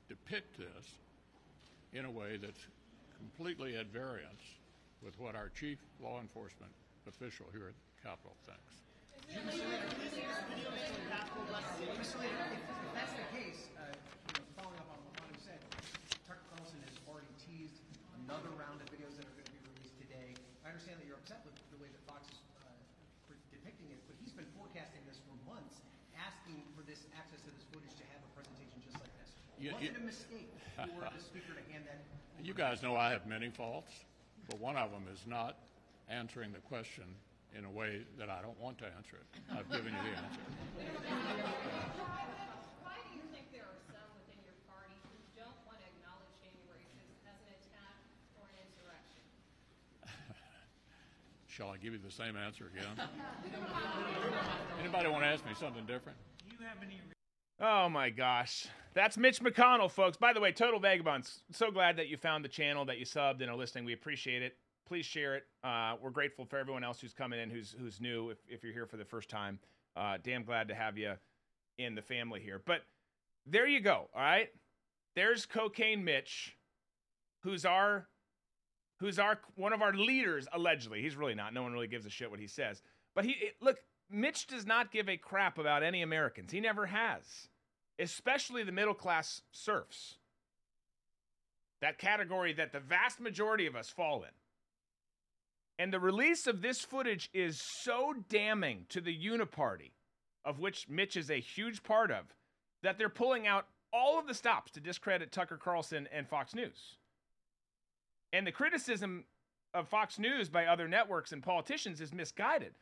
depict 0.09 0.57
this 0.57 0.91
in 1.93 2.05
a 2.05 2.11
way 2.11 2.37
that's 2.37 2.65
completely 3.17 3.77
at 3.77 3.87
variance 3.87 4.41
with 5.03 5.19
what 5.19 5.35
our 5.35 5.49
chief 5.49 5.79
law 6.01 6.19
enforcement 6.19 6.71
official 7.07 7.45
here 7.51 7.67
at 7.67 7.73
the 7.73 8.09
Capitol 8.09 8.35
thinks. 8.45 8.82
Mr. 12.03 12.19
Leader, 12.19 12.35
if 12.51 12.91
that's 12.91 13.15
the 13.15 13.27
case, 13.31 13.71
uh, 13.79 13.87
you 13.87 14.35
know, 14.35 14.43
following 14.59 14.75
up 14.83 14.91
on 14.91 14.99
what 14.99 15.31
said, 15.39 15.55
Tucker 16.27 16.43
Carlson 16.51 16.75
has 16.83 16.99
already 17.07 17.31
teased 17.39 17.79
another 18.27 18.51
round 18.59 18.83
of 18.83 18.87
videos 18.91 19.15
that 19.15 19.23
are 19.23 19.35
going 19.39 19.47
to 19.47 19.55
be 19.55 19.63
released 19.71 19.95
today. 20.03 20.35
I 20.67 20.75
understand 20.75 20.99
that 20.99 21.07
you're 21.07 21.15
upset 21.15 21.39
with 21.47 21.55
the 21.71 21.79
way 21.79 21.87
that 21.87 22.03
Fox 22.03 22.27
is 22.27 22.39
uh, 22.59 22.67
depicting 23.55 23.87
it, 23.95 24.03
but 24.03 24.19
he's 24.19 24.35
been 24.35 24.49
forecasting 24.59 24.99
this 25.07 25.23
for 25.23 25.31
months, 25.47 25.79
asking 26.19 26.59
for 26.75 26.83
this 26.83 27.07
access 27.15 27.39
to 27.47 27.51
this 27.55 27.63
footage 27.71 27.95
to 27.95 28.05
have 28.11 28.19
a 28.19 28.29
presentation 28.35 28.77
just 28.83 28.99
like 28.99 29.13
this. 29.23 29.31
You, 29.55 29.71
Was 29.71 29.79
you, 29.79 29.95
it 29.95 29.95
a 29.95 30.03
mistake 30.03 30.51
for 30.75 31.07
the 31.07 31.23
speaker 31.23 31.55
to 31.55 31.63
hand 31.71 31.87
that? 31.87 32.03
You 32.43 32.51
guys 32.51 32.83
know 32.83 32.99
I 32.99 33.15
have 33.15 33.23
many 33.23 33.47
faults, 33.47 34.03
but 34.51 34.59
one 34.59 34.75
of 34.75 34.91
them 34.91 35.07
is 35.07 35.23
not 35.23 35.55
answering 36.11 36.51
the 36.51 36.59
question 36.67 37.07
in 37.57 37.65
a 37.65 37.71
way 37.71 38.01
that 38.17 38.29
I 38.29 38.41
don't 38.41 38.59
want 38.59 38.77
to 38.79 38.85
answer 38.97 39.17
it. 39.17 39.25
I've 39.53 39.69
given 39.69 39.93
you 39.93 40.01
the 40.01 40.17
answer. 40.17 40.41
Why 42.81 42.97
do 43.05 43.13
you 43.13 43.21
think 43.29 43.53
there 43.53 43.69
are 43.69 43.77
some 43.85 44.09
within 44.17 44.41
your 44.41 44.57
party 44.65 44.97
who 45.05 45.13
don't 45.37 45.53
want 45.69 45.77
to 45.77 45.85
acknowledge 45.85 46.33
January 46.41 46.81
6th 46.97 47.21
as 47.29 47.37
an 47.45 47.53
attack 47.61 47.93
or 48.41 48.49
an 48.49 48.57
insurrection? 48.65 49.21
Shall 51.53 51.69
I 51.69 51.77
give 51.77 51.93
you 51.93 52.01
the 52.01 52.09
same 52.13 52.33
answer 52.33 52.73
again? 52.73 52.97
Anybody 54.81 55.13
want 55.13 55.21
to 55.21 55.29
ask 55.29 55.45
me 55.45 55.53
something 55.53 55.85
different? 55.85 56.17
Do 56.41 56.49
you 56.57 56.65
have 56.65 56.81
any? 56.81 56.97
Oh 57.61 57.87
my 57.87 58.09
gosh. 58.09 58.65
That's 58.93 59.17
Mitch 59.17 59.39
McConnell, 59.41 59.89
folks. 59.89 60.17
By 60.17 60.33
the 60.33 60.41
way, 60.41 60.51
Total 60.51 60.79
Vagabonds, 60.79 61.43
so 61.51 61.71
glad 61.71 61.97
that 61.97 62.07
you 62.09 62.17
found 62.17 62.43
the 62.43 62.49
channel, 62.49 62.83
that 62.85 62.97
you 62.97 63.05
subbed 63.05 63.41
and 63.41 63.49
are 63.49 63.55
listening. 63.55 63.85
We 63.85 63.93
appreciate 63.93 64.41
it. 64.41 64.57
Please 64.87 65.05
share 65.05 65.35
it. 65.35 65.43
Uh, 65.63 65.95
we're 66.01 66.09
grateful 66.09 66.45
for 66.45 66.57
everyone 66.57 66.83
else 66.83 66.99
who's 66.99 67.13
coming 67.13 67.39
in, 67.39 67.49
who's 67.49 67.75
who's 67.79 68.01
new. 68.01 68.29
If, 68.29 68.37
if 68.49 68.63
you're 68.63 68.73
here 68.73 68.85
for 68.85 68.97
the 68.97 69.05
first 69.05 69.29
time, 69.29 69.59
uh, 69.95 70.17
damn 70.21 70.43
glad 70.43 70.67
to 70.67 70.75
have 70.75 70.97
you 70.97 71.13
in 71.77 71.95
the 71.95 72.01
family 72.01 72.41
here. 72.41 72.61
But 72.63 72.81
there 73.45 73.67
you 73.67 73.79
go. 73.79 74.09
All 74.13 74.21
right, 74.21 74.49
there's 75.15 75.45
Cocaine 75.45 76.03
Mitch, 76.03 76.57
who's 77.43 77.65
our 77.65 78.07
who's 78.99 79.19
our 79.19 79.39
one 79.55 79.73
of 79.73 79.81
our 79.81 79.93
leaders 79.93 80.47
allegedly. 80.53 81.01
He's 81.01 81.15
really 81.15 81.35
not. 81.35 81.53
No 81.53 81.63
one 81.63 81.73
really 81.73 81.87
gives 81.87 82.05
a 82.05 82.09
shit 82.09 82.29
what 82.29 82.39
he 82.39 82.47
says. 82.47 82.81
But 83.15 83.25
he 83.25 83.31
it, 83.31 83.55
look, 83.61 83.77
Mitch 84.09 84.47
does 84.47 84.65
not 84.65 84.91
give 84.91 85.07
a 85.07 85.17
crap 85.17 85.57
about 85.57 85.83
any 85.83 86.01
Americans. 86.01 86.51
He 86.51 86.59
never 86.59 86.87
has, 86.87 87.47
especially 87.99 88.63
the 88.63 88.71
middle 88.71 88.93
class 88.93 89.41
serfs. 89.51 90.17
That 91.81 91.97
category 91.97 92.53
that 92.53 92.71
the 92.71 92.79
vast 92.79 93.19
majority 93.19 93.65
of 93.65 93.75
us 93.75 93.89
fall 93.89 94.23
in. 94.23 94.29
And 95.79 95.91
the 95.91 95.99
release 95.99 96.45
of 96.47 96.61
this 96.61 96.81
footage 96.81 97.29
is 97.33 97.61
so 97.81 98.13
damning 98.29 98.85
to 98.89 99.01
the 99.01 99.17
Uniparty, 99.17 99.91
of 100.45 100.59
which 100.59 100.87
Mitch 100.87 101.17
is 101.17 101.31
a 101.31 101.39
huge 101.39 101.83
part 101.83 102.11
of, 102.11 102.25
that 102.83 102.97
they're 102.97 103.09
pulling 103.09 103.47
out 103.47 103.67
all 103.91 104.19
of 104.19 104.27
the 104.27 104.33
stops 104.33 104.71
to 104.71 104.79
discredit 104.79 105.31
Tucker 105.31 105.57
Carlson 105.57 106.07
and 106.11 106.27
Fox 106.27 106.53
News. 106.53 106.97
And 108.31 108.45
the 108.45 108.51
criticism 108.51 109.25
of 109.73 109.87
Fox 109.87 110.19
News 110.19 110.49
by 110.49 110.65
other 110.65 110.87
networks 110.87 111.31
and 111.31 111.41
politicians 111.41 112.01
is 112.01 112.13
misguided. 112.13 112.73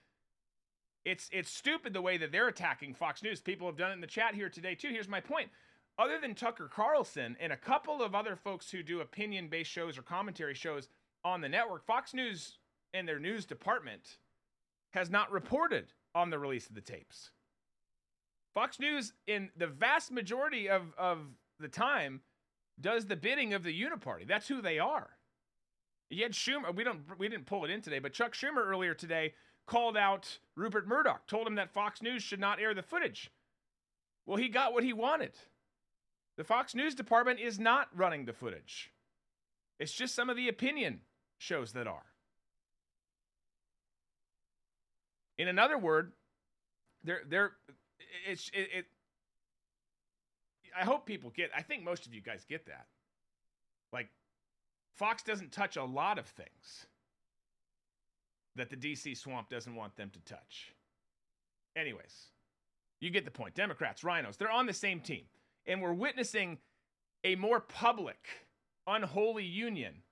It's 1.04 1.30
it's 1.32 1.50
stupid 1.50 1.94
the 1.94 2.02
way 2.02 2.18
that 2.18 2.32
they're 2.32 2.48
attacking 2.48 2.94
Fox 2.94 3.24
News. 3.24 3.42
People 3.42 3.68
have 3.68 3.78
done 3.78 3.92
it 3.92 3.96
in 3.96 4.02
the 4.02 4.08
chat 4.08 4.36
here 4.36 4.50
today 4.50 4.76
too. 4.76 4.90
Here's 4.90 5.08
my 5.08 5.20
point. 5.20 5.50
Other 5.98 6.20
than 6.20 6.36
Tucker 6.36 6.70
Carlson 6.74 7.36
and 7.40 7.52
a 7.52 7.58
couple 7.58 8.02
of 8.02 8.16
other 8.16 8.36
folks 8.36 8.72
who 8.72 8.84
do 8.84 9.02
opinion-based 9.02 9.70
shows 9.70 9.98
or 9.98 10.04
commentary 10.04 10.54
shows 10.54 10.90
on 11.24 11.42
the 11.42 11.50
network, 11.50 11.86
Fox 11.86 12.14
News 12.14 12.58
and 12.94 13.08
their 13.08 13.20
news 13.20 13.46
department 13.46 14.18
has 14.94 15.10
not 15.10 15.32
reported 15.32 15.94
on 16.14 16.30
the 16.30 16.40
release 16.40 16.68
of 16.68 16.76
the 16.76 16.82
tapes. 16.82 17.32
Fox 18.54 18.80
News, 18.80 19.14
in 19.28 19.50
the 19.56 19.68
vast 19.68 20.12
majority 20.12 20.68
of, 20.68 20.94
of 20.98 21.20
the 21.60 21.70
time, 21.70 22.22
does 22.80 23.06
the 23.06 23.16
bidding 23.16 23.54
of 23.54 23.64
the 23.64 23.82
Uniparty. 23.82 24.28
That's 24.28 24.48
who 24.48 24.62
they 24.62 24.80
are. 24.80 25.12
Yet 26.10 26.32
Schumer, 26.32 26.76
we 26.76 26.84
don't 26.84 27.04
we 27.18 27.30
didn't 27.30 27.46
pull 27.46 27.64
it 27.64 27.72
in 27.72 27.82
today, 27.82 28.00
but 28.00 28.12
Chuck 28.12 28.34
Schumer 28.34 28.66
earlier 28.66 28.94
today 28.94 29.34
called 29.66 29.96
out 29.96 30.40
Rupert 30.58 30.86
Murdoch, 30.86 31.26
told 31.28 31.48
him 31.48 31.56
that 31.56 31.72
Fox 31.72 32.02
News 32.02 32.22
should 32.22 32.40
not 32.40 32.60
air 32.60 32.74
the 32.74 32.82
footage. 32.82 33.32
Well, 34.26 34.38
he 34.38 34.50
got 34.50 34.74
what 34.74 34.84
he 34.84 34.92
wanted. 34.92 35.32
The 36.38 36.44
Fox 36.44 36.76
News 36.76 36.96
department 36.96 37.40
is 37.40 37.60
not 37.60 37.88
running 37.96 38.26
the 38.26 38.34
footage. 38.34 38.92
It's 39.80 39.94
just 39.94 40.14
some 40.14 40.30
of 40.30 40.36
the 40.36 40.50
opinion 40.50 41.02
shows 41.38 41.72
that 41.74 41.88
are. 41.88 42.11
In 45.42 45.48
another 45.48 45.78
word, 45.80 46.12
they're 47.04 47.22
they're 47.28 47.54
it's 48.30 48.50
it, 48.54 48.70
it 48.74 48.86
I 50.80 50.84
hope 50.86 51.08
people 51.08 51.32
get 51.32 51.50
I 51.58 51.64
think 51.64 51.84
most 51.84 52.06
of 52.06 52.14
you 52.14 52.22
guys 52.22 52.46
get 52.48 52.68
that. 52.68 52.86
Like 53.92 54.10
Fox 54.98 55.24
doesn't 55.24 55.52
touch 55.52 55.78
a 55.78 55.84
lot 55.84 56.20
of 56.20 56.28
things 56.28 56.86
that 58.56 58.70
the 58.70 58.76
DC 58.76 59.18
swamp 59.18 59.50
doesn't 59.50 59.74
want 59.76 59.96
them 59.96 60.12
to 60.12 60.20
touch. 60.32 60.76
Anyways, 61.76 62.28
You 63.00 63.10
get 63.10 63.26
the 63.26 63.32
point. 63.32 63.56
Democrats, 63.56 64.04
RINOs, 64.04 64.38
they're 64.38 64.52
on 64.52 64.68
the 64.68 64.74
same 64.74 65.00
team. 65.00 65.24
And 65.66 65.82
we're 65.82 65.94
witnessing 65.94 66.60
a 67.24 67.36
more 67.36 67.60
public, 67.60 68.28
unholy 68.86 69.46
union 69.46 70.04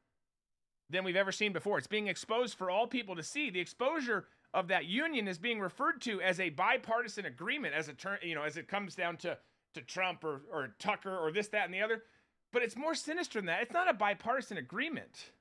than 0.89 1.03
we've 1.03 1.15
ever 1.15 1.31
seen 1.31 1.53
before. 1.53 1.77
It's 1.77 1.85
being 1.85 2.07
exposed 2.07 2.57
for 2.57 2.71
all 2.71 2.87
people 2.87 3.15
to 3.15 3.23
see. 3.23 3.51
The 3.51 3.59
exposure 3.59 4.25
of 4.53 4.67
that 4.69 4.85
union 4.85 5.27
is 5.27 5.37
being 5.37 5.59
referred 5.59 6.01
to 6.01 6.21
as 6.21 6.39
a 6.39 6.49
bipartisan 6.49 7.25
agreement 7.25 7.75
as 7.75 7.87
it 7.87 7.97
turn, 7.97 8.17
you 8.23 8.35
know, 8.35 8.43
as 8.43 8.57
it 8.57 8.67
comes 8.67 8.95
down 8.95 9.17
to 9.17 9.37
to 9.75 9.81
Trump 9.81 10.23
or 10.23 10.41
or 10.51 10.75
Tucker 10.79 11.15
or 11.15 11.31
this, 11.31 11.47
that, 11.49 11.65
and 11.65 11.73
the 11.73 11.81
other. 11.81 12.03
But 12.51 12.63
it's 12.63 12.75
more 12.75 12.95
sinister 12.95 13.39
than 13.39 13.45
that. 13.45 13.61
It's 13.61 13.73
not 13.73 13.89
a 13.89 13.93
bipartisan 13.93 14.57
agreement. 14.57 15.31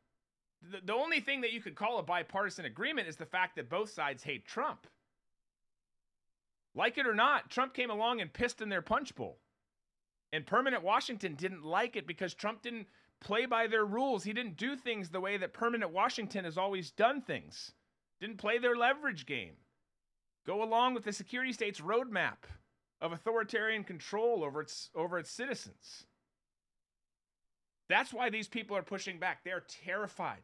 The, 0.71 0.81
the 0.85 0.95
only 0.95 1.21
thing 1.21 1.41
that 1.41 1.53
you 1.53 1.61
could 1.61 1.75
call 1.75 1.99
a 1.99 2.03
bipartisan 2.03 2.67
agreement 2.67 3.09
is 3.09 3.17
the 3.17 3.25
fact 3.25 3.57
that 3.57 3.71
both 3.71 3.91
sides 3.91 4.23
hate 4.23 4.47
Trump. 4.47 4.87
Like 6.75 6.99
it 6.99 7.07
or 7.07 7.15
not, 7.15 7.51
Trump 7.51 7.73
came 7.75 7.91
along 7.91 8.21
and 8.21 8.33
pissed 8.33 8.61
in 8.61 8.69
their 8.69 8.83
punch 8.83 9.15
bowl. 9.15 9.39
And 10.33 10.47
permanent 10.47 10.83
Washington 10.83 11.35
didn't 11.35 11.65
like 11.65 11.97
it 11.97 12.07
because 12.07 12.35
Trump 12.35 12.63
didn't 12.63 12.87
play 13.21 13.47
by 13.47 13.67
their 13.67 13.87
rules. 13.87 14.25
He 14.25 14.33
didn't 14.33 14.59
do 14.59 14.77
things 14.77 15.09
the 15.09 15.21
way 15.21 15.39
that 15.39 15.55
permanent 15.55 15.93
Washington 15.93 16.45
has 16.45 16.59
always 16.59 16.91
done 16.91 17.23
things. 17.23 17.73
Didn't 18.21 18.39
play 18.39 18.59
their 18.59 18.77
leverage 18.77 19.27
game. 19.27 19.55
Go 20.47 20.63
along 20.63 20.95
with 20.95 21.05
the 21.05 21.13
security 21.13 21.53
state's 21.53 21.81
roadmap 21.81 22.39
of 23.01 23.13
authoritarian 23.13 23.85
control 23.85 24.43
over 24.43 24.63
its 24.63 24.91
over 24.95 25.19
its 25.19 25.31
citizens. 25.31 26.05
That's 27.89 28.13
why 28.13 28.31
these 28.31 28.49
people 28.49 28.77
are 28.77 28.83
pushing 28.83 29.19
back. 29.19 29.45
They're 29.45 29.65
terrified. 29.85 30.43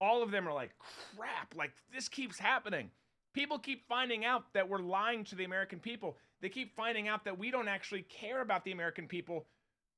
All 0.00 0.22
of 0.22 0.30
them 0.30 0.46
are 0.46 0.52
like, 0.52 0.72
crap, 1.16 1.54
like 1.54 1.72
this 1.94 2.08
keeps 2.08 2.38
happening. 2.38 2.90
People 3.32 3.58
keep 3.58 3.86
finding 3.88 4.24
out 4.24 4.52
that 4.54 4.68
we're 4.68 4.78
lying 4.78 5.24
to 5.24 5.36
the 5.36 5.44
American 5.44 5.78
people. 5.78 6.16
They 6.40 6.48
keep 6.48 6.74
finding 6.74 7.08
out 7.08 7.24
that 7.24 7.38
we 7.38 7.50
don't 7.50 7.68
actually 7.68 8.02
care 8.02 8.40
about 8.40 8.64
the 8.64 8.72
American 8.72 9.06
people 9.06 9.46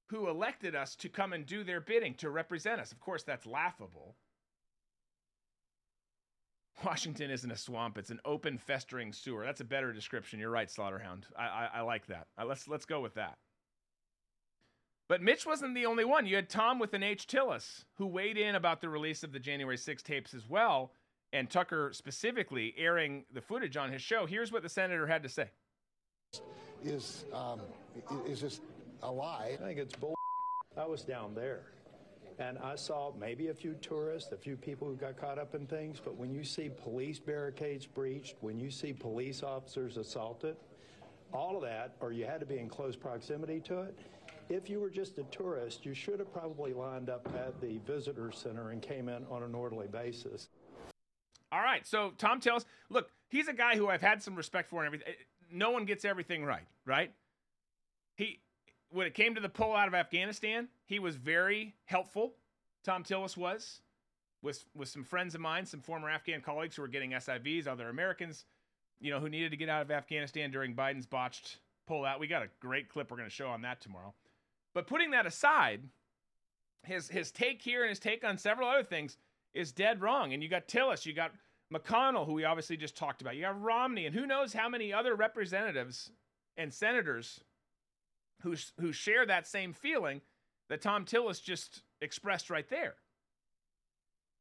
who 0.09 0.29
elected 0.29 0.75
us 0.75 0.95
to 0.97 1.09
come 1.09 1.33
and 1.33 1.47
do 1.47 1.63
their 1.65 1.81
bidding, 1.81 2.15
to 2.15 2.31
represent 2.31 2.81
us. 2.81 2.93
Of 2.93 3.01
course, 3.01 3.23
that's 3.23 3.47
laughable. 3.47 4.17
Washington 6.85 7.31
isn't 7.31 7.51
a 7.51 7.57
swamp; 7.57 7.99
it's 7.99 8.11
an 8.11 8.20
open, 8.24 8.59
festering 8.59 9.12
sewer. 9.12 9.45
That's 9.45 9.61
a 9.61 9.64
better 9.64 9.93
description. 9.93 10.39
You're 10.39 10.51
right, 10.51 10.68
Slaughterhound. 10.68 11.24
I, 11.37 11.45
I, 11.45 11.68
I 11.74 11.81
like 11.81 12.07
that. 12.07 12.26
Uh, 12.41 12.45
let's 12.45 12.68
let's 12.68 12.85
go 12.85 13.01
with 13.01 13.14
that. 13.14 13.39
But 15.09 15.22
Mitch 15.22 15.47
wasn't 15.47 15.74
the 15.74 15.87
only 15.87 16.05
one. 16.05 16.26
You 16.26 16.37
had 16.37 16.51
Thom 16.51 16.79
with 16.79 16.93
an 16.93 17.03
H. 17.03 17.26
Tillis, 17.26 17.85
who 17.95 18.07
weighed 18.07 18.37
in 18.37 18.55
about 18.55 18.83
the 18.83 18.91
release 18.91 19.22
of 19.24 19.33
the 19.33 19.39
January 19.39 19.79
6 19.79 20.03
tapes 20.03 20.35
as 20.35 20.47
well, 20.47 20.93
and 21.33 21.49
Tucker 21.49 21.91
specifically 21.95 22.74
airing 22.76 23.24
the 23.33 23.41
footage 23.41 23.79
on 23.79 23.91
his 23.91 24.03
show. 24.03 24.26
Here's 24.26 24.53
what 24.53 24.62
the 24.62 24.68
senator 24.68 25.07
had 25.07 25.22
to 25.22 25.29
say. 25.31 25.49
Is 26.85 27.24
um, 27.33 27.61
is 28.26 28.43
this 28.43 28.61
a 29.03 29.11
lie? 29.11 29.57
I 29.61 29.64
think 29.64 29.79
it's 29.79 29.97
bull. 29.97 30.14
I 30.76 30.85
was 30.85 31.03
down 31.03 31.35
there. 31.35 31.62
And 32.39 32.57
I 32.59 32.76
saw 32.76 33.12
maybe 33.18 33.49
a 33.49 33.55
few 33.55 33.74
tourists, 33.74 34.30
a 34.30 34.36
few 34.36 34.57
people 34.57 34.86
who 34.86 34.95
got 34.95 35.16
caught 35.16 35.39
up 35.39 35.55
in 35.57 35.66
things, 35.66 36.01
but 36.03 36.16
when 36.16 36.32
you 36.32 36.45
see 36.45 36.68
police 36.68 37.18
barricades 37.18 37.84
breached, 37.84 38.36
when 38.41 38.61
you 38.61 38.70
see 38.70 38.93
police 38.93 39.43
officers 39.43 39.97
assaulted, 39.97 40.57
all 41.32 41.57
of 41.57 41.62
that, 41.62 41.97
or 42.01 42.12
you 42.12 42.24
had 42.24 42.39
to 42.41 42.47
be 42.47 42.59
in 42.59 42.68
close 42.68 42.95
proximity 42.95 43.61
to 43.61 43.80
it, 43.80 43.99
if 44.49 44.70
you 44.70 44.80
were 44.80 44.89
just 44.89 45.18
a 45.18 45.24
tourist, 45.24 45.84
you 45.84 45.95
should 45.95 46.20
have 46.20 46.32
probably 46.32 46.72
lined 46.72 47.11
up 47.11 47.28
at 47.34 47.61
the 47.61 47.78
visitor 47.86 48.30
center 48.32 48.70
and 48.70 48.80
came 48.80 49.09
in 49.09 49.26
on 49.30 49.43
an 49.43 49.55
orderly 49.55 49.89
basis. 49.89 50.49
All 51.51 51.61
right, 51.61 51.86
so 51.86 52.12
Thom 52.18 52.41
Tillis, 52.41 52.64
look, 52.89 53.11
he's 53.28 53.49
a 53.49 53.53
guy 53.53 53.76
who 53.76 53.89
I've 53.89 54.01
had 54.01 54.22
some 54.22 54.36
respect 54.36 54.70
for 54.70 54.84
and 54.84 54.86
everything. 54.86 55.09
Eh, 55.09 55.24
no 55.51 55.70
one 55.70 55.84
gets 55.84 56.05
everything 56.05 56.45
right, 56.45 56.66
right? 56.86 57.12
He 58.16 58.41
when 58.91 59.07
it 59.07 59.14
came 59.14 59.34
to 59.34 59.41
the 59.41 59.49
pull 59.49 59.74
out 59.74 59.89
of 59.89 59.95
Afghanistan, 59.95 60.68
he 60.86 60.99
was 60.99 61.16
very 61.16 61.74
helpful. 61.84 62.34
Thom 62.84 63.05
Tillis 63.05 63.36
was 63.36 63.80
with 64.43 64.64
with 64.74 64.89
some 64.89 65.05
friends 65.05 65.34
of 65.34 65.41
mine, 65.41 65.66
some 65.66 65.80
former 65.80 66.09
Afghan 66.09 66.41
colleagues 66.41 66.76
who 66.76 66.82
were 66.82 66.89
getting 66.89 67.11
SIVs, 67.12 67.66
other 67.66 67.89
Americans, 67.89 68.45
you 69.01 69.11
know, 69.11 69.20
who 69.20 69.28
needed 69.28 69.51
to 69.51 69.57
get 69.57 69.68
out 69.68 69.82
of 69.82 69.91
Afghanistan 69.91 70.51
during 70.51 70.74
Biden's 70.74 71.07
botched 71.07 71.59
pullout. 71.89 72.20
We 72.20 72.26
got 72.26 72.43
a 72.43 72.49
great 72.61 72.89
clip 72.89 73.11
we're 73.11 73.16
going 73.16 73.28
to 73.28 73.34
show 73.34 73.49
on 73.49 73.62
that 73.62 73.80
tomorrow. 73.80 74.14
But 74.74 74.86
putting 74.86 75.11
that 75.11 75.26
aside, 75.26 75.82
his 76.84 77.09
his 77.09 77.30
take 77.30 77.61
here 77.62 77.82
and 77.82 77.91
his 77.91 77.99
take 77.99 78.24
on 78.24 78.39
several 78.39 78.68
other 78.68 78.84
things 78.84 79.16
is 79.55 79.72
dead 79.72 80.01
wrong. 80.01 80.32
And 80.32 80.43
you 80.43 80.49
got 80.49 80.68
Tillis, 80.68 81.05
you 81.05 81.12
got 81.12 81.32
McConnell, 81.72 82.26
who 82.26 82.34
we 82.34 82.45
obviously 82.45 82.76
just 82.76 82.97
talked 82.97 83.20
about. 83.20 83.36
You 83.36 83.43
got 83.43 83.61
Romney, 83.61 84.07
and 84.07 84.14
who 84.14 84.26
knows 84.26 84.53
how 84.53 84.68
many 84.68 84.93
other 84.93 85.14
representatives 85.14 86.11
and 86.57 86.72
senators 86.72 87.41
who 88.43 88.55
who 88.80 88.93
share 88.93 89.26
that 89.26 89.47
same 89.47 89.72
feeling 89.72 90.20
that 90.68 90.82
Thom 90.82 91.05
Tillis 91.05 91.43
just 91.43 91.82
expressed 92.01 92.51
right 92.51 92.68
there. 92.68 92.95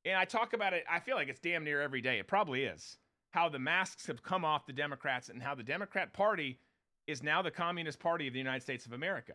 And 0.06 0.16
I 0.16 0.26
talk 0.26 0.54
about 0.54 0.74
it, 0.74 0.84
I 0.90 1.00
feel 1.00 1.16
like 1.16 1.28
it's 1.28 1.40
damn 1.40 1.64
near 1.64 1.82
every 1.82 2.02
day. 2.02 2.20
It 2.20 2.28
probably 2.28 2.64
is. 2.64 2.98
How 3.32 3.50
the 3.50 3.60
masks 3.60 4.08
have 4.08 4.24
come 4.24 4.46
off 4.46 4.66
the 4.66 4.74
Democrats 4.74 5.30
and 5.30 5.42
how 5.42 5.54
the 5.54 5.64
Democrat 5.64 6.14
Party 6.14 6.60
is 7.08 7.24
now 7.24 7.42
the 7.42 7.52
Communist 7.52 8.00
Party 8.00 8.28
of 8.28 8.34
the 8.34 8.40
United 8.40 8.62
States 8.62 8.86
of 8.86 8.94
America. 8.94 9.34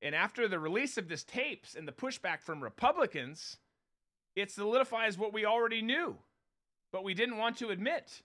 And 0.00 0.14
after 0.14 0.48
the 0.48 0.58
release 0.58 0.96
of 0.98 1.08
this 1.08 1.24
tapes 1.24 1.74
and 1.74 1.86
the 1.86 1.92
pushback 1.92 2.40
from 2.42 2.62
Republicans, 2.62 3.56
it 4.34 4.50
solidifies 4.50 5.18
what 5.18 5.32
we 5.32 5.44
already 5.44 5.82
knew, 5.82 6.16
but 6.92 7.04
we 7.04 7.14
didn't 7.14 7.38
want 7.38 7.58
to 7.58 7.70
admit 7.70 8.22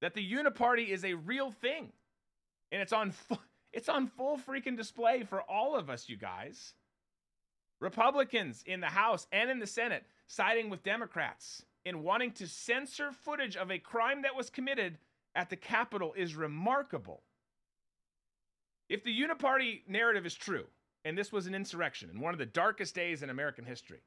that 0.00 0.14
the 0.14 0.32
uniparty 0.32 0.88
is 0.88 1.04
a 1.04 1.14
real 1.14 1.50
thing. 1.50 1.92
And 2.72 2.80
it's 2.80 2.92
on 2.92 3.12
it's 3.72 3.88
on 3.88 4.06
full 4.06 4.38
freaking 4.38 4.76
display 4.76 5.22
for 5.22 5.42
all 5.42 5.76
of 5.76 5.88
us, 5.88 6.08
you 6.08 6.16
guys. 6.16 6.74
Republicans 7.80 8.62
in 8.66 8.80
the 8.80 8.88
House 8.88 9.26
and 9.32 9.50
in 9.50 9.58
the 9.58 9.66
Senate 9.66 10.04
siding 10.26 10.70
with 10.70 10.82
Democrats 10.82 11.64
in 11.84 12.02
wanting 12.02 12.32
to 12.32 12.46
censor 12.46 13.10
footage 13.10 13.56
of 13.56 13.70
a 13.70 13.78
crime 13.78 14.22
that 14.22 14.36
was 14.36 14.50
committed 14.50 14.98
at 15.34 15.50
the 15.50 15.56
Capitol 15.56 16.12
is 16.16 16.34
remarkable. 16.34 17.22
If 18.88 19.04
the 19.04 19.18
uniparty 19.18 19.82
narrative 19.88 20.26
is 20.26 20.34
true, 20.34 20.66
and 21.04 21.16
this 21.16 21.32
was 21.32 21.46
an 21.46 21.54
insurrection 21.54 22.10
and 22.10 22.20
one 22.20 22.34
of 22.34 22.38
the 22.38 22.46
darkest 22.46 22.94
days 22.94 23.22
in 23.22 23.30
American 23.30 23.64
history, 23.64 24.02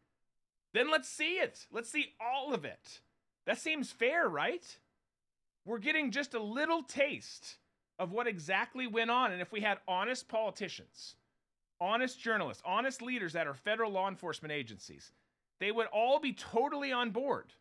then 0.73 0.91
let's 0.91 1.09
see 1.09 1.37
it. 1.37 1.65
Let's 1.71 1.89
see 1.89 2.13
all 2.19 2.53
of 2.53 2.65
it. 2.65 2.99
That 3.45 3.59
seems 3.59 3.91
fair, 3.91 4.27
right? 4.27 4.65
We're 5.65 5.79
getting 5.79 6.11
just 6.11 6.33
a 6.33 6.41
little 6.41 6.83
taste 6.83 7.57
of 7.99 8.11
what 8.11 8.27
exactly 8.27 8.87
went 8.87 9.11
on. 9.11 9.31
And 9.31 9.41
if 9.41 9.51
we 9.51 9.61
had 9.61 9.77
honest 9.87 10.27
politicians, 10.27 11.15
honest 11.79 12.19
journalists, 12.19 12.63
honest 12.65 13.01
leaders 13.01 13.35
at 13.35 13.47
our 13.47 13.53
federal 13.53 13.91
law 13.91 14.07
enforcement 14.07 14.51
agencies, 14.51 15.11
they 15.59 15.71
would 15.71 15.87
all 15.87 16.19
be 16.19 16.33
totally 16.33 16.91
on 16.91 17.11
board 17.11 17.53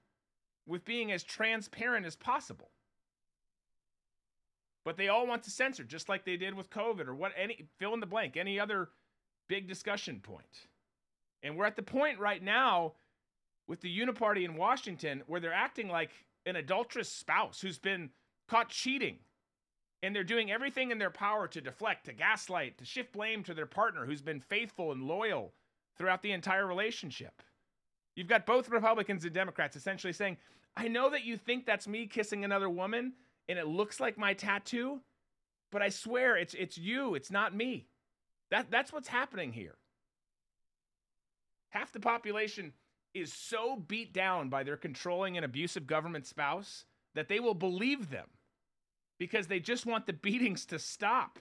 with 0.67 0.85
being 0.85 1.13
as 1.13 1.23
transparent 1.23 2.07
as 2.07 2.17
possible. 2.17 2.71
But 4.85 4.97
they 4.97 5.09
all 5.09 5.27
want 5.27 5.45
to 5.45 5.51
censor, 5.51 5.85
just 5.85 6.09
like 6.09 6.25
they 6.25 6.37
did 6.37 6.55
with 6.55 6.71
COVID 6.71 7.07
or 7.07 7.15
what 7.15 7.33
any 7.37 7.67
fill 7.79 7.95
in 7.95 8.01
the 8.01 8.07
blank, 8.07 8.37
any 8.37 8.59
other 8.59 8.89
big 9.49 9.69
discussion 9.69 10.21
point. 10.21 10.67
And 11.43 11.57
we're 11.57 11.67
at 11.67 11.77
the 11.77 11.83
point 11.83 12.19
right 12.19 12.43
now 12.43 12.95
with 13.69 13.81
the 13.81 14.01
Uniparty 14.01 14.45
in 14.45 14.57
Washington 14.57 15.23
where 15.27 15.41
they're 15.41 15.53
acting 15.53 15.89
like 15.89 16.11
an 16.47 16.57
adulterous 16.57 17.09
spouse 17.09 17.61
who's 17.61 17.79
been 17.79 18.11
caught 18.49 18.69
cheating 18.69 19.19
and 20.03 20.15
they're 20.15 20.25
doing 20.25 20.51
everything 20.51 20.91
in 20.91 20.99
their 20.99 21.11
power 21.11 21.47
to 21.49 21.61
deflect, 21.61 22.07
to 22.07 22.13
gaslight, 22.13 22.79
to 22.79 22.85
shift 22.85 23.13
blame 23.13 23.45
to 23.45 23.55
their 23.55 23.67
partner 23.67 24.05
who's 24.05 24.23
been 24.23 24.41
faithful 24.41 24.93
and 24.93 25.05
loyal 25.05 25.53
throughout 25.97 26.23
the 26.23 26.33
entire 26.33 26.67
relationship. 26.67 27.43
You've 28.17 28.29
got 28.29 28.47
both 28.47 28.69
Republicans 28.69 29.25
and 29.25 29.33
Democrats 29.33 29.77
essentially 29.77 30.13
saying, 30.13 30.37
I 30.77 30.89
know 30.89 31.11
that 31.11 31.25
you 31.25 31.37
think 31.37 31.65
that's 31.65 31.87
me 31.87 32.07
kissing 32.07 32.45
another 32.45 32.69
woman 32.69 33.13
and 33.49 33.59
it 33.59 33.67
looks 33.67 34.01
like 34.01 34.19
my 34.19 34.35
tattoo, 34.35 35.01
but 35.71 35.83
I 35.83 35.89
swear 35.89 36.37
it's 36.37 36.55
it's 36.55 36.79
you, 36.79 37.15
it's 37.15 37.31
not 37.31 37.55
me. 37.55 37.87
That 38.51 38.71
that's 38.71 38.93
what's 38.93 39.09
happening 39.09 39.53
here. 39.53 39.77
Half 41.71 41.93
the 41.93 42.01
population 42.01 42.73
is 43.15 43.33
so 43.33 43.77
beat 43.77 44.13
down 44.13 44.49
by 44.49 44.63
their 44.63 44.77
controlling 44.77 45.37
and 45.37 45.45
abusive 45.45 45.87
government 45.87 46.27
spouse 46.27 46.85
that 47.15 47.29
they 47.29 47.41
will 47.41 47.55
believe 47.55 48.11
them 48.11 48.29
because 49.23 49.47
they 49.47 49.61
just 49.61 49.87
want 49.87 50.05
the 50.05 50.13
beatings 50.27 50.67
to 50.67 50.81
stop. 50.81 51.39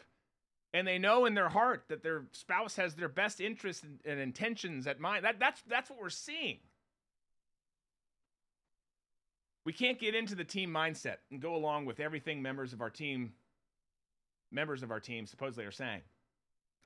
And 0.72 0.88
they 0.88 1.00
know 1.00 1.26
in 1.26 1.34
their 1.34 1.50
heart 1.50 1.86
that 1.90 2.04
their 2.04 2.26
spouse 2.32 2.76
has 2.76 2.94
their 2.94 3.10
best 3.10 3.42
interests 3.42 3.84
and, 3.84 4.00
and 4.06 4.20
intentions 4.20 4.86
at 4.86 5.00
mind. 5.00 5.26
That, 5.26 5.40
that's, 5.40 5.64
that's 5.68 5.90
what 5.90 6.00
we're 6.00 6.10
seeing. 6.12 6.60
We 9.66 9.74
can't 9.74 10.00
get 10.00 10.14
into 10.14 10.36
the 10.36 10.44
team 10.44 10.70
mindset 10.70 11.18
and 11.32 11.42
go 11.42 11.56
along 11.56 11.86
with 11.86 12.00
everything 12.00 12.44
members 12.44 12.72
of 12.72 12.82
our 12.82 12.92
team 12.92 13.34
members 14.52 14.84
of 14.84 14.92
our 14.92 15.00
team 15.00 15.26
supposedly 15.26 15.66
are 15.66 15.72
saying. 15.72 16.02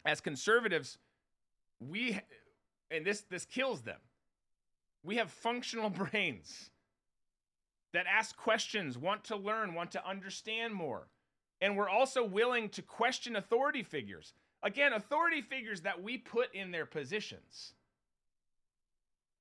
As 0.06 0.22
conservatives, 0.22 0.98
we 1.80 2.20
and 2.89 3.06
this 3.06 3.22
this 3.30 3.46
kills 3.46 3.82
them. 3.82 4.00
We 5.04 5.18
have 5.18 5.32
functional 5.32 5.89
brains 6.12 6.70
that 7.96 8.08
ask 8.08 8.36
questions, 8.36 8.98
want 8.98 9.24
to 9.24 9.38
learn, 9.38 9.74
want 9.74 9.89
to 9.89 10.06
understand 10.06 10.74
more. 10.74 11.08
And 11.62 11.78
we're 11.78 11.89
also 11.89 12.26
willing 12.26 12.68
to 12.70 12.82
question 12.82 13.38
authority 13.38 13.84
figures. 13.84 14.34
Again, 14.62 14.91
authority 14.91 15.41
figures 15.41 15.80
that 15.82 16.04
we 16.04 16.18
put 16.18 16.54
in 16.54 16.72
their 16.72 16.86
positions. 16.86 17.74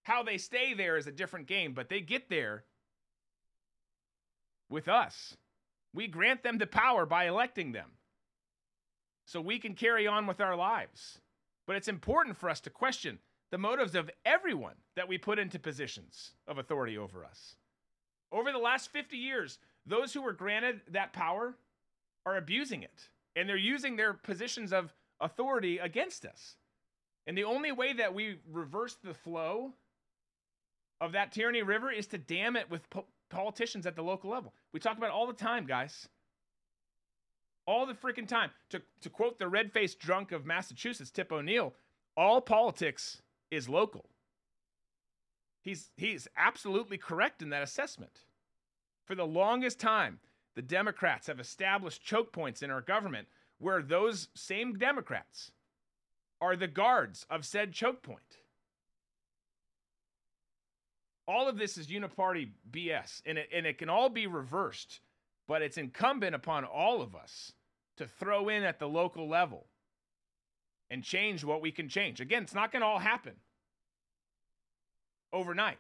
How 0.05 0.23
they 0.23 0.39
stay 0.39 0.73
there 0.73 0.97
is 0.97 1.09
a 1.09 1.13
different 1.13 1.49
game, 1.49 1.73
but 1.73 1.89
they 1.89 2.01
get 2.01 2.31
there 2.31 2.63
with 4.69 4.87
us. 4.87 5.37
We 5.93 6.07
grant 6.07 6.45
them 6.45 6.59
the 6.59 6.67
power 6.69 7.07
by 7.07 7.27
electing 7.27 7.73
them 7.73 7.91
so 9.27 9.41
we 9.41 9.59
can 9.59 9.75
carry 9.75 10.07
on 10.07 10.29
with 10.29 10.41
our 10.41 10.55
lives. 10.55 11.19
But 11.67 11.75
it's 11.75 11.89
important 11.89 12.37
for 12.37 12.49
us 12.49 12.61
to 12.61 12.71
question 12.71 13.19
the 13.51 13.59
motives 13.59 13.97
of 13.97 14.11
everyone 14.25 14.77
that 14.95 15.09
we 15.09 15.19
put 15.19 15.41
into 15.41 15.59
positions 15.59 16.35
of 16.47 16.59
authority 16.59 16.97
over 16.97 17.25
us. 17.25 17.57
Over 18.35 18.51
the 18.51 18.59
last 18.59 18.91
50 18.93 19.17
years, 19.17 19.61
those 19.87 20.13
who 20.13 20.21
were 20.21 20.33
granted 20.33 20.81
that 20.91 21.13
power 21.13 21.55
are 22.27 22.37
abusing 22.37 22.83
it, 22.83 23.09
and 23.37 23.49
they're 23.49 23.57
using 23.57 23.95
their 23.95 24.13
positions 24.13 24.73
of 24.73 24.93
authority 25.21 25.79
against 25.79 26.27
us. 26.27 26.57
And 27.29 27.39
the 27.39 27.45
only 27.45 27.71
way 27.71 27.93
that 27.93 28.13
we 28.13 28.41
reverse 28.51 28.97
the 29.03 29.15
flow 29.15 29.73
of 31.01 31.13
that 31.13 31.31
tyranny 31.31 31.63
river 31.63 31.93
is 31.93 32.09
to 32.09 32.19
dam 32.19 32.57
it 32.57 32.69
with 32.69 32.91
po- 32.91 33.07
politicians 33.31 33.87
at 33.87 33.95
the 33.95 34.03
local 34.03 34.31
level. 34.31 34.53
We 34.73 34.81
talk 34.81 34.99
about 34.99 35.11
all 35.11 35.29
the 35.29 35.33
time, 35.33 35.65
guys. 35.65 36.09
All 37.67 37.87
the 37.87 37.95
freaking 37.95 38.29
time. 38.29 38.51
To, 38.71 38.83
to 39.01 39.11
quote 39.11 39.39
the 39.39 39.49
red 39.49 39.73
faced 39.73 40.01
drunk 40.01 40.33
of 40.33 40.45
Massachusetts, 40.45 41.11
Tip 41.11 41.31
O'Neill, 41.31 41.73
all 42.17 42.41
politics 42.41 43.23
is 43.53 43.69
local. 43.69 44.07
He's, 45.65 45.91
he's 45.97 46.29
absolutely 46.37 46.99
correct 46.99 47.41
in 47.41 47.49
that 47.49 47.63
assessment. 47.63 48.21
For 49.07 49.15
the 49.15 49.27
longest 49.27 49.81
time, 49.81 50.21
the 50.55 50.63
Democrats 50.63 51.27
have 51.27 51.41
established 51.41 52.05
choke 52.05 52.33
points 52.33 52.63
in 52.63 52.71
our 52.71 52.83
government 52.83 53.29
where 53.59 53.83
those 53.83 54.29
same 54.35 54.75
Democrats 54.77 55.51
are 56.41 56.55
the 56.55 56.69
guards 56.69 57.27
of 57.31 57.47
said 57.47 57.73
choke 57.73 58.03
point. 58.03 58.39
All 61.27 61.49
of 61.49 61.57
this 61.57 61.79
is 61.79 61.87
uniparty 61.87 62.51
BS, 62.71 63.23
and 63.25 63.39
it, 63.39 63.49
and 63.51 63.65
it 63.65 63.79
can 63.79 63.89
all 63.89 64.11
be 64.11 64.27
reversed, 64.27 65.01
but 65.49 65.63
it's 65.63 65.79
incumbent 65.79 66.35
upon 66.35 66.65
all 66.65 67.01
of 67.01 67.17
us 67.17 67.53
to 67.97 68.07
throw 68.07 68.51
in 68.51 68.63
at 68.63 68.79
the 68.79 68.89
local 68.89 69.27
level 69.27 69.67
and 70.91 71.03
change 71.03 71.43
what 71.43 71.63
we 71.63 71.73
can 71.73 71.89
change. 71.89 72.21
Again, 72.21 72.43
it's 72.43 72.55
not 72.55 72.71
going 72.71 72.83
to 72.83 72.87
all 72.87 72.99
happen 72.99 73.35
overnight. 75.35 75.79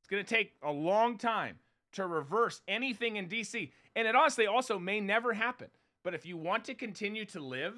It's 0.00 0.08
going 0.08 0.24
to 0.24 0.34
take 0.34 0.54
a 0.62 0.72
long 0.72 1.18
time 1.18 1.58
to 1.92 2.06
reverse 2.06 2.60
anything 2.66 3.16
in 3.16 3.28
DC. 3.28 3.70
And 3.94 4.08
it 4.08 4.14
honestly 4.14 4.46
also 4.46 4.78
may 4.78 5.00
never 5.00 5.32
happen. 5.34 5.68
But 6.02 6.14
if 6.14 6.24
you 6.24 6.36
want 6.36 6.64
to 6.64 6.74
continue 6.74 7.24
to 7.26 7.40
live 7.40 7.74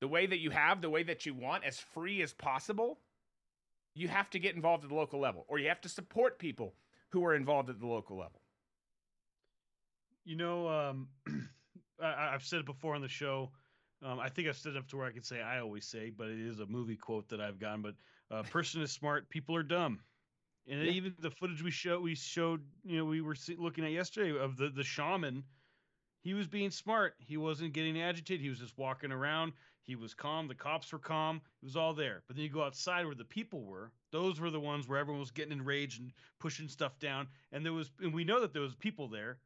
the 0.00 0.08
way 0.08 0.26
that 0.26 0.38
you 0.38 0.50
have, 0.50 0.80
the 0.80 0.90
way 0.90 1.02
that 1.02 1.26
you 1.26 1.34
want, 1.34 1.64
as 1.64 1.78
free 1.78 2.22
as 2.22 2.32
possible, 2.32 2.98
you 3.94 4.08
have 4.08 4.30
to 4.30 4.38
get 4.38 4.54
involved 4.54 4.84
at 4.84 4.90
the 4.90 4.96
local 4.96 5.20
level 5.20 5.44
or 5.48 5.58
you 5.58 5.68
have 5.68 5.80
to 5.80 5.88
support 5.88 6.38
people 6.38 6.74
who 7.10 7.24
are 7.24 7.34
involved 7.34 7.70
at 7.70 7.80
the 7.80 7.86
local 7.86 8.16
level. 8.16 8.40
You 10.24 10.36
know, 10.36 10.68
um, 10.68 11.08
I, 12.02 12.32
have 12.32 12.44
said 12.44 12.60
it 12.60 12.66
before 12.66 12.94
on 12.94 13.02
the 13.02 13.08
show. 13.08 13.50
Um, 14.02 14.18
I 14.18 14.28
think 14.28 14.48
I've 14.48 14.56
stood 14.56 14.76
up 14.76 14.88
to 14.88 14.96
where 14.96 15.06
I 15.06 15.12
can 15.12 15.22
say 15.22 15.42
I 15.42 15.60
always 15.60 15.84
say, 15.84 16.10
but 16.10 16.28
it 16.28 16.38
is 16.38 16.60
a 16.60 16.66
movie 16.66 16.96
quote 16.96 17.28
that 17.30 17.40
I've 17.40 17.58
gotten. 17.58 17.82
But 17.82 17.94
uh, 18.30 18.42
person 18.44 18.82
is 18.82 18.92
smart, 18.92 19.28
people 19.28 19.54
are 19.56 19.62
dumb. 19.62 20.00
And 20.68 20.84
yeah. 20.84 20.92
even 20.92 21.14
the 21.18 21.30
footage 21.30 21.62
we 21.62 21.70
showed, 21.70 22.02
we 22.02 22.14
showed, 22.14 22.62
you 22.84 22.98
know, 22.98 23.04
we 23.04 23.20
were 23.20 23.36
looking 23.58 23.84
at 23.84 23.92
yesterday 23.92 24.38
of 24.38 24.56
the 24.56 24.68
the 24.68 24.84
shaman. 24.84 25.42
He 26.22 26.34
was 26.34 26.46
being 26.46 26.70
smart. 26.70 27.14
He 27.18 27.38
wasn't 27.38 27.72
getting 27.72 28.00
agitated. 28.00 28.42
He 28.42 28.50
was 28.50 28.58
just 28.58 28.76
walking 28.76 29.10
around. 29.10 29.52
He 29.84 29.96
was 29.96 30.12
calm. 30.12 30.48
The 30.48 30.54
cops 30.54 30.92
were 30.92 30.98
calm. 30.98 31.40
It 31.62 31.64
was 31.64 31.76
all 31.76 31.94
there. 31.94 32.22
But 32.26 32.36
then 32.36 32.44
you 32.44 32.50
go 32.50 32.62
outside 32.62 33.06
where 33.06 33.14
the 33.14 33.24
people 33.24 33.64
were. 33.64 33.90
Those 34.12 34.38
were 34.38 34.50
the 34.50 34.60
ones 34.60 34.86
where 34.86 34.98
everyone 34.98 35.20
was 35.20 35.30
getting 35.30 35.52
enraged 35.52 36.00
and 36.00 36.12
pushing 36.38 36.68
stuff 36.68 36.98
down. 36.98 37.26
And 37.52 37.64
there 37.64 37.72
was, 37.72 37.90
and 38.00 38.12
we 38.12 38.22
know 38.22 38.40
that 38.40 38.52
there 38.52 38.62
was 38.62 38.74
people 38.76 39.08
there 39.08 39.38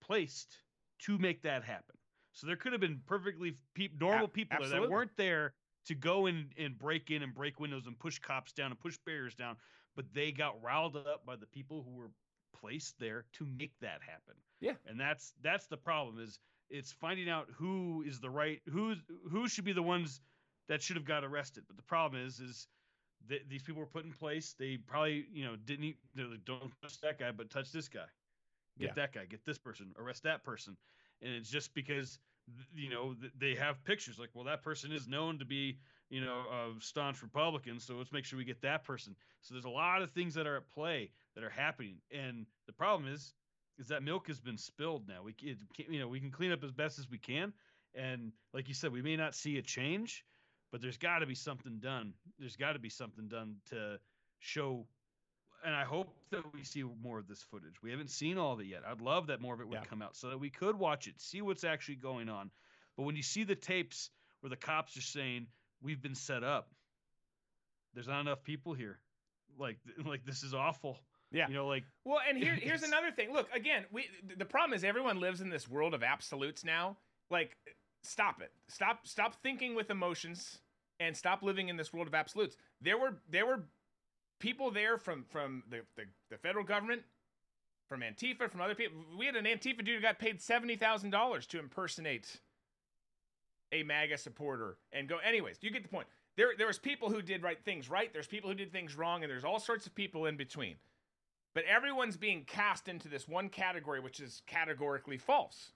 placed 0.00 0.58
to 1.00 1.18
make 1.18 1.42
that 1.42 1.64
happen. 1.64 1.96
So 2.32 2.46
there 2.46 2.56
could 2.56 2.72
have 2.72 2.80
been 2.80 3.00
perfectly 3.06 3.56
pe- 3.74 3.88
normal 4.00 4.28
people 4.28 4.58
that 4.66 4.88
weren't 4.88 5.16
there 5.16 5.54
to 5.86 5.94
go 5.94 6.26
in 6.26 6.46
and 6.58 6.78
break 6.78 7.10
in 7.10 7.22
and 7.22 7.34
break 7.34 7.58
windows 7.60 7.86
and 7.86 7.98
push 7.98 8.18
cops 8.18 8.52
down 8.52 8.70
and 8.70 8.80
push 8.80 8.98
barriers 9.04 9.34
down 9.34 9.56
but 9.96 10.04
they 10.12 10.30
got 10.30 10.62
riled 10.62 10.96
up 10.96 11.24
by 11.26 11.34
the 11.34 11.46
people 11.46 11.82
who 11.82 11.96
were 11.96 12.10
placed 12.54 12.98
there 13.00 13.24
to 13.32 13.46
make 13.58 13.72
that 13.80 14.00
happen. 14.02 14.34
Yeah. 14.60 14.74
And 14.86 15.00
that's 15.00 15.32
that's 15.42 15.66
the 15.66 15.76
problem 15.76 16.22
is 16.22 16.38
it's 16.70 16.92
finding 16.92 17.28
out 17.28 17.48
who 17.54 18.04
is 18.06 18.20
the 18.20 18.30
right 18.30 18.60
who 18.70 18.94
who 19.30 19.48
should 19.48 19.64
be 19.64 19.72
the 19.72 19.82
ones 19.82 20.20
that 20.68 20.82
should 20.82 20.96
have 20.96 21.04
got 21.04 21.24
arrested. 21.24 21.64
But 21.66 21.76
the 21.76 21.82
problem 21.82 22.24
is 22.24 22.38
is 22.38 22.68
that 23.28 23.48
these 23.48 23.62
people 23.62 23.80
were 23.80 23.86
put 23.86 24.04
in 24.04 24.12
place. 24.12 24.54
They 24.58 24.76
probably 24.76 25.26
you 25.32 25.44
know 25.44 25.56
didn't 25.56 25.84
eat, 25.84 25.96
like, 26.16 26.44
don't 26.44 26.72
touch 26.82 27.00
that 27.00 27.18
guy, 27.18 27.32
but 27.32 27.50
touch 27.50 27.72
this 27.72 27.88
guy. 27.88 28.06
Get 28.78 28.88
yeah. 28.88 28.92
that 28.96 29.14
guy. 29.14 29.24
Get 29.24 29.44
this 29.46 29.58
person. 29.58 29.94
Arrest 29.98 30.22
that 30.24 30.44
person. 30.44 30.76
And 31.22 31.32
it's 31.32 31.48
just 31.48 31.72
because 31.72 32.18
you 32.74 32.90
know 32.90 33.14
they 33.38 33.54
have 33.54 33.82
pictures 33.84 34.18
like 34.18 34.30
well 34.34 34.44
that 34.44 34.62
person 34.62 34.92
is 34.92 35.08
known 35.08 35.38
to 35.38 35.44
be 35.44 35.78
you 36.08 36.20
know, 36.20 36.44
a 36.50 36.80
staunch 36.80 37.22
republican 37.22 37.80
So 37.80 37.94
let's 37.94 38.12
make 38.12 38.24
sure 38.24 38.38
we 38.38 38.44
get 38.44 38.62
that 38.62 38.84
person. 38.84 39.16
So 39.40 39.54
there's 39.54 39.64
a 39.64 39.70
lot 39.70 40.02
of 40.02 40.10
things 40.10 40.34
that 40.34 40.46
are 40.46 40.56
at 40.56 40.70
play 40.70 41.10
that 41.34 41.44
are 41.44 41.50
happening, 41.50 41.96
and 42.10 42.46
the 42.66 42.72
problem 42.72 43.12
is, 43.12 43.34
is 43.78 43.88
that 43.88 44.02
milk 44.02 44.26
has 44.28 44.40
been 44.40 44.56
spilled 44.56 45.06
now. 45.06 45.22
We 45.22 45.32
can, 45.34 45.56
you 45.76 45.98
know, 45.98 46.08
we 46.08 46.20
can 46.20 46.30
clean 46.30 46.52
up 46.52 46.64
as 46.64 46.72
best 46.72 46.98
as 46.98 47.10
we 47.10 47.18
can, 47.18 47.52
and 47.94 48.32
like 48.54 48.68
you 48.68 48.74
said, 48.74 48.92
we 48.92 49.02
may 49.02 49.16
not 49.16 49.34
see 49.34 49.58
a 49.58 49.62
change, 49.62 50.24
but 50.72 50.80
there's 50.80 50.96
got 50.96 51.18
to 51.18 51.26
be 51.26 51.34
something 51.34 51.78
done. 51.80 52.14
There's 52.38 52.56
got 52.56 52.72
to 52.72 52.78
be 52.78 52.88
something 52.88 53.28
done 53.28 53.56
to 53.70 53.98
show. 54.38 54.86
And 55.64 55.74
I 55.74 55.84
hope 55.84 56.08
that 56.30 56.42
we 56.54 56.62
see 56.62 56.84
more 57.02 57.18
of 57.18 57.26
this 57.26 57.42
footage. 57.42 57.82
We 57.82 57.90
haven't 57.90 58.10
seen 58.10 58.38
all 58.38 58.52
of 58.52 58.60
it 58.60 58.66
yet. 58.66 58.82
I'd 58.88 59.00
love 59.00 59.26
that 59.28 59.40
more 59.40 59.54
of 59.54 59.60
it 59.60 59.68
would 59.68 59.80
yeah. 59.82 59.84
come 59.84 60.02
out 60.02 60.16
so 60.16 60.28
that 60.30 60.38
we 60.38 60.50
could 60.50 60.78
watch 60.78 61.06
it, 61.06 61.14
see 61.20 61.40
what's 61.40 61.64
actually 61.64 61.96
going 61.96 62.28
on. 62.28 62.50
But 62.96 63.04
when 63.04 63.16
you 63.16 63.22
see 63.22 63.44
the 63.44 63.54
tapes 63.54 64.10
where 64.40 64.50
the 64.50 64.56
cops 64.56 64.96
are 64.96 65.02
saying, 65.02 65.46
we've 65.82 66.02
been 66.02 66.14
set 66.14 66.44
up. 66.44 66.68
There's 67.94 68.08
not 68.08 68.20
enough 68.20 68.42
people 68.42 68.74
here. 68.74 68.98
Like 69.58 69.78
like 70.06 70.24
this 70.24 70.42
is 70.42 70.54
awful. 70.54 70.98
Yeah. 71.32 71.48
You 71.48 71.54
know, 71.54 71.66
like 71.66 71.84
Well, 72.04 72.20
and 72.26 72.38
here 72.38 72.54
here's 72.60 72.82
another 72.82 73.10
thing. 73.10 73.32
Look, 73.32 73.48
again, 73.54 73.84
we 73.90 74.08
the 74.36 74.44
problem 74.44 74.76
is 74.76 74.84
everyone 74.84 75.20
lives 75.20 75.40
in 75.40 75.48
this 75.48 75.68
world 75.68 75.94
of 75.94 76.02
absolutes 76.02 76.64
now. 76.64 76.96
Like 77.30 77.56
stop 78.02 78.40
it. 78.40 78.52
Stop 78.68 79.06
stop 79.06 79.34
thinking 79.42 79.74
with 79.74 79.90
emotions 79.90 80.58
and 81.00 81.16
stop 81.16 81.42
living 81.42 81.68
in 81.68 81.76
this 81.76 81.92
world 81.92 82.06
of 82.06 82.14
absolutes. 82.14 82.56
There 82.80 82.98
were 82.98 83.18
there 83.28 83.46
were 83.46 83.64
people 84.38 84.70
there 84.70 84.98
from 84.98 85.24
from 85.24 85.62
the, 85.70 85.80
the, 85.96 86.04
the 86.30 86.38
federal 86.38 86.64
government, 86.64 87.02
from 87.88 88.00
Antifa, 88.00 88.50
from 88.50 88.60
other 88.60 88.74
people. 88.74 88.98
We 89.18 89.26
had 89.26 89.36
an 89.36 89.44
Antifa 89.44 89.84
dude 89.84 89.96
who 89.96 90.00
got 90.00 90.18
paid 90.18 90.40
seventy 90.40 90.76
thousand 90.76 91.10
dollars 91.10 91.46
to 91.48 91.58
impersonate 91.58 92.40
a 93.72 93.82
MAGA 93.82 94.18
supporter 94.18 94.76
and 94.92 95.08
go. 95.08 95.18
Anyways, 95.18 95.58
you 95.60 95.70
get 95.70 95.82
the 95.82 95.88
point. 95.88 96.06
There, 96.36 96.48
there 96.56 96.66
was 96.66 96.78
people 96.78 97.08
who 97.08 97.22
did 97.22 97.42
right 97.42 97.58
things 97.64 97.88
right. 97.88 98.12
There's 98.12 98.26
people 98.26 98.50
who 98.50 98.56
did 98.56 98.70
things 98.70 98.96
wrong, 98.96 99.22
and 99.22 99.30
there's 99.30 99.44
all 99.44 99.58
sorts 99.58 99.86
of 99.86 99.94
people 99.94 100.26
in 100.26 100.36
between. 100.36 100.76
But 101.54 101.64
everyone's 101.64 102.18
being 102.18 102.44
cast 102.44 102.86
into 102.86 103.08
this 103.08 103.26
one 103.26 103.48
category, 103.48 103.98
which 104.00 104.20
is 104.20 104.42
categorically 104.46 105.16
false. 105.16 105.72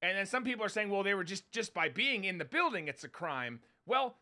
And 0.00 0.16
then 0.16 0.26
some 0.26 0.44
people 0.44 0.64
are 0.64 0.68
saying, 0.68 0.90
well, 0.90 1.02
they 1.02 1.14
were 1.14 1.24
just 1.24 1.50
just 1.50 1.74
by 1.74 1.88
being 1.88 2.24
in 2.24 2.38
the 2.38 2.44
building, 2.44 2.86
it's 2.86 3.02
a 3.02 3.08
crime. 3.08 3.60
Well, 3.86 4.16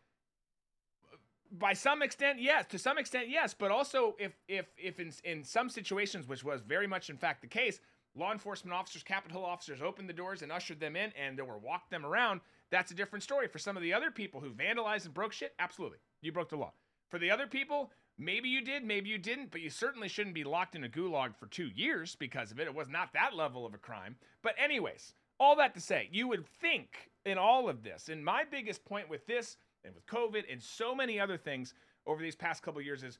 by 1.59 1.73
some 1.73 2.01
extent, 2.01 2.39
yes. 2.39 2.65
To 2.67 2.79
some 2.79 2.97
extent, 2.97 3.29
yes. 3.29 3.53
But 3.53 3.71
also, 3.71 4.15
if 4.19 4.33
if 4.47 4.67
if 4.77 4.99
in 4.99 5.11
in 5.23 5.43
some 5.43 5.69
situations, 5.69 6.27
which 6.27 6.43
was 6.43 6.61
very 6.61 6.87
much 6.87 7.09
in 7.09 7.17
fact 7.17 7.41
the 7.41 7.47
case, 7.47 7.79
law 8.15 8.31
enforcement 8.31 8.73
officers, 8.73 9.03
Capitol 9.03 9.45
officers 9.45 9.81
opened 9.81 10.09
the 10.09 10.13
doors 10.13 10.41
and 10.41 10.51
ushered 10.51 10.79
them 10.79 10.95
in, 10.95 11.11
and 11.19 11.37
they 11.37 11.43
were 11.43 11.57
walked 11.57 11.91
them 11.91 12.05
around. 12.05 12.41
That's 12.71 12.91
a 12.91 12.95
different 12.95 13.23
story. 13.23 13.47
For 13.47 13.59
some 13.59 13.77
of 13.77 13.83
the 13.83 13.93
other 13.93 14.11
people 14.11 14.41
who 14.41 14.51
vandalized 14.51 15.05
and 15.05 15.13
broke 15.13 15.33
shit, 15.33 15.53
absolutely. 15.59 15.99
You 16.21 16.31
broke 16.31 16.49
the 16.49 16.57
law. 16.57 16.73
For 17.09 17.19
the 17.19 17.29
other 17.29 17.45
people, 17.45 17.91
maybe 18.17 18.49
you 18.49 18.61
did, 18.61 18.83
maybe 18.83 19.09
you 19.09 19.17
didn't, 19.17 19.51
but 19.51 19.61
you 19.61 19.69
certainly 19.69 20.07
shouldn't 20.07 20.33
be 20.33 20.43
locked 20.43 20.75
in 20.75 20.83
a 20.83 20.89
gulag 20.89 21.35
for 21.35 21.45
two 21.45 21.69
years 21.75 22.15
because 22.15 22.51
of 22.51 22.59
it. 22.59 22.67
It 22.67 22.73
was 22.73 22.89
not 22.89 23.13
that 23.13 23.35
level 23.35 23.65
of 23.65 23.75
a 23.75 23.77
crime. 23.77 24.15
But, 24.41 24.55
anyways, 24.57 25.13
all 25.39 25.55
that 25.57 25.75
to 25.75 25.79
say, 25.81 26.09
you 26.11 26.27
would 26.27 26.47
think 26.47 27.11
in 27.25 27.37
all 27.37 27.69
of 27.69 27.83
this, 27.83 28.09
and 28.09 28.25
my 28.25 28.43
biggest 28.49 28.83
point 28.85 29.09
with 29.09 29.25
this 29.27 29.57
and 29.85 29.95
with 29.95 30.05
COVID 30.07 30.43
and 30.51 30.61
so 30.61 30.95
many 30.95 31.19
other 31.19 31.37
things 31.37 31.73
over 32.05 32.21
these 32.21 32.35
past 32.35 32.63
couple 32.63 32.81
years 32.81 33.03
is 33.03 33.19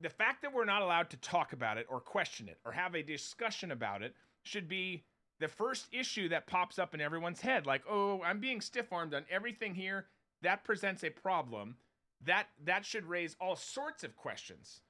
the 0.00 0.08
fact 0.08 0.42
that 0.42 0.52
we're 0.52 0.64
not 0.64 0.82
allowed 0.82 1.10
to 1.10 1.16
talk 1.18 1.52
about 1.52 1.78
it 1.78 1.86
or 1.88 2.00
question 2.00 2.48
it 2.48 2.58
or 2.64 2.72
have 2.72 2.94
a 2.94 3.02
discussion 3.02 3.70
about 3.70 4.02
it 4.02 4.14
should 4.42 4.68
be 4.68 5.04
the 5.38 5.48
first 5.48 5.86
issue 5.92 6.28
that 6.28 6.46
pops 6.46 6.78
up 6.78 6.94
in 6.94 7.00
everyone's 7.00 7.40
head. 7.40 7.66
Like 7.66 7.82
oh 7.88 8.22
i'm 8.22 8.40
being 8.40 8.60
stiff-armed 8.60 9.14
on 9.14 9.24
everything 9.30 9.74
here. 9.74 10.06
That 10.42 10.64
presents 10.64 11.04
a 11.04 11.10
problem. 11.10 11.76
That 12.24 12.46
that 12.64 12.84
should 12.84 13.06
raise 13.06 13.36
all 13.40 13.56
sorts 13.56 14.04
of 14.04 14.16
questions. 14.16 14.80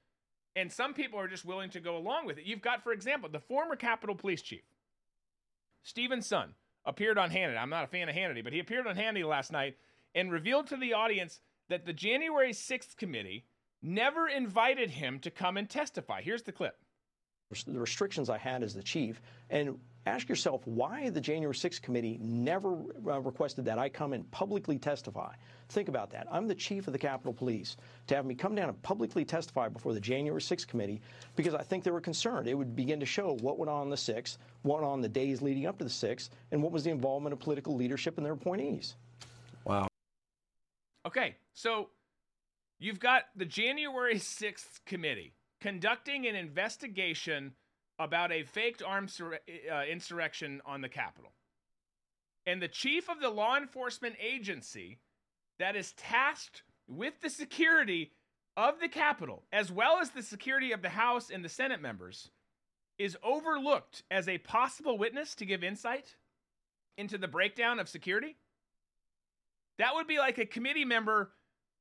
And 0.55 0.71
some 0.71 0.93
people 0.93 1.19
are 1.19 1.27
just 1.27 1.45
willing 1.45 1.71
to 1.71 1.79
go 1.79 1.97
along 1.97 2.27
with 2.27 2.37
it. 2.37 2.45
You've 2.45 2.61
got 2.61 2.83
for 2.83 2.91
example 2.91 3.29
the 3.29 3.39
former 3.39 3.75
capitol 3.75 4.15
police 4.15 4.41
chief 4.41 4.63
Steven 5.83 6.19
Sund 6.19 6.49
appeared 6.85 7.17
on 7.17 7.29
Hannity. 7.29 7.57
I'm 7.57 7.69
not 7.69 7.83
a 7.83 7.87
fan 7.87 8.09
of 8.09 8.15
Hannity, 8.15 8.43
but 8.43 8.53
he 8.53 8.59
appeared 8.59 8.87
on 8.87 8.95
Hannity 8.95 9.27
last 9.27 9.51
night 9.51 9.75
and 10.15 10.31
revealed 10.31 10.67
to 10.67 10.77
the 10.77 10.93
audience 10.93 11.41
that 11.69 11.85
the 11.85 11.93
January 11.93 12.51
6th 12.51 12.97
committee 12.97 13.45
never 13.81 14.27
invited 14.27 14.89
him 14.89 15.19
to 15.19 15.31
come 15.31 15.57
and 15.57 15.69
testify. 15.69 16.21
Here's 16.21 16.43
the 16.43 16.51
clip. 16.51 16.77
The 17.67 17.79
restrictions 17.79 18.29
I 18.29 18.37
had 18.37 18.63
as 18.63 18.73
the 18.73 18.81
chief, 18.81 19.21
and 19.51 19.77
ask 20.05 20.27
yourself 20.27 20.65
why 20.65 21.09
the 21.09 21.21
January 21.21 21.53
6th 21.53 21.81
committee 21.81 22.17
never 22.19 22.73
uh, 23.07 23.19
requested 23.21 23.65
that 23.65 23.77
I 23.77 23.89
come 23.89 24.13
and 24.13 24.29
publicly 24.31 24.79
testify. 24.79 25.33
Think 25.69 25.87
about 25.87 26.09
that. 26.11 26.27
I'm 26.31 26.47
the 26.47 26.55
chief 26.55 26.87
of 26.87 26.93
the 26.93 26.99
Capitol 26.99 27.33
Police. 27.33 27.77
To 28.07 28.15
have 28.15 28.25
me 28.25 28.33
come 28.33 28.55
down 28.55 28.69
and 28.69 28.81
publicly 28.81 29.23
testify 29.23 29.69
before 29.69 29.93
the 29.93 29.99
January 29.99 30.41
6th 30.41 30.67
committee 30.67 31.01
because 31.35 31.53
I 31.53 31.61
think 31.61 31.83
they 31.83 31.91
were 31.91 32.01
concerned. 32.01 32.47
It 32.47 32.55
would 32.55 32.75
begin 32.75 32.99
to 32.99 33.05
show 33.05 33.37
what 33.41 33.59
went 33.59 33.69
on 33.69 33.89
the 33.89 33.95
6th, 33.95 34.37
what 34.63 34.83
on 34.83 35.01
the 35.01 35.09
days 35.09 35.41
leading 35.41 35.67
up 35.67 35.77
to 35.77 35.83
the 35.83 35.89
6th, 35.89 36.29
and 36.51 36.61
what 36.61 36.71
was 36.71 36.83
the 36.83 36.91
involvement 36.91 37.33
of 37.33 37.39
political 37.39 37.75
leadership 37.75 38.17
and 38.17 38.25
their 38.25 38.33
appointees. 38.33 38.95
Okay, 41.05 41.35
so 41.53 41.89
you've 42.79 42.99
got 42.99 43.23
the 43.35 43.45
January 43.45 44.15
6th 44.15 44.85
committee 44.85 45.33
conducting 45.61 46.27
an 46.27 46.35
investigation 46.35 47.53
about 47.99 48.31
a 48.31 48.43
faked 48.43 48.83
armed 48.83 49.13
uh, 49.21 49.83
insurrection 49.89 50.61
on 50.65 50.81
the 50.81 50.89
Capitol. 50.89 51.31
And 52.45 52.61
the 52.61 52.67
chief 52.67 53.09
of 53.09 53.21
the 53.21 53.29
law 53.29 53.55
enforcement 53.55 54.15
agency 54.21 54.99
that 55.59 55.75
is 55.75 55.93
tasked 55.93 56.63
with 56.87 57.13
the 57.21 57.29
security 57.29 58.11
of 58.57 58.79
the 58.81 58.89
Capitol, 58.89 59.43
as 59.51 59.71
well 59.71 59.99
as 59.99 60.09
the 60.09 60.21
security 60.21 60.73
of 60.73 60.81
the 60.81 60.89
House 60.89 61.29
and 61.29 61.43
the 61.43 61.49
Senate 61.49 61.81
members, 61.81 62.29
is 62.97 63.17
overlooked 63.23 64.03
as 64.11 64.27
a 64.27 64.37
possible 64.39 64.97
witness 64.97 65.33
to 65.35 65.45
give 65.45 65.63
insight 65.63 66.15
into 66.97 67.17
the 67.17 67.27
breakdown 67.27 67.79
of 67.79 67.89
security. 67.89 68.35
That 69.77 69.95
would 69.95 70.07
be 70.07 70.19
like 70.19 70.37
a 70.37 70.45
committee 70.45 70.85
member 70.85 71.31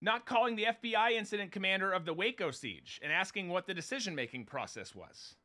not 0.00 0.26
calling 0.26 0.56
the 0.56 0.64
FBI 0.64 1.12
incident 1.12 1.52
commander 1.52 1.92
of 1.92 2.04
the 2.04 2.12
Waco 2.12 2.50
siege 2.50 3.00
and 3.02 3.12
asking 3.12 3.48
what 3.48 3.66
the 3.66 3.74
decision 3.74 4.14
making 4.14 4.46
process 4.46 4.94
was 4.94 5.36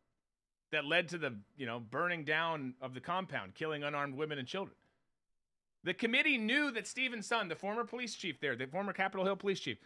that 0.71 0.85
led 0.85 1.07
to 1.09 1.17
the, 1.17 1.35
you 1.55 1.65
know, 1.65 1.79
burning 1.79 2.23
down 2.23 2.73
of 2.81 2.93
the 2.93 2.99
compound, 2.99 3.55
killing 3.55 3.83
unarmed 3.83 4.15
women 4.15 4.39
and 4.39 4.47
children. 4.47 4.75
The 5.83 5.93
committee 5.93 6.37
knew 6.37 6.71
that 6.71 6.87
Steven 6.87 7.19
Sund, 7.19 7.49
the 7.49 7.55
former 7.55 7.85
police 7.85 8.15
chief 8.15 8.39
there, 8.39 8.55
the 8.55 8.67
former 8.67 8.93
Capitol 8.93 9.25
Hill 9.25 9.37
police 9.37 9.59
chief, 9.59 9.77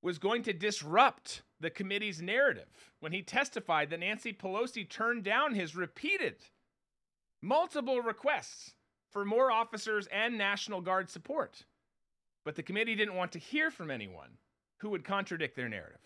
was 0.00 0.18
going 0.18 0.42
to 0.44 0.52
disrupt 0.52 1.42
the 1.60 1.70
committee's 1.70 2.22
narrative 2.22 2.92
when 3.00 3.12
he 3.12 3.22
testified 3.22 3.90
that 3.90 4.00
Nancy 4.00 4.32
Pelosi 4.32 4.88
turned 4.88 5.24
down 5.24 5.54
his 5.54 5.76
repeated 5.76 6.36
multiple 7.42 8.00
requests 8.00 8.74
for 9.10 9.24
more 9.24 9.50
officers 9.50 10.06
and 10.12 10.38
National 10.38 10.80
Guard 10.80 11.10
support. 11.10 11.64
But 12.44 12.56
the 12.56 12.62
committee 12.62 12.94
didn't 12.94 13.14
want 13.14 13.32
to 13.32 13.38
hear 13.38 13.70
from 13.70 13.90
anyone 13.90 14.38
who 14.78 14.90
would 14.90 15.04
contradict 15.04 15.56
their 15.56 15.68
narrative. 15.68 16.00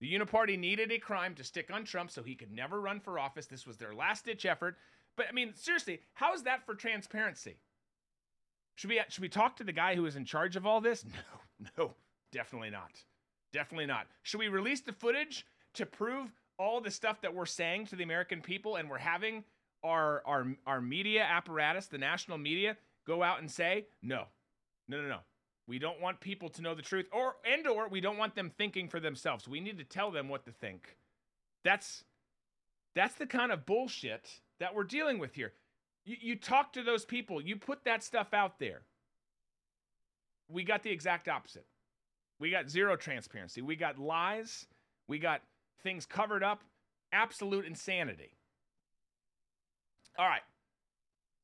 The 0.00 0.12
Uniparty 0.12 0.58
needed 0.58 0.90
a 0.90 0.98
crime 0.98 1.34
to 1.34 1.44
stick 1.44 1.70
on 1.70 1.84
Trump 1.84 2.10
so 2.10 2.22
he 2.22 2.34
could 2.34 2.50
never 2.50 2.80
run 2.80 3.00
for 3.00 3.18
office. 3.18 3.46
This 3.46 3.66
was 3.66 3.76
their 3.76 3.94
last 3.94 4.24
ditch 4.24 4.46
effort. 4.46 4.76
But 5.16 5.26
I 5.28 5.32
mean, 5.32 5.52
seriously, 5.54 6.00
how 6.14 6.32
is 6.32 6.44
that 6.44 6.64
for 6.64 6.74
transparency? 6.74 7.58
Should 8.76 8.88
we 8.88 9.00
should 9.10 9.20
we 9.20 9.28
talk 9.28 9.56
to 9.56 9.64
the 9.64 9.72
guy 9.72 9.94
who 9.94 10.06
is 10.06 10.16
in 10.16 10.24
charge 10.24 10.56
of 10.56 10.66
all 10.66 10.80
this? 10.80 11.04
No, 11.60 11.70
no, 11.76 11.94
definitely 12.32 12.70
not. 12.70 12.92
Definitely 13.52 13.84
not. 13.84 14.06
Should 14.22 14.40
we 14.40 14.48
release 14.48 14.80
the 14.80 14.94
footage 14.94 15.44
to 15.74 15.84
prove 15.84 16.32
all 16.58 16.80
the 16.80 16.90
stuff 16.90 17.20
that 17.20 17.34
we're 17.34 17.44
saying 17.44 17.84
to 17.88 17.96
the 17.96 18.02
American 18.02 18.40
people 18.40 18.76
and 18.76 18.88
we're 18.88 18.96
having 18.96 19.44
our 19.84 20.22
our 20.24 20.46
our 20.66 20.80
media 20.80 21.22
apparatus, 21.22 21.86
the 21.86 21.98
national 21.98 22.38
media, 22.38 22.78
go 23.06 23.22
out 23.22 23.40
and 23.40 23.50
say, 23.50 23.88
"No. 24.00 24.24
No, 24.90 25.00
no, 25.00 25.08
no. 25.08 25.18
We 25.68 25.78
don't 25.78 26.00
want 26.00 26.20
people 26.20 26.48
to 26.48 26.62
know 26.62 26.74
the 26.74 26.82
truth 26.82 27.06
or 27.12 27.36
and 27.44 27.64
or 27.68 27.88
we 27.88 28.00
don't 28.00 28.18
want 28.18 28.34
them 28.34 28.50
thinking 28.58 28.88
for 28.88 28.98
themselves. 28.98 29.46
We 29.46 29.60
need 29.60 29.78
to 29.78 29.84
tell 29.84 30.10
them 30.10 30.28
what 30.28 30.44
to 30.46 30.50
think. 30.50 30.96
That's 31.62 32.04
that's 32.96 33.14
the 33.14 33.26
kind 33.26 33.52
of 33.52 33.64
bullshit 33.64 34.40
that 34.58 34.74
we're 34.74 34.82
dealing 34.82 35.20
with 35.20 35.34
here. 35.34 35.52
You, 36.04 36.16
you 36.20 36.36
talk 36.36 36.72
to 36.72 36.82
those 36.82 37.04
people, 37.04 37.40
you 37.40 37.54
put 37.54 37.84
that 37.84 38.02
stuff 38.02 38.34
out 38.34 38.58
there. 38.58 38.82
We 40.48 40.64
got 40.64 40.82
the 40.82 40.90
exact 40.90 41.28
opposite. 41.28 41.66
We 42.40 42.50
got 42.50 42.68
zero 42.68 42.96
transparency. 42.96 43.62
We 43.62 43.76
got 43.76 43.96
lies. 43.96 44.66
We 45.06 45.20
got 45.20 45.42
things 45.84 46.04
covered 46.04 46.42
up. 46.42 46.64
Absolute 47.12 47.64
insanity. 47.64 48.32
All 50.18 50.26
right. 50.26 50.42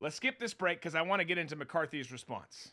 Let's 0.01 0.17
skip 0.17 0.41
this 0.41 0.53
break 0.53 0.81
because 0.81 0.97
I 0.97 1.03
want 1.03 1.21
to 1.21 1.25
get 1.25 1.39
into 1.39 1.55
McCarthy's 1.55 2.11
response. 2.11 2.73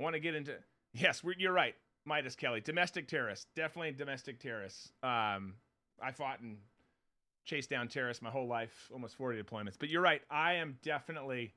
I 0.00 0.02
want 0.02 0.14
to 0.14 0.20
get 0.20 0.34
into. 0.34 0.54
Yes, 0.92 1.22
you're 1.38 1.52
right, 1.52 1.74
Midas 2.04 2.34
Kelly. 2.34 2.60
Domestic 2.60 3.06
terrorists, 3.06 3.46
definitely 3.54 3.92
domestic 3.92 4.40
terrorists. 4.40 4.90
Um, 5.02 5.54
I 6.02 6.10
fought 6.10 6.40
and 6.40 6.56
chased 7.44 7.70
down 7.70 7.86
terrorists 7.86 8.22
my 8.22 8.30
whole 8.30 8.48
life, 8.48 8.88
almost 8.92 9.14
40 9.16 9.40
deployments. 9.40 9.74
But 9.78 9.88
you're 9.88 10.02
right, 10.02 10.22
I 10.30 10.54
am 10.54 10.78
definitely 10.82 11.54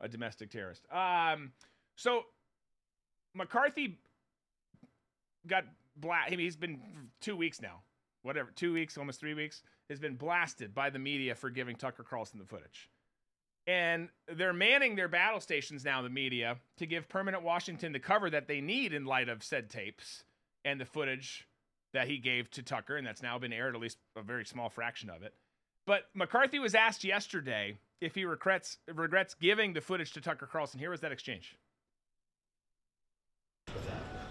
a 0.00 0.08
domestic 0.08 0.50
terrorist. 0.50 0.84
Um, 0.92 1.52
so 1.96 2.24
McCarthy 3.34 3.98
got 5.46 5.64
bla- 5.96 6.24
I 6.26 6.30
mean, 6.30 6.40
he's 6.40 6.56
been 6.56 6.80
two 7.20 7.36
weeks 7.36 7.60
now, 7.60 7.80
whatever, 8.22 8.50
two 8.54 8.72
weeks, 8.72 8.98
almost 8.98 9.18
three 9.20 9.34
weeks, 9.34 9.62
has 9.88 9.98
been 9.98 10.14
blasted 10.14 10.74
by 10.74 10.90
the 10.90 10.98
media 10.98 11.34
for 11.34 11.50
giving 11.50 11.76
Tucker 11.76 12.04
Carlson 12.04 12.38
the 12.38 12.44
footage. 12.44 12.88
And 13.70 14.08
they're 14.26 14.52
manning 14.52 14.96
their 14.96 15.06
battle 15.06 15.38
stations 15.38 15.84
now, 15.84 16.02
the 16.02 16.08
media, 16.08 16.56
to 16.78 16.86
give 16.86 17.08
permanent 17.08 17.44
Washington 17.44 17.92
the 17.92 18.00
cover 18.00 18.28
that 18.28 18.48
they 18.48 18.60
need 18.60 18.92
in 18.92 19.04
light 19.04 19.28
of 19.28 19.44
said 19.44 19.70
tapes 19.70 20.24
and 20.64 20.80
the 20.80 20.84
footage 20.84 21.46
that 21.92 22.08
he 22.08 22.18
gave 22.18 22.50
to 22.50 22.64
Tucker, 22.64 22.96
and 22.96 23.06
that's 23.06 23.22
now 23.22 23.38
been 23.38 23.52
aired, 23.52 23.76
at 23.76 23.80
least 23.80 23.98
a 24.16 24.22
very 24.22 24.44
small 24.44 24.70
fraction 24.70 25.08
of 25.08 25.22
it. 25.22 25.34
But 25.86 26.06
McCarthy 26.14 26.58
was 26.58 26.74
asked 26.74 27.04
yesterday 27.04 27.78
if 28.00 28.16
he 28.16 28.24
regrets 28.24 28.78
regrets 28.92 29.34
giving 29.34 29.72
the 29.72 29.80
footage 29.80 30.12
to 30.14 30.20
Tucker 30.20 30.48
Carlson. 30.50 30.80
Here 30.80 30.90
was 30.90 31.00
that 31.02 31.12
exchange. 31.12 31.56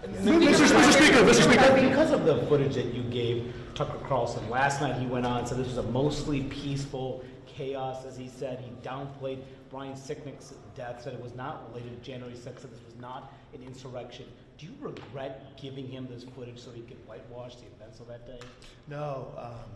Mr. 0.04 0.92
Speaker, 0.92 1.24
Mr. 1.24 1.44
Speaker. 1.44 1.88
Because 1.88 2.10
of 2.10 2.26
the 2.26 2.42
footage 2.46 2.74
that 2.74 2.92
you 2.92 3.02
gave 3.04 3.54
Tucker 3.74 3.98
Carlson 4.06 4.50
last 4.50 4.82
night, 4.82 5.00
he 5.00 5.06
went 5.06 5.24
on 5.24 5.38
and 5.38 5.48
said 5.48 5.56
this 5.56 5.68
was 5.68 5.78
a 5.78 5.82
mostly 5.84 6.42
peaceful 6.42 7.24
chaos, 7.56 8.04
as 8.04 8.16
he 8.16 8.28
said. 8.28 8.60
He 8.60 8.70
downplayed 8.86 9.42
Brian 9.70 9.94
Sicknick's 9.94 10.54
death, 10.74 11.02
said 11.02 11.14
it 11.14 11.22
was 11.22 11.34
not 11.34 11.68
related 11.68 12.02
to 12.02 12.10
January 12.10 12.34
6th, 12.34 12.60
said 12.60 12.72
this 12.72 12.84
was 12.84 12.96
not 13.00 13.32
an 13.54 13.62
insurrection. 13.62 14.26
Do 14.58 14.66
you 14.66 14.74
regret 14.80 15.56
giving 15.56 15.88
him 15.88 16.06
this 16.10 16.24
footage 16.24 16.58
so 16.58 16.70
he 16.70 16.82
could 16.82 16.98
whitewash 17.06 17.56
the 17.56 17.66
events 17.76 18.00
of 18.00 18.08
that 18.08 18.26
day? 18.26 18.40
No. 18.88 19.32
Um, 19.38 19.70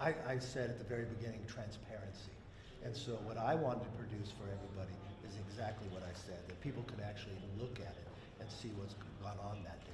I, 0.00 0.14
I 0.28 0.38
said 0.38 0.70
at 0.70 0.78
the 0.78 0.84
very 0.84 1.06
beginning 1.06 1.40
transparency. 1.48 2.30
And 2.84 2.94
so 2.94 3.18
what 3.26 3.36
I 3.36 3.54
wanted 3.54 3.82
to 3.84 3.90
produce 3.98 4.30
for 4.30 4.44
everybody 4.46 4.94
is 5.26 5.34
exactly 5.50 5.88
what 5.90 6.02
I 6.02 6.14
said, 6.14 6.38
that 6.46 6.60
people 6.60 6.84
could 6.84 7.00
actually 7.02 7.36
look 7.58 7.80
at 7.80 7.96
it 7.98 8.08
and 8.40 8.48
see 8.50 8.68
what's 8.78 8.94
gone 9.22 9.36
on 9.42 9.58
that 9.64 9.82
day. 9.84 9.87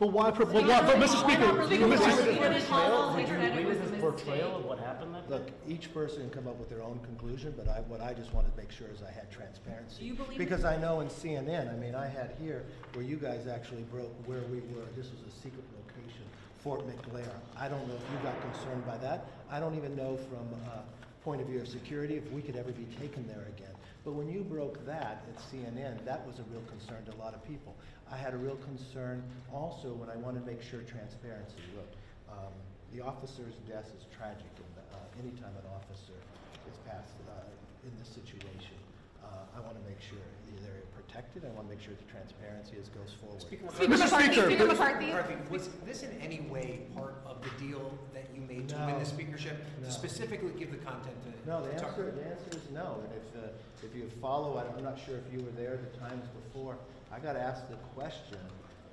So. 0.00 0.06
But 0.06 0.14
why, 0.14 0.30
but, 0.30 0.50
why, 0.50 0.62
but 0.62 0.96
Mr. 0.96 1.20
Speaker, 1.20 1.44
Mr. 1.44 2.12
Speaker, 2.22 3.14
Would 3.14 3.28
you 3.28 3.52
agree 3.52 3.64
with 3.66 3.82
his 3.82 4.00
portrayal 4.00 4.56
of 4.56 4.64
what 4.64 4.78
happened 4.78 5.14
that 5.14 5.28
day? 5.28 5.34
Look, 5.34 5.50
each 5.68 5.92
person 5.92 6.22
can 6.22 6.30
come 6.30 6.48
up 6.48 6.58
with 6.58 6.70
their 6.70 6.82
own 6.82 7.00
conclusion, 7.04 7.52
but 7.54 7.68
I, 7.68 7.80
what 7.80 8.00
I 8.00 8.14
just 8.14 8.32
wanted 8.32 8.50
to 8.52 8.56
make 8.56 8.72
sure 8.72 8.86
is 8.88 9.02
I 9.02 9.12
had 9.12 9.30
transparency. 9.30 10.00
Do 10.00 10.06
you 10.06 10.14
believe 10.14 10.38
Because 10.38 10.64
I 10.64 10.78
know 10.78 11.00
in 11.00 11.08
CNN, 11.08 11.70
I 11.70 11.76
mean, 11.76 11.94
I 11.94 12.06
had 12.06 12.34
here 12.40 12.64
where 12.94 13.04
you 13.04 13.16
guys 13.16 13.46
actually 13.46 13.82
broke 13.92 14.12
where 14.26 14.40
we 14.50 14.60
were. 14.72 14.88
This 14.96 15.10
was 15.10 15.20
a 15.28 15.32
secret 15.42 15.64
location, 15.76 16.24
Fort 16.64 16.80
McNair. 16.88 17.28
I 17.58 17.68
don't 17.68 17.86
know 17.86 17.94
if 17.94 18.10
you 18.10 18.18
got 18.22 18.40
concerned 18.40 18.86
by 18.86 18.96
that. 18.98 19.26
I 19.50 19.60
don't 19.60 19.76
even 19.76 19.94
know 19.96 20.16
from 20.16 20.48
a 20.72 20.82
point 21.22 21.42
of 21.42 21.46
view 21.46 21.60
of 21.60 21.68
security 21.68 22.14
if 22.16 22.30
we 22.32 22.40
could 22.40 22.56
ever 22.56 22.72
be 22.72 22.86
taken 22.98 23.26
there 23.26 23.46
again. 23.54 23.74
But 24.04 24.12
when 24.12 24.30
you 24.30 24.40
broke 24.40 24.84
that 24.86 25.26
at 25.28 25.36
CNN, 25.52 26.02
that 26.06 26.26
was 26.26 26.38
a 26.38 26.42
real 26.44 26.62
concern 26.62 27.04
to 27.04 27.12
a 27.12 27.18
lot 27.20 27.34
of 27.34 27.46
people. 27.46 27.76
I 28.12 28.16
had 28.16 28.34
a 28.34 28.36
real 28.36 28.56
concern 28.66 29.22
also 29.54 29.94
when 29.94 30.10
I 30.10 30.16
wanted 30.16 30.40
to 30.40 30.46
make 30.46 30.62
sure 30.62 30.82
transparency. 30.82 31.62
Look, 31.78 31.90
um, 32.30 32.52
the 32.92 33.00
officer's 33.02 33.54
death 33.70 33.86
is 33.94 34.06
tragic, 34.10 34.50
and 34.58 34.74
uh, 34.90 35.22
anytime 35.22 35.54
an 35.54 35.68
officer 35.70 36.18
is 36.66 36.76
passed 36.90 37.14
uh, 37.30 37.86
in 37.86 37.92
this 38.02 38.10
situation, 38.10 38.74
uh, 39.22 39.56
I 39.56 39.60
want 39.62 39.78
to 39.78 39.84
make 39.86 40.02
sure 40.02 40.18
they're 40.58 40.82
protected. 40.98 41.46
I 41.46 41.54
want 41.54 41.70
to 41.70 41.74
make 41.74 41.82
sure 41.82 41.94
the 41.94 42.10
transparency 42.10 42.76
is 42.82 42.90
goes 42.90 43.14
forward. 43.22 43.40
Speaker 43.40 43.70
Speaker 43.70 43.94
McCarthy, 43.94 44.34
Speaker 44.34 44.66
McCarthy. 44.66 45.06
McCarthy, 45.06 45.36
was 45.50 45.70
this 45.86 46.02
in 46.02 46.10
any 46.18 46.40
way 46.50 46.82
part 46.96 47.14
of 47.24 47.38
the 47.46 47.52
deal 47.62 47.94
that 48.12 48.26
you 48.34 48.42
made 48.42 48.68
to 48.70 48.76
win 48.90 48.98
the 48.98 49.06
speakership? 49.06 49.62
No. 49.80 49.86
To 49.86 49.92
specifically 49.92 50.50
give 50.58 50.74
the 50.74 50.82
content 50.82 51.14
to 51.22 51.30
No, 51.46 51.62
the 51.62 51.70
to 51.78 51.86
answer, 51.86 52.10
the 52.10 52.26
answer 52.26 52.58
is 52.58 52.66
no. 52.74 53.06
And 53.06 53.12
if, 53.14 53.26
uh, 53.38 53.86
if 53.86 53.94
you 53.94 54.10
follow, 54.20 54.58
I'm 54.58 54.82
not 54.82 54.98
sure 54.98 55.14
if 55.14 55.30
you 55.32 55.46
were 55.46 55.54
there 55.54 55.78
the 55.78 55.94
times 55.98 56.26
before, 56.42 56.74
I 57.12 57.18
got 57.18 57.36
asked 57.36 57.68
the 57.68 57.76
question 57.94 58.38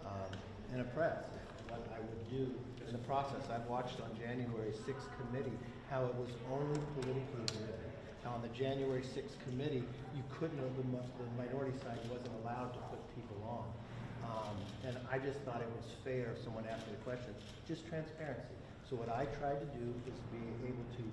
um, 0.05 0.31
in 0.73 0.81
a 0.81 0.83
press, 0.83 1.23
what 1.69 1.85
I 1.93 1.99
would 1.99 2.29
do 2.29 2.51
in 2.87 2.93
the 2.93 3.03
process. 3.05 3.45
I've 3.53 3.67
watched 3.69 4.01
on 4.01 4.09
January 4.17 4.71
6th 4.71 5.09
committee 5.21 5.57
how 5.89 6.05
it 6.05 6.15
was 6.15 6.29
only 6.51 6.79
politically 6.95 7.45
driven, 7.45 7.87
on 8.27 8.41
the 8.41 8.49
January 8.49 9.01
6th 9.01 9.39
committee, 9.47 9.83
you 10.15 10.23
couldn't, 10.37 10.59
the, 10.75 10.83
the 10.83 11.29
minority 11.37 11.77
side 11.79 11.99
wasn't 12.11 12.33
allowed 12.43 12.73
to 12.73 12.79
put 12.91 12.99
people 13.15 13.39
on. 13.47 13.67
Um, 14.27 14.55
and 14.85 14.97
I 15.11 15.17
just 15.17 15.39
thought 15.41 15.61
it 15.61 15.71
was 15.71 15.87
fair, 16.03 16.35
if 16.35 16.43
someone 16.43 16.65
asked 16.69 16.85
me 16.87 16.93
the 16.99 17.03
question, 17.03 17.33
just 17.67 17.87
transparency. 17.87 18.57
So 18.89 18.95
what 18.95 19.09
I 19.09 19.25
tried 19.39 19.59
to 19.59 19.69
do 19.77 19.93
is 20.07 20.15
be 20.31 20.43
able 20.67 20.83
to 20.99 21.03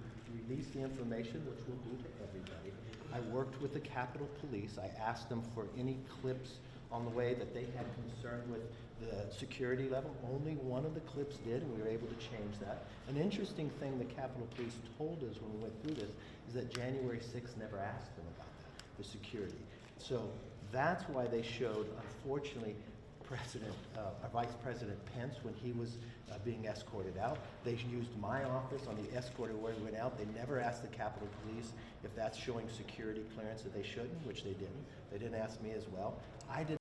release 0.42 0.68
the 0.74 0.80
information, 0.80 1.44
which 1.46 1.62
we'll 1.68 1.78
do 1.86 1.94
to 2.02 2.08
everybody. 2.26 2.74
I 3.14 3.20
worked 3.32 3.60
with 3.62 3.72
the 3.72 3.80
Capitol 3.80 4.28
Police. 4.40 4.78
I 4.78 4.90
asked 5.00 5.28
them 5.28 5.42
for 5.54 5.66
any 5.78 5.98
clips 6.20 6.58
on 6.94 7.04
the 7.04 7.10
way 7.10 7.34
that 7.34 7.52
they 7.52 7.66
had 7.76 7.84
concern 7.94 8.40
with 8.48 8.62
the 9.00 9.34
security 9.34 9.88
level. 9.88 10.14
Only 10.32 10.54
one 10.54 10.86
of 10.86 10.94
the 10.94 11.00
clips 11.00 11.36
did, 11.38 11.62
and 11.62 11.76
we 11.76 11.82
were 11.82 11.88
able 11.88 12.06
to 12.06 12.14
change 12.14 12.58
that. 12.60 12.86
An 13.08 13.16
interesting 13.16 13.68
thing 13.80 13.98
the 13.98 14.04
Capitol 14.04 14.46
Police 14.54 14.76
told 14.96 15.18
us 15.28 15.36
when 15.42 15.52
we 15.54 15.62
went 15.62 15.82
through 15.82 15.94
this 15.94 16.14
is 16.48 16.54
that 16.54 16.72
January 16.72 17.18
6th 17.18 17.56
never 17.58 17.78
asked 17.78 18.14
them 18.14 18.24
about 18.36 18.46
that, 18.46 18.96
the 18.96 19.04
security. 19.04 19.58
So 19.98 20.30
that's 20.70 21.02
why 21.08 21.26
they 21.26 21.42
showed, 21.42 21.88
unfortunately, 22.06 22.76
President, 23.24 23.74
uh, 23.96 24.28
Vice 24.32 24.54
President 24.62 24.98
Pence 25.14 25.36
when 25.42 25.54
he 25.54 25.72
was 25.72 25.96
uh, 26.30 26.36
being 26.44 26.66
escorted 26.66 27.16
out. 27.18 27.38
They 27.64 27.78
used 27.90 28.10
my 28.20 28.44
office 28.44 28.86
on 28.86 28.96
the 29.02 29.16
escort 29.16 29.56
where 29.58 29.72
he 29.72 29.82
went 29.82 29.96
out. 29.96 30.18
They 30.18 30.26
never 30.38 30.60
asked 30.60 30.82
the 30.82 30.88
Capitol 30.88 31.28
Police 31.42 31.72
if 32.04 32.14
that's 32.14 32.38
showing 32.38 32.68
security 32.68 33.24
clearance 33.34 33.62
that 33.62 33.74
they 33.74 33.82
shouldn't, 33.82 34.24
which 34.26 34.44
they 34.44 34.52
didn't. 34.52 34.84
They 35.10 35.18
didn't 35.18 35.36
ask 35.36 35.60
me 35.62 35.70
as 35.70 35.84
well. 35.88 36.18
I 36.50 36.64
did. 36.64 36.76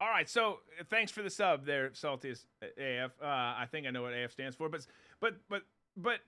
All 0.00 0.08
right, 0.08 0.28
so 0.28 0.60
uh, 0.78 0.84
thanks 0.88 1.10
for 1.10 1.22
the 1.22 1.30
sub 1.30 1.64
there, 1.64 1.90
Saltiest 1.90 2.46
AF. 2.62 3.12
Uh, 3.20 3.24
I 3.24 3.66
think 3.70 3.86
I 3.86 3.90
know 3.90 4.02
what 4.02 4.12
AF 4.12 4.30
stands 4.30 4.54
for, 4.54 4.68
but 4.68 4.86
but 5.20 5.34
but 5.48 5.62
but 5.96 6.20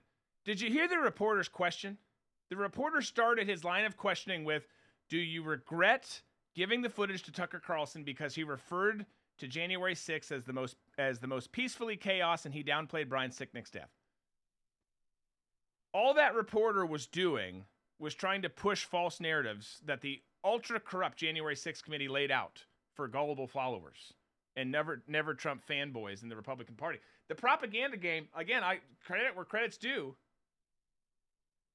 did 0.43 0.59
you 0.59 0.69
hear 0.69 0.87
the 0.87 0.97
reporter's 0.97 1.47
question? 1.47 1.97
The 2.49 2.57
reporter 2.57 3.01
started 3.01 3.47
his 3.47 3.63
line 3.63 3.85
of 3.85 3.95
questioning 3.95 4.43
with, 4.43 4.67
"Do 5.09 5.17
you 5.17 5.41
regret 5.41 6.21
giving 6.53 6.81
the 6.81 6.89
footage 6.89 7.23
to 7.23 7.31
Tucker 7.31 7.61
Carlson 7.65 8.03
because 8.03 8.35
he 8.35 8.43
referred 8.43 9.05
to 9.37 9.47
January 9.47 9.95
6th 9.95 10.33
as 10.33 10.43
the 10.43 10.53
most 10.53 10.75
as 10.97 11.19
the 11.19 11.27
most 11.27 11.53
peacefully 11.53 11.95
chaos 11.95 12.45
and 12.45 12.53
he 12.53 12.63
downplayed 12.63 13.07
Brian 13.07 13.31
Sicknick's 13.31 13.71
death?" 13.71 13.91
All 15.93 16.13
that 16.15 16.35
reporter 16.35 16.85
was 16.85 17.07
doing 17.07 17.65
was 17.99 18.15
trying 18.15 18.41
to 18.41 18.49
push 18.49 18.83
false 18.83 19.21
narratives 19.21 19.79
that 19.85 20.01
the 20.01 20.21
ultra 20.43 20.79
corrupt 20.79 21.17
January 21.17 21.55
6th 21.55 21.83
committee 21.83 22.07
laid 22.09 22.31
out 22.31 22.65
for 22.95 23.07
gullible 23.07 23.47
followers 23.47 24.13
and 24.55 24.71
never 24.71 25.01
never 25.07 25.33
Trump 25.33 25.63
fanboys 25.65 26.23
in 26.23 26.29
the 26.29 26.35
Republican 26.35 26.75
Party. 26.75 26.99
The 27.29 27.35
propaganda 27.35 27.97
game, 27.97 28.27
again, 28.35 28.63
I 28.63 28.79
credit 29.05 29.35
where 29.35 29.45
credit's 29.45 29.77
due, 29.77 30.15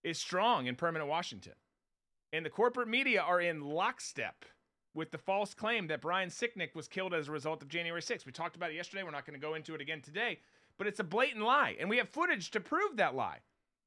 is 0.05 0.19
strong 0.19 0.67
in 0.67 0.77
permanent 0.77 1.09
Washington. 1.09 1.55
And 2.33 2.45
the 2.45 2.51
corporate 2.51 2.89
media 2.89 3.23
are 3.23 3.41
in 3.41 3.61
lockstep 3.61 4.45
with 4.95 5.11
the 5.11 5.19
false 5.19 5.55
claim 5.55 5.87
that 5.87 6.01
Brian 6.01 6.29
Sicknick 6.29 6.75
was 6.75 6.89
killed 6.89 7.15
as 7.15 7.29
a 7.29 7.33
result 7.33 7.63
of 7.63 7.69
January 7.69 8.01
6th. 8.01 8.27
We 8.27 8.33
talked 8.33 8.57
about 8.57 8.71
it 8.71 8.75
yesterday. 8.75 9.03
We're 9.03 9.11
not 9.11 9.27
going 9.27 9.39
to 9.39 9.47
go 9.47 9.55
into 9.55 9.75
it 9.75 9.81
again 9.81 10.01
today, 10.01 10.39
but 10.79 10.87
it's 10.87 11.01
a 11.01 11.05
blatant 11.05 11.45
lie. 11.45 11.77
And 11.79 11.89
we 11.89 11.99
have 11.99 12.09
footage 12.09 12.51
to 12.53 12.61
prove 12.61 12.97
that 12.97 13.15
lie. 13.15 13.39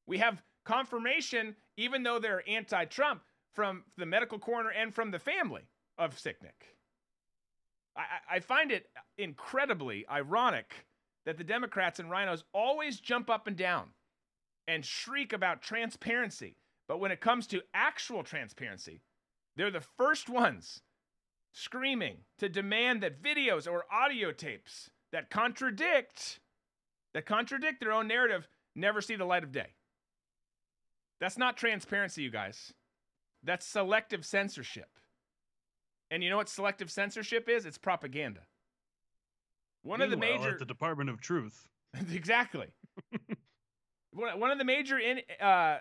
We 0.08 0.18
have 0.20 0.42
confirmation, 0.66 1.56
even 1.78 2.04
though 2.04 2.20
they're 2.20 2.48
anti 2.48 2.86
Trump, 2.86 3.22
from 3.54 3.84
the 3.98 4.06
medical 4.06 4.40
coroner 4.40 4.70
and 4.70 4.94
from 4.94 5.12
the 5.12 5.20
family 5.20 5.64
of 5.98 6.16
Sicknick. 6.16 6.79
I, 8.30 8.40
find 8.40 8.72
it 8.72 8.88
incredibly 9.18 10.06
ironic 10.10 10.86
that 11.26 11.38
the 11.38 11.44
Democrats 11.44 12.00
and 12.00 12.10
RINOs 12.10 12.44
always 12.54 13.00
jump 13.00 13.30
up 13.30 13.48
and 13.48 13.56
down 13.56 13.90
and 14.68 14.86
shriek 14.86 15.34
about 15.34 15.62
transparency. 15.62 16.56
But 16.88 17.00
when 17.00 17.12
it 17.12 17.22
comes 17.22 17.48
to 17.48 17.62
actual 17.74 18.24
transparency, 18.24 19.02
they're 19.56 19.72
the 19.72 19.82
first 19.82 20.30
ones 20.30 20.82
screaming 21.52 22.18
to 22.38 22.50
demand 22.50 23.02
that 23.02 23.22
videos 23.22 23.70
or 23.70 23.86
audio 23.92 24.32
tapes 24.32 24.90
that 25.12 25.30
contradict 25.30 26.40
that 27.14 27.26
contradict 27.26 27.80
their 27.80 27.92
own 27.92 28.08
narrative 28.08 28.48
never 28.76 29.02
see 29.02 29.16
the 29.16 29.26
light 29.26 29.44
of 29.44 29.52
day. 29.52 29.74
That's 31.20 31.38
not 31.38 31.58
transparency, 31.58 32.22
you 32.22 32.30
guys. 32.30 32.72
That's 33.44 33.66
selective 33.66 34.26
censorship. 34.26 34.90
And 36.12 36.24
you 36.24 36.30
know 36.30 36.38
what 36.38 36.50
selective 36.50 36.90
censorship 36.92 37.48
is? 37.48 37.66
It's 37.66 37.78
propaganda. 37.78 38.42
One 39.84 40.02
of 40.02 40.10
the 40.10 40.18
major 40.18 40.50
at 40.50 40.60
the 40.60 40.66
Department 40.66 41.10
of 41.10 41.22
Truth. 41.22 41.68
exactly. 42.14 42.68
one 44.14 44.52
of 44.52 44.58
the 44.58 44.66
major 44.66 45.00
in, 45.00 45.22
uh, 45.40 45.78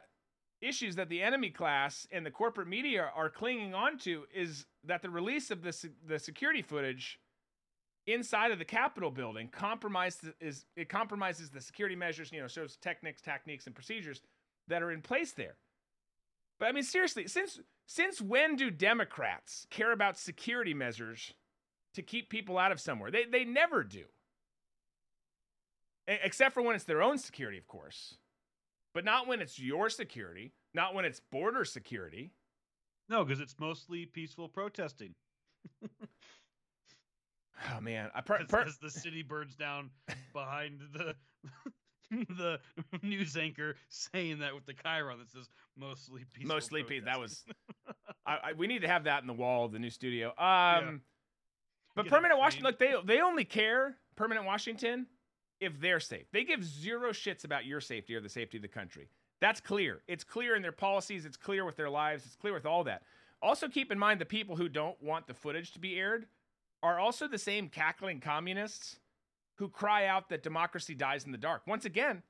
issues 0.61 0.97
that 0.97 1.09
the 1.09 1.23
enemy 1.23 1.51
class 1.51 2.07
and 2.11 2.25
the 2.25 2.31
corporate 2.31 2.69
media 2.69 3.11
are 3.15 3.31
clinging 3.31 3.75
on 3.75 3.99
to 3.99 4.25
is 4.35 4.67
that 4.85 5.03
the 5.03 5.11
release 5.11 5.51
of 5.51 5.63
the 5.63 5.91
the 6.07 6.19
security 6.19 6.63
footage 6.63 7.19
inside 8.07 8.51
of 8.51 8.59
the 8.59 8.65
Capitol 8.65 9.11
building 9.11 9.49
compromises 9.49 10.33
is 10.41 10.65
it 10.77 10.89
compromises 10.89 11.51
the 11.51 11.61
security 11.61 11.97
measures. 11.97 12.33
You 12.33 12.41
know, 12.41 12.49
shows 12.49 12.77
techniques, 12.77 13.21
techniques, 13.21 13.67
and 13.67 13.75
procedures 13.75 14.23
that 14.69 14.83
are 14.83 14.91
in 14.91 15.03
place 15.03 15.33
there. 15.33 15.57
But 16.59 16.69
I 16.69 16.73
mean, 16.73 16.83
seriously, 16.83 17.29
since 17.29 17.61
since 17.89 18.21
when 18.21 18.55
do 18.55 18.71
Democrats 18.71 19.67
care 19.71 19.93
about 19.93 20.19
security 20.19 20.75
measures 20.75 21.33
to 21.95 22.03
keep 22.03 22.29
people 22.29 22.59
out 22.59 22.71
of 22.71 22.81
somewhere? 22.81 23.11
They, 23.11 23.25
they 23.25 23.47
never 23.47 23.83
do. 23.83 24.05
A- 26.07 26.21
except 26.23 26.53
for 26.53 26.63
when 26.63 26.77
it's 26.77 26.85
their 26.85 27.03
own 27.03 27.17
security, 27.17 27.57
of 27.57 27.67
course. 27.67 28.19
But 28.93 29.07
not 29.07 29.27
when 29.27 29.41
it's 29.41 29.59
your 29.59 29.89
security, 29.89 30.53
not 30.75 30.95
when 30.95 31.07
it's 31.07 31.21
border 31.33 31.65
security. 31.65 32.33
No, 33.09 33.25
because 33.25 33.41
it's 33.41 33.59
mostly 33.59 34.05
peaceful 34.05 34.51
protesting. 34.51 35.15
oh 37.73 37.81
man, 37.81 38.11
I 38.15 38.21
per- 38.21 38.45
per- 38.49 38.61
as, 38.61 38.69
as 38.69 38.79
the 38.79 38.91
city 38.91 39.23
burns 39.23 39.55
down 39.57 39.89
behind 40.35 40.83
the 40.93 41.15
the 42.11 42.59
news 43.03 43.37
anchor 43.37 43.77
saying 43.89 44.39
that 44.41 44.55
with 44.55 44.67
the 44.67 44.75
chyron 44.75 45.19
that 45.19 45.31
says 45.31 45.49
mostly 45.77 46.25
peaceful. 46.33 46.55
Mostly 46.55 46.83
peaceful. 46.83 47.13
That 47.13 47.21
was. 47.21 47.45
I, 48.27 48.39
I, 48.45 48.53
we 48.53 48.67
need 48.67 48.83
to 48.83 48.89
have 48.89 49.05
that 49.05 49.23
in 49.23 49.27
the 49.27 49.33
wall 49.33 49.65
of 49.65 49.73
the 49.73 49.79
new 49.79 49.91
studio. 49.91 50.29
Um, 50.29 50.35
yeah. 50.39 50.91
but 51.97 52.03
Get 52.05 52.13
permanent 52.13 52.39
Washington, 52.39 52.67
look, 52.67 52.79
they 52.79 52.95
they 53.05 53.21
only 53.21 53.45
care 53.45 53.97
permanent 54.17 54.47
Washington 54.47 55.07
if 55.61 55.79
they're 55.81 56.01
safe. 56.01 56.27
They 56.33 56.45
give 56.45 56.65
zero 56.65 57.11
shits 57.11 57.45
about 57.45 57.65
your 57.65 57.81
safety 57.81 58.15
or 58.15 58.21
the 58.21 58.29
safety 58.29 58.59
of 58.59 58.63
the 58.63 58.69
country. 58.69 59.09
That's 59.41 59.61
clear. 59.61 60.03
It's 60.09 60.25
clear 60.25 60.57
in 60.57 60.63
their 60.63 60.73
policies. 60.73 61.25
It's 61.25 61.37
clear 61.37 61.65
with 61.65 61.77
their 61.77 61.91
lives. 61.91 62.27
It's 62.27 62.37
clear 62.37 62.53
with 62.53 62.67
all 62.67 62.85
that. 62.85 63.03
Also, 63.41 63.69
keep 63.69 63.93
in 63.93 63.99
mind 63.99 64.21
the 64.21 64.27
people 64.27 64.57
who 64.57 64.69
don't 64.69 65.01
want 65.01 65.29
the 65.29 65.35
footage 65.35 65.73
to 65.73 65.79
be 65.79 65.97
aired 65.97 66.27
are 66.83 66.99
also 66.99 67.29
the 67.29 67.39
same 67.39 67.69
cackling 67.69 68.21
communists 68.21 68.99
who 69.59 69.69
cry 69.69 70.07
out 70.07 70.29
that 70.29 70.43
democracy 70.43 70.95
dies 70.95 71.25
in 71.25 71.33
the 71.33 71.39
dark. 71.39 71.63
Once 71.67 71.85
again, 71.85 72.23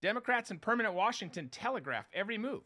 Democrats 0.00 0.50
in 0.50 0.58
permanent 0.58 0.94
Washington 0.94 1.48
telegraph 1.48 2.06
every 2.12 2.38
move. 2.38 2.62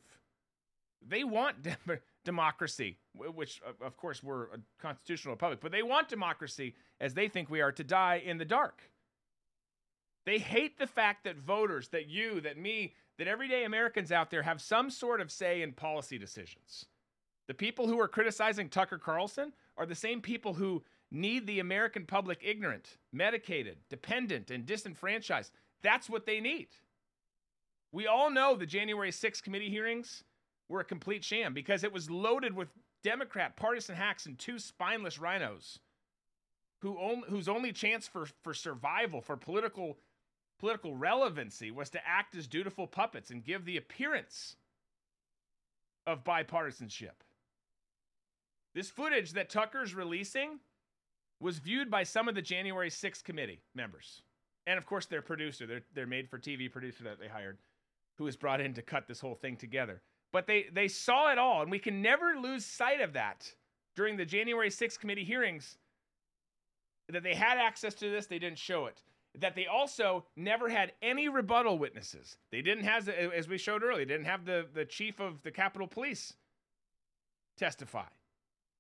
They 1.07 1.25
want 1.25 1.63
de- 1.63 1.77
democracy, 2.25 2.97
which, 3.15 3.61
of 3.83 3.97
course, 3.97 4.23
we're 4.23 4.45
a 4.45 4.59
constitutional 4.81 5.35
republic, 5.35 5.59
but 5.61 5.73
they 5.73 5.83
want 5.83 6.09
democracy 6.09 6.75
as 7.01 7.15
they 7.15 7.29
think 7.29 7.51
we 7.51 7.61
are 7.61 7.73
to 7.73 7.85
die 7.85 8.23
in 8.25 8.39
the 8.39 8.45
dark. 8.45 8.83
They 10.25 10.39
hate 10.39 10.79
the 10.79 10.87
fact 10.87 11.25
that 11.25 11.37
voters, 11.37 11.89
that 11.89 12.09
you, 12.09 12.41
that 12.41 12.57
me, 12.57 12.95
that 13.19 13.29
everyday 13.29 13.65
Americans 13.65 14.11
out 14.11 14.31
there 14.31 14.43
have 14.43 14.61
some 14.61 14.89
sort 14.91 15.21
of 15.21 15.31
say 15.31 15.61
in 15.61 15.73
policy 15.73 16.19
decisions. 16.19 16.87
The 17.47 17.55
people 17.55 17.87
who 17.87 18.01
are 18.01 18.09
criticizing 18.09 18.71
Tucker 18.71 18.97
Carlson 18.97 19.53
are 19.77 19.85
the 19.85 19.95
same 19.95 20.23
people 20.23 20.55
who 20.55 20.83
need 21.15 21.47
the 21.47 21.61
American 21.61 22.05
public 22.05 22.41
ignorant, 22.43 22.99
medicated, 23.13 23.79
dependent, 23.89 24.51
and 24.51 24.67
disenfranchised. 24.67 25.53
That's 25.83 26.11
what 26.11 26.27
they 26.27 26.41
need. 26.41 26.69
We 27.93 28.07
all 28.07 28.31
know 28.31 28.57
the 28.57 28.67
January 28.67 29.13
6th 29.13 29.43
committee 29.43 29.71
hearings 29.71 30.25
were 30.69 30.81
a 30.81 30.85
complete 30.85 31.25
sham 31.25 31.55
because 31.55 31.85
it 31.85 31.93
was 31.93 32.11
loaded 32.11 32.55
with 32.55 32.69
Democrat 33.05 33.57
partisan 33.57 33.95
hacks 33.95 34.27
and 34.27 34.39
two 34.39 34.59
spineless 34.59 35.19
RINOs 35.19 35.79
who 36.81 36.99
only, 36.99 37.29
whose 37.29 37.49
only 37.49 37.73
chance 37.73 38.09
for, 38.09 38.27
for 38.43 38.53
survival, 38.53 39.21
for 39.21 39.37
political, 39.37 39.99
political 40.59 40.97
relevancy, 40.97 41.71
was 41.71 41.91
to 41.91 42.01
act 42.07 42.35
as 42.35 42.47
dutiful 42.47 42.87
puppets 42.87 43.31
and 43.31 43.45
give 43.45 43.65
the 43.65 43.77
appearance 43.77 44.57
of 46.07 46.25
bipartisanship. 46.25 47.23
This 48.75 48.91
footage 48.91 49.33
that 49.33 49.49
Tucker's 49.49 49.95
releasing 49.95 50.59
was 51.45 51.59
viewed 51.59 51.91
by 51.91 52.03
some 52.03 52.27
of 52.27 52.35
the 52.35 52.41
January 52.43 52.89
6th 52.89 53.23
committee 53.23 53.61
members. 53.75 54.23
And 54.67 54.79
of 54.79 54.87
course, 54.87 55.05
their 55.05 55.21
producer, 55.21 55.67
their, 55.67 55.83
their 55.95 56.07
made 56.07 56.31
for 56.31 56.39
TV 56.39 56.73
producer 56.73 57.05
that 57.05 57.21
they 57.21 57.29
hired, 57.29 57.59
who 58.17 58.25
was 58.25 58.35
brought 58.35 58.63
in 58.63 58.73
to 58.75 58.83
cut 58.83 59.07
this 59.07 59.21
whole 59.21 59.35
thing 59.35 59.57
together. 59.57 60.01
But 60.33 60.47
they, 60.47 60.67
they 60.73 60.89
saw 60.89 61.31
it 61.31 61.37
all, 61.37 61.61
and 61.61 61.71
we 61.71 61.79
can 61.79 62.01
never 62.01 62.35
lose 62.41 62.65
sight 62.65 63.03
of 63.03 63.13
that 63.13 63.53
during 63.95 64.17
the 64.17 64.25
January 64.25 64.71
6th 64.71 64.99
committee 64.99 65.23
hearings 65.23 65.77
that 67.11 67.23
they 67.23 67.35
had 67.35 67.59
access 67.59 67.93
to 67.97 68.11
this, 68.11 68.27
they 68.27 68.39
didn't 68.39 68.59
show 68.59 68.87
it. 68.87 69.03
that 69.39 69.55
they 69.55 69.67
also 69.67 70.25
never 70.37 70.69
had 70.69 70.93
any 71.03 71.29
rebuttal 71.29 71.77
witnesses. 71.79 72.39
They 72.51 72.63
didn't 72.63 72.85
have, 72.85 73.09
as 73.09 73.49
we 73.49 73.59
showed 73.59 73.83
earlier, 73.83 74.07
didn't 74.07 74.27
have 74.27 74.47
the, 74.47 74.67
the 74.73 74.85
chief 74.85 75.21
of 75.21 75.43
the 75.43 75.51
Capitol 75.51 75.89
Police 75.89 76.35
testify. 77.59 78.07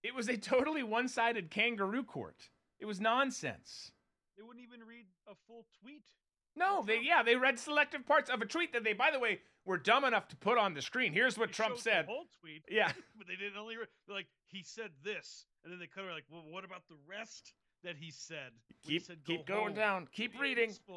It 0.03 0.15
was 0.15 0.29
a 0.29 0.37
totally 0.37 0.83
one 0.83 1.09
sided 1.09 1.51
kangaroo 1.51 2.05
court. 2.05 2.49
It 2.81 2.87
was 2.87 3.01
nonsense. 3.01 3.91
They 4.37 4.43
wouldn't 4.43 4.65
even 4.65 4.81
read 4.87 5.07
a 5.29 5.35
full 5.47 5.67
tweet. 5.83 6.05
No, 6.57 6.83
they 6.87 7.01
yeah, 7.03 7.23
they 7.23 7.35
read 7.37 7.59
selective 7.59 8.07
parts 8.07 8.31
of 8.31 8.41
a 8.41 8.47
tweet 8.47 8.73
that 8.75 8.85
they, 8.85 8.93
by 8.93 9.11
the 9.11 9.19
way, 9.19 9.41
were 9.65 9.79
dumb 9.79 10.05
enough 10.05 10.29
to 10.29 10.37
put 10.37 10.57
on 10.59 10.75
the 10.75 10.83
screen. 10.83 11.13
Here's 11.13 11.37
what 11.37 11.49
They 11.49 11.55
Trump 11.55 11.79
said. 11.79 12.07
The 12.07 12.11
whole 12.13 12.27
tweet. 12.41 12.63
Yeah. 12.71 12.93
but 13.19 13.27
they 13.27 13.35
didn't 13.37 13.57
only 13.59 13.77
re- 13.77 13.87
they're 14.07 14.17
like 14.17 14.29
he 14.47 14.63
said 14.63 14.91
this, 15.03 15.47
and 15.65 15.73
then 15.73 15.81
they 15.81 15.87
cut 15.89 16.05
it 16.05 16.13
like, 16.13 16.25
well, 16.31 16.45
what 16.49 16.65
about 16.65 16.83
the 16.89 16.95
rest 17.11 17.55
that 17.83 17.97
he 17.99 18.11
said? 18.13 18.51
When 18.85 18.93
he 18.93 18.99
Keep 18.99 19.07
said, 19.07 19.19
keep 19.27 19.47
"Go 19.47 19.55
going 19.55 19.67
home." 19.69 19.75
down. 19.75 20.09
Keep 20.13 20.39
reading. 20.41 20.73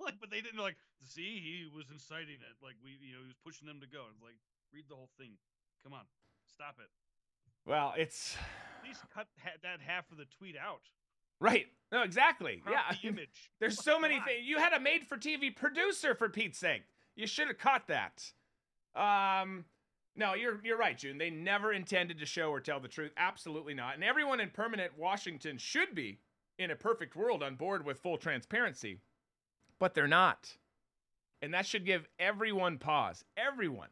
Like, 0.00 0.20
but 0.20 0.30
they 0.30 0.42
didn't 0.42 0.58
like. 0.60 0.76
See, 1.06 1.40
he 1.40 1.64
was 1.74 1.86
inciting 1.90 2.36
it. 2.44 2.56
Like 2.62 2.74
we, 2.84 2.90
you 3.00 3.14
know, 3.14 3.20
he 3.22 3.28
was 3.28 3.36
pushing 3.44 3.66
them 3.66 3.80
to 3.80 3.86
go. 3.86 4.04
It's 4.12 4.20
like, 4.22 4.36
read 4.72 4.84
the 4.88 4.94
whole 4.96 5.08
thing. 5.18 5.32
Come 5.82 5.94
on, 5.94 6.04
stop 6.46 6.76
it. 6.78 6.90
Well, 7.64 7.94
it's 7.96 8.36
least 8.88 9.02
cut 9.14 9.26
ha- 9.42 9.50
that 9.62 9.80
half 9.80 10.10
of 10.12 10.18
the 10.18 10.24
tweet 10.38 10.56
out. 10.56 10.82
right. 11.40 11.66
No, 11.92 12.02
exactly. 12.02 12.60
Yeah. 12.68 12.80
the 13.00 13.08
image. 13.08 13.50
There's 13.60 13.82
so 13.82 14.00
many 14.00 14.16
things. 14.16 14.40
You 14.44 14.58
had 14.58 14.72
a 14.72 14.80
made-for-TV 14.80 15.54
producer 15.54 16.14
for 16.16 16.28
Pete's 16.28 16.58
sake. 16.58 16.82
You 17.14 17.26
should 17.28 17.46
have 17.46 17.58
caught 17.58 17.86
that. 17.86 18.24
Um, 18.96 19.64
no, 20.16 20.34
you're 20.34 20.60
you're 20.64 20.78
right, 20.78 20.96
June. 20.98 21.18
They 21.18 21.30
never 21.30 21.72
intended 21.72 22.18
to 22.18 22.26
show 22.26 22.50
or 22.50 22.60
tell 22.60 22.80
the 22.80 22.88
truth. 22.88 23.12
Absolutely 23.16 23.74
not. 23.74 23.94
And 23.94 24.02
everyone 24.04 24.40
in 24.40 24.50
permanent 24.50 24.98
Washington 24.98 25.56
should 25.58 25.94
be, 25.94 26.18
in 26.58 26.70
a 26.70 26.76
perfect 26.76 27.14
world, 27.16 27.42
on 27.42 27.54
board 27.56 27.84
with 27.84 27.98
full 28.00 28.16
transparency, 28.16 28.98
but 29.78 29.94
they're 29.94 30.06
not. 30.08 30.56
And 31.42 31.52
that 31.54 31.66
should 31.66 31.84
give 31.84 32.08
everyone 32.18 32.78
pause. 32.78 33.24
Everyone. 33.36 33.88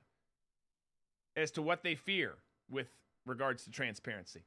As 1.36 1.50
to 1.52 1.62
what 1.62 1.82
they 1.82 1.94
fear 1.94 2.34
with 2.70 2.88
regards 3.26 3.64
to 3.64 3.70
transparency. 3.70 4.42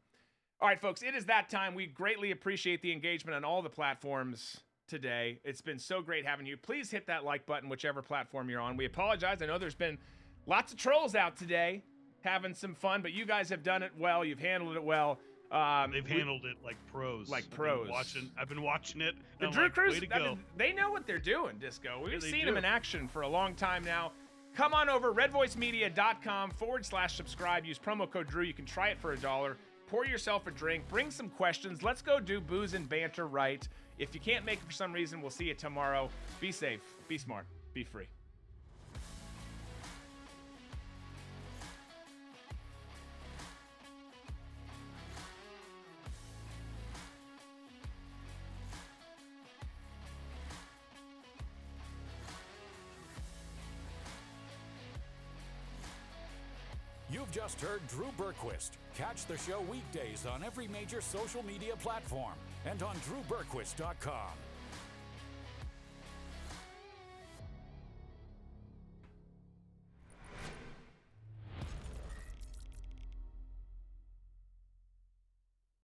All 0.62 0.68
right, 0.70 0.80
folks, 0.80 1.04
it 1.04 1.14
is 1.16 1.26
that 1.26 1.50
time. 1.50 1.76
We 1.76 1.86
greatly 1.86 2.32
appreciate 2.32 2.82
the 2.82 2.92
engagement 2.92 3.36
on 3.36 3.44
all 3.44 3.62
the 3.62 3.70
platforms 3.70 4.62
today. 4.88 5.40
It's 5.44 5.62
been 5.62 5.80
so 5.80 6.02
great 6.02 6.26
having 6.26 6.46
you. 6.46 6.56
Please 6.58 6.90
hit 6.90 7.08
that 7.08 7.24
like 7.26 7.46
button, 7.46 7.70
whichever 7.70 8.02
platform 8.02 8.50
you're 8.50 8.62
on. 8.62 8.78
We 8.78 8.86
apologize. 8.86 9.42
I 9.42 9.48
know 9.48 9.58
there's 9.58 9.76
been 9.76 9.98
lots 10.46 10.72
of 10.72 10.78
trolls 10.80 11.14
out 11.14 11.36
today 11.36 11.84
having 12.22 12.54
some 12.54 12.74
fun, 12.74 13.02
but 13.02 13.12
you 13.12 13.26
guys 13.26 13.50
have 13.50 13.64
done 13.64 13.84
it 13.84 13.92
well. 14.00 14.24
You've 14.26 14.40
handled 14.40 14.76
it 14.76 14.84
well. 14.84 15.20
Um, 15.52 15.92
They've 15.92 16.04
we- 16.04 16.10
handled 16.12 16.46
it 16.46 16.56
like 16.64 16.78
pros. 16.92 17.30
Like 17.30 17.44
I've 17.44 17.50
been 17.52 17.58
pros. 17.58 17.90
watching. 17.90 18.32
I've 18.40 18.50
been 18.50 18.62
watching 18.64 19.02
it. 19.02 19.14
The 19.40 19.48
I'm 19.48 19.52
Drew 19.52 19.64
like, 19.66 19.76
to 19.76 20.16
I 20.16 20.20
mean, 20.20 20.40
they 20.58 20.74
know 20.74 20.90
what 20.90 21.06
they're 21.06 21.20
doing, 21.20 21.58
Disco. 21.60 22.02
We've 22.04 22.14
Yeah, 22.14 22.20
seen 22.32 22.46
them 22.46 22.58
in 22.58 22.66
action 22.66 23.08
for 23.08 23.22
a 23.22 23.28
long 23.28 23.54
time 23.56 23.84
now. 23.84 24.12
Come 24.56 24.74
on 24.74 24.90
over, 24.90 25.14
redvoicemedia.com 25.14 26.52
forward 26.52 26.86
slash 26.86 27.16
subscribe. 27.16 27.66
Use 27.66 27.78
promo 27.78 28.10
code 28.10 28.28
Drew. 28.28 28.44
You 28.44 28.54
can 28.54 28.66
try 28.66 28.88
it 28.88 28.98
for 29.00 29.12
a 29.12 29.18
dollar. 29.18 29.58
Pour 29.88 30.06
yourself 30.06 30.48
a 30.48 30.52
drink. 30.52 30.88
Bring 30.90 31.12
some 31.12 31.30
questions. 31.30 31.84
Let's 31.84 32.02
go 32.02 32.20
do 32.20 32.42
booze 32.42 32.74
and 32.74 32.88
banter 32.90 33.28
right. 33.28 33.68
If 34.00 34.14
you 34.14 34.20
can't 34.20 34.46
make 34.46 34.60
it 34.60 34.66
for 34.66 34.72
some 34.72 34.92
reason, 34.92 35.22
we'll 35.22 35.32
see 35.32 35.46
you 35.46 35.54
tomorrow. 35.54 36.10
Be 36.42 36.52
safe. 36.52 36.82
Be 37.08 37.18
smart. 37.18 37.46
Be 37.74 37.84
free. 37.84 38.08
Just 57.36 57.60
heard 57.60 57.86
Drew 57.90 58.08
Berquist. 58.18 58.72
Catch 58.96 59.26
the 59.26 59.38
show 59.38 59.60
weekdays 59.70 60.26
on 60.26 60.42
every 60.42 60.70
major 60.70 61.02
social 61.02 61.44
media 61.44 61.76
platform 61.76 62.32
and 62.66 62.82
on 62.82 62.96
drewberquist.com. 62.96 64.32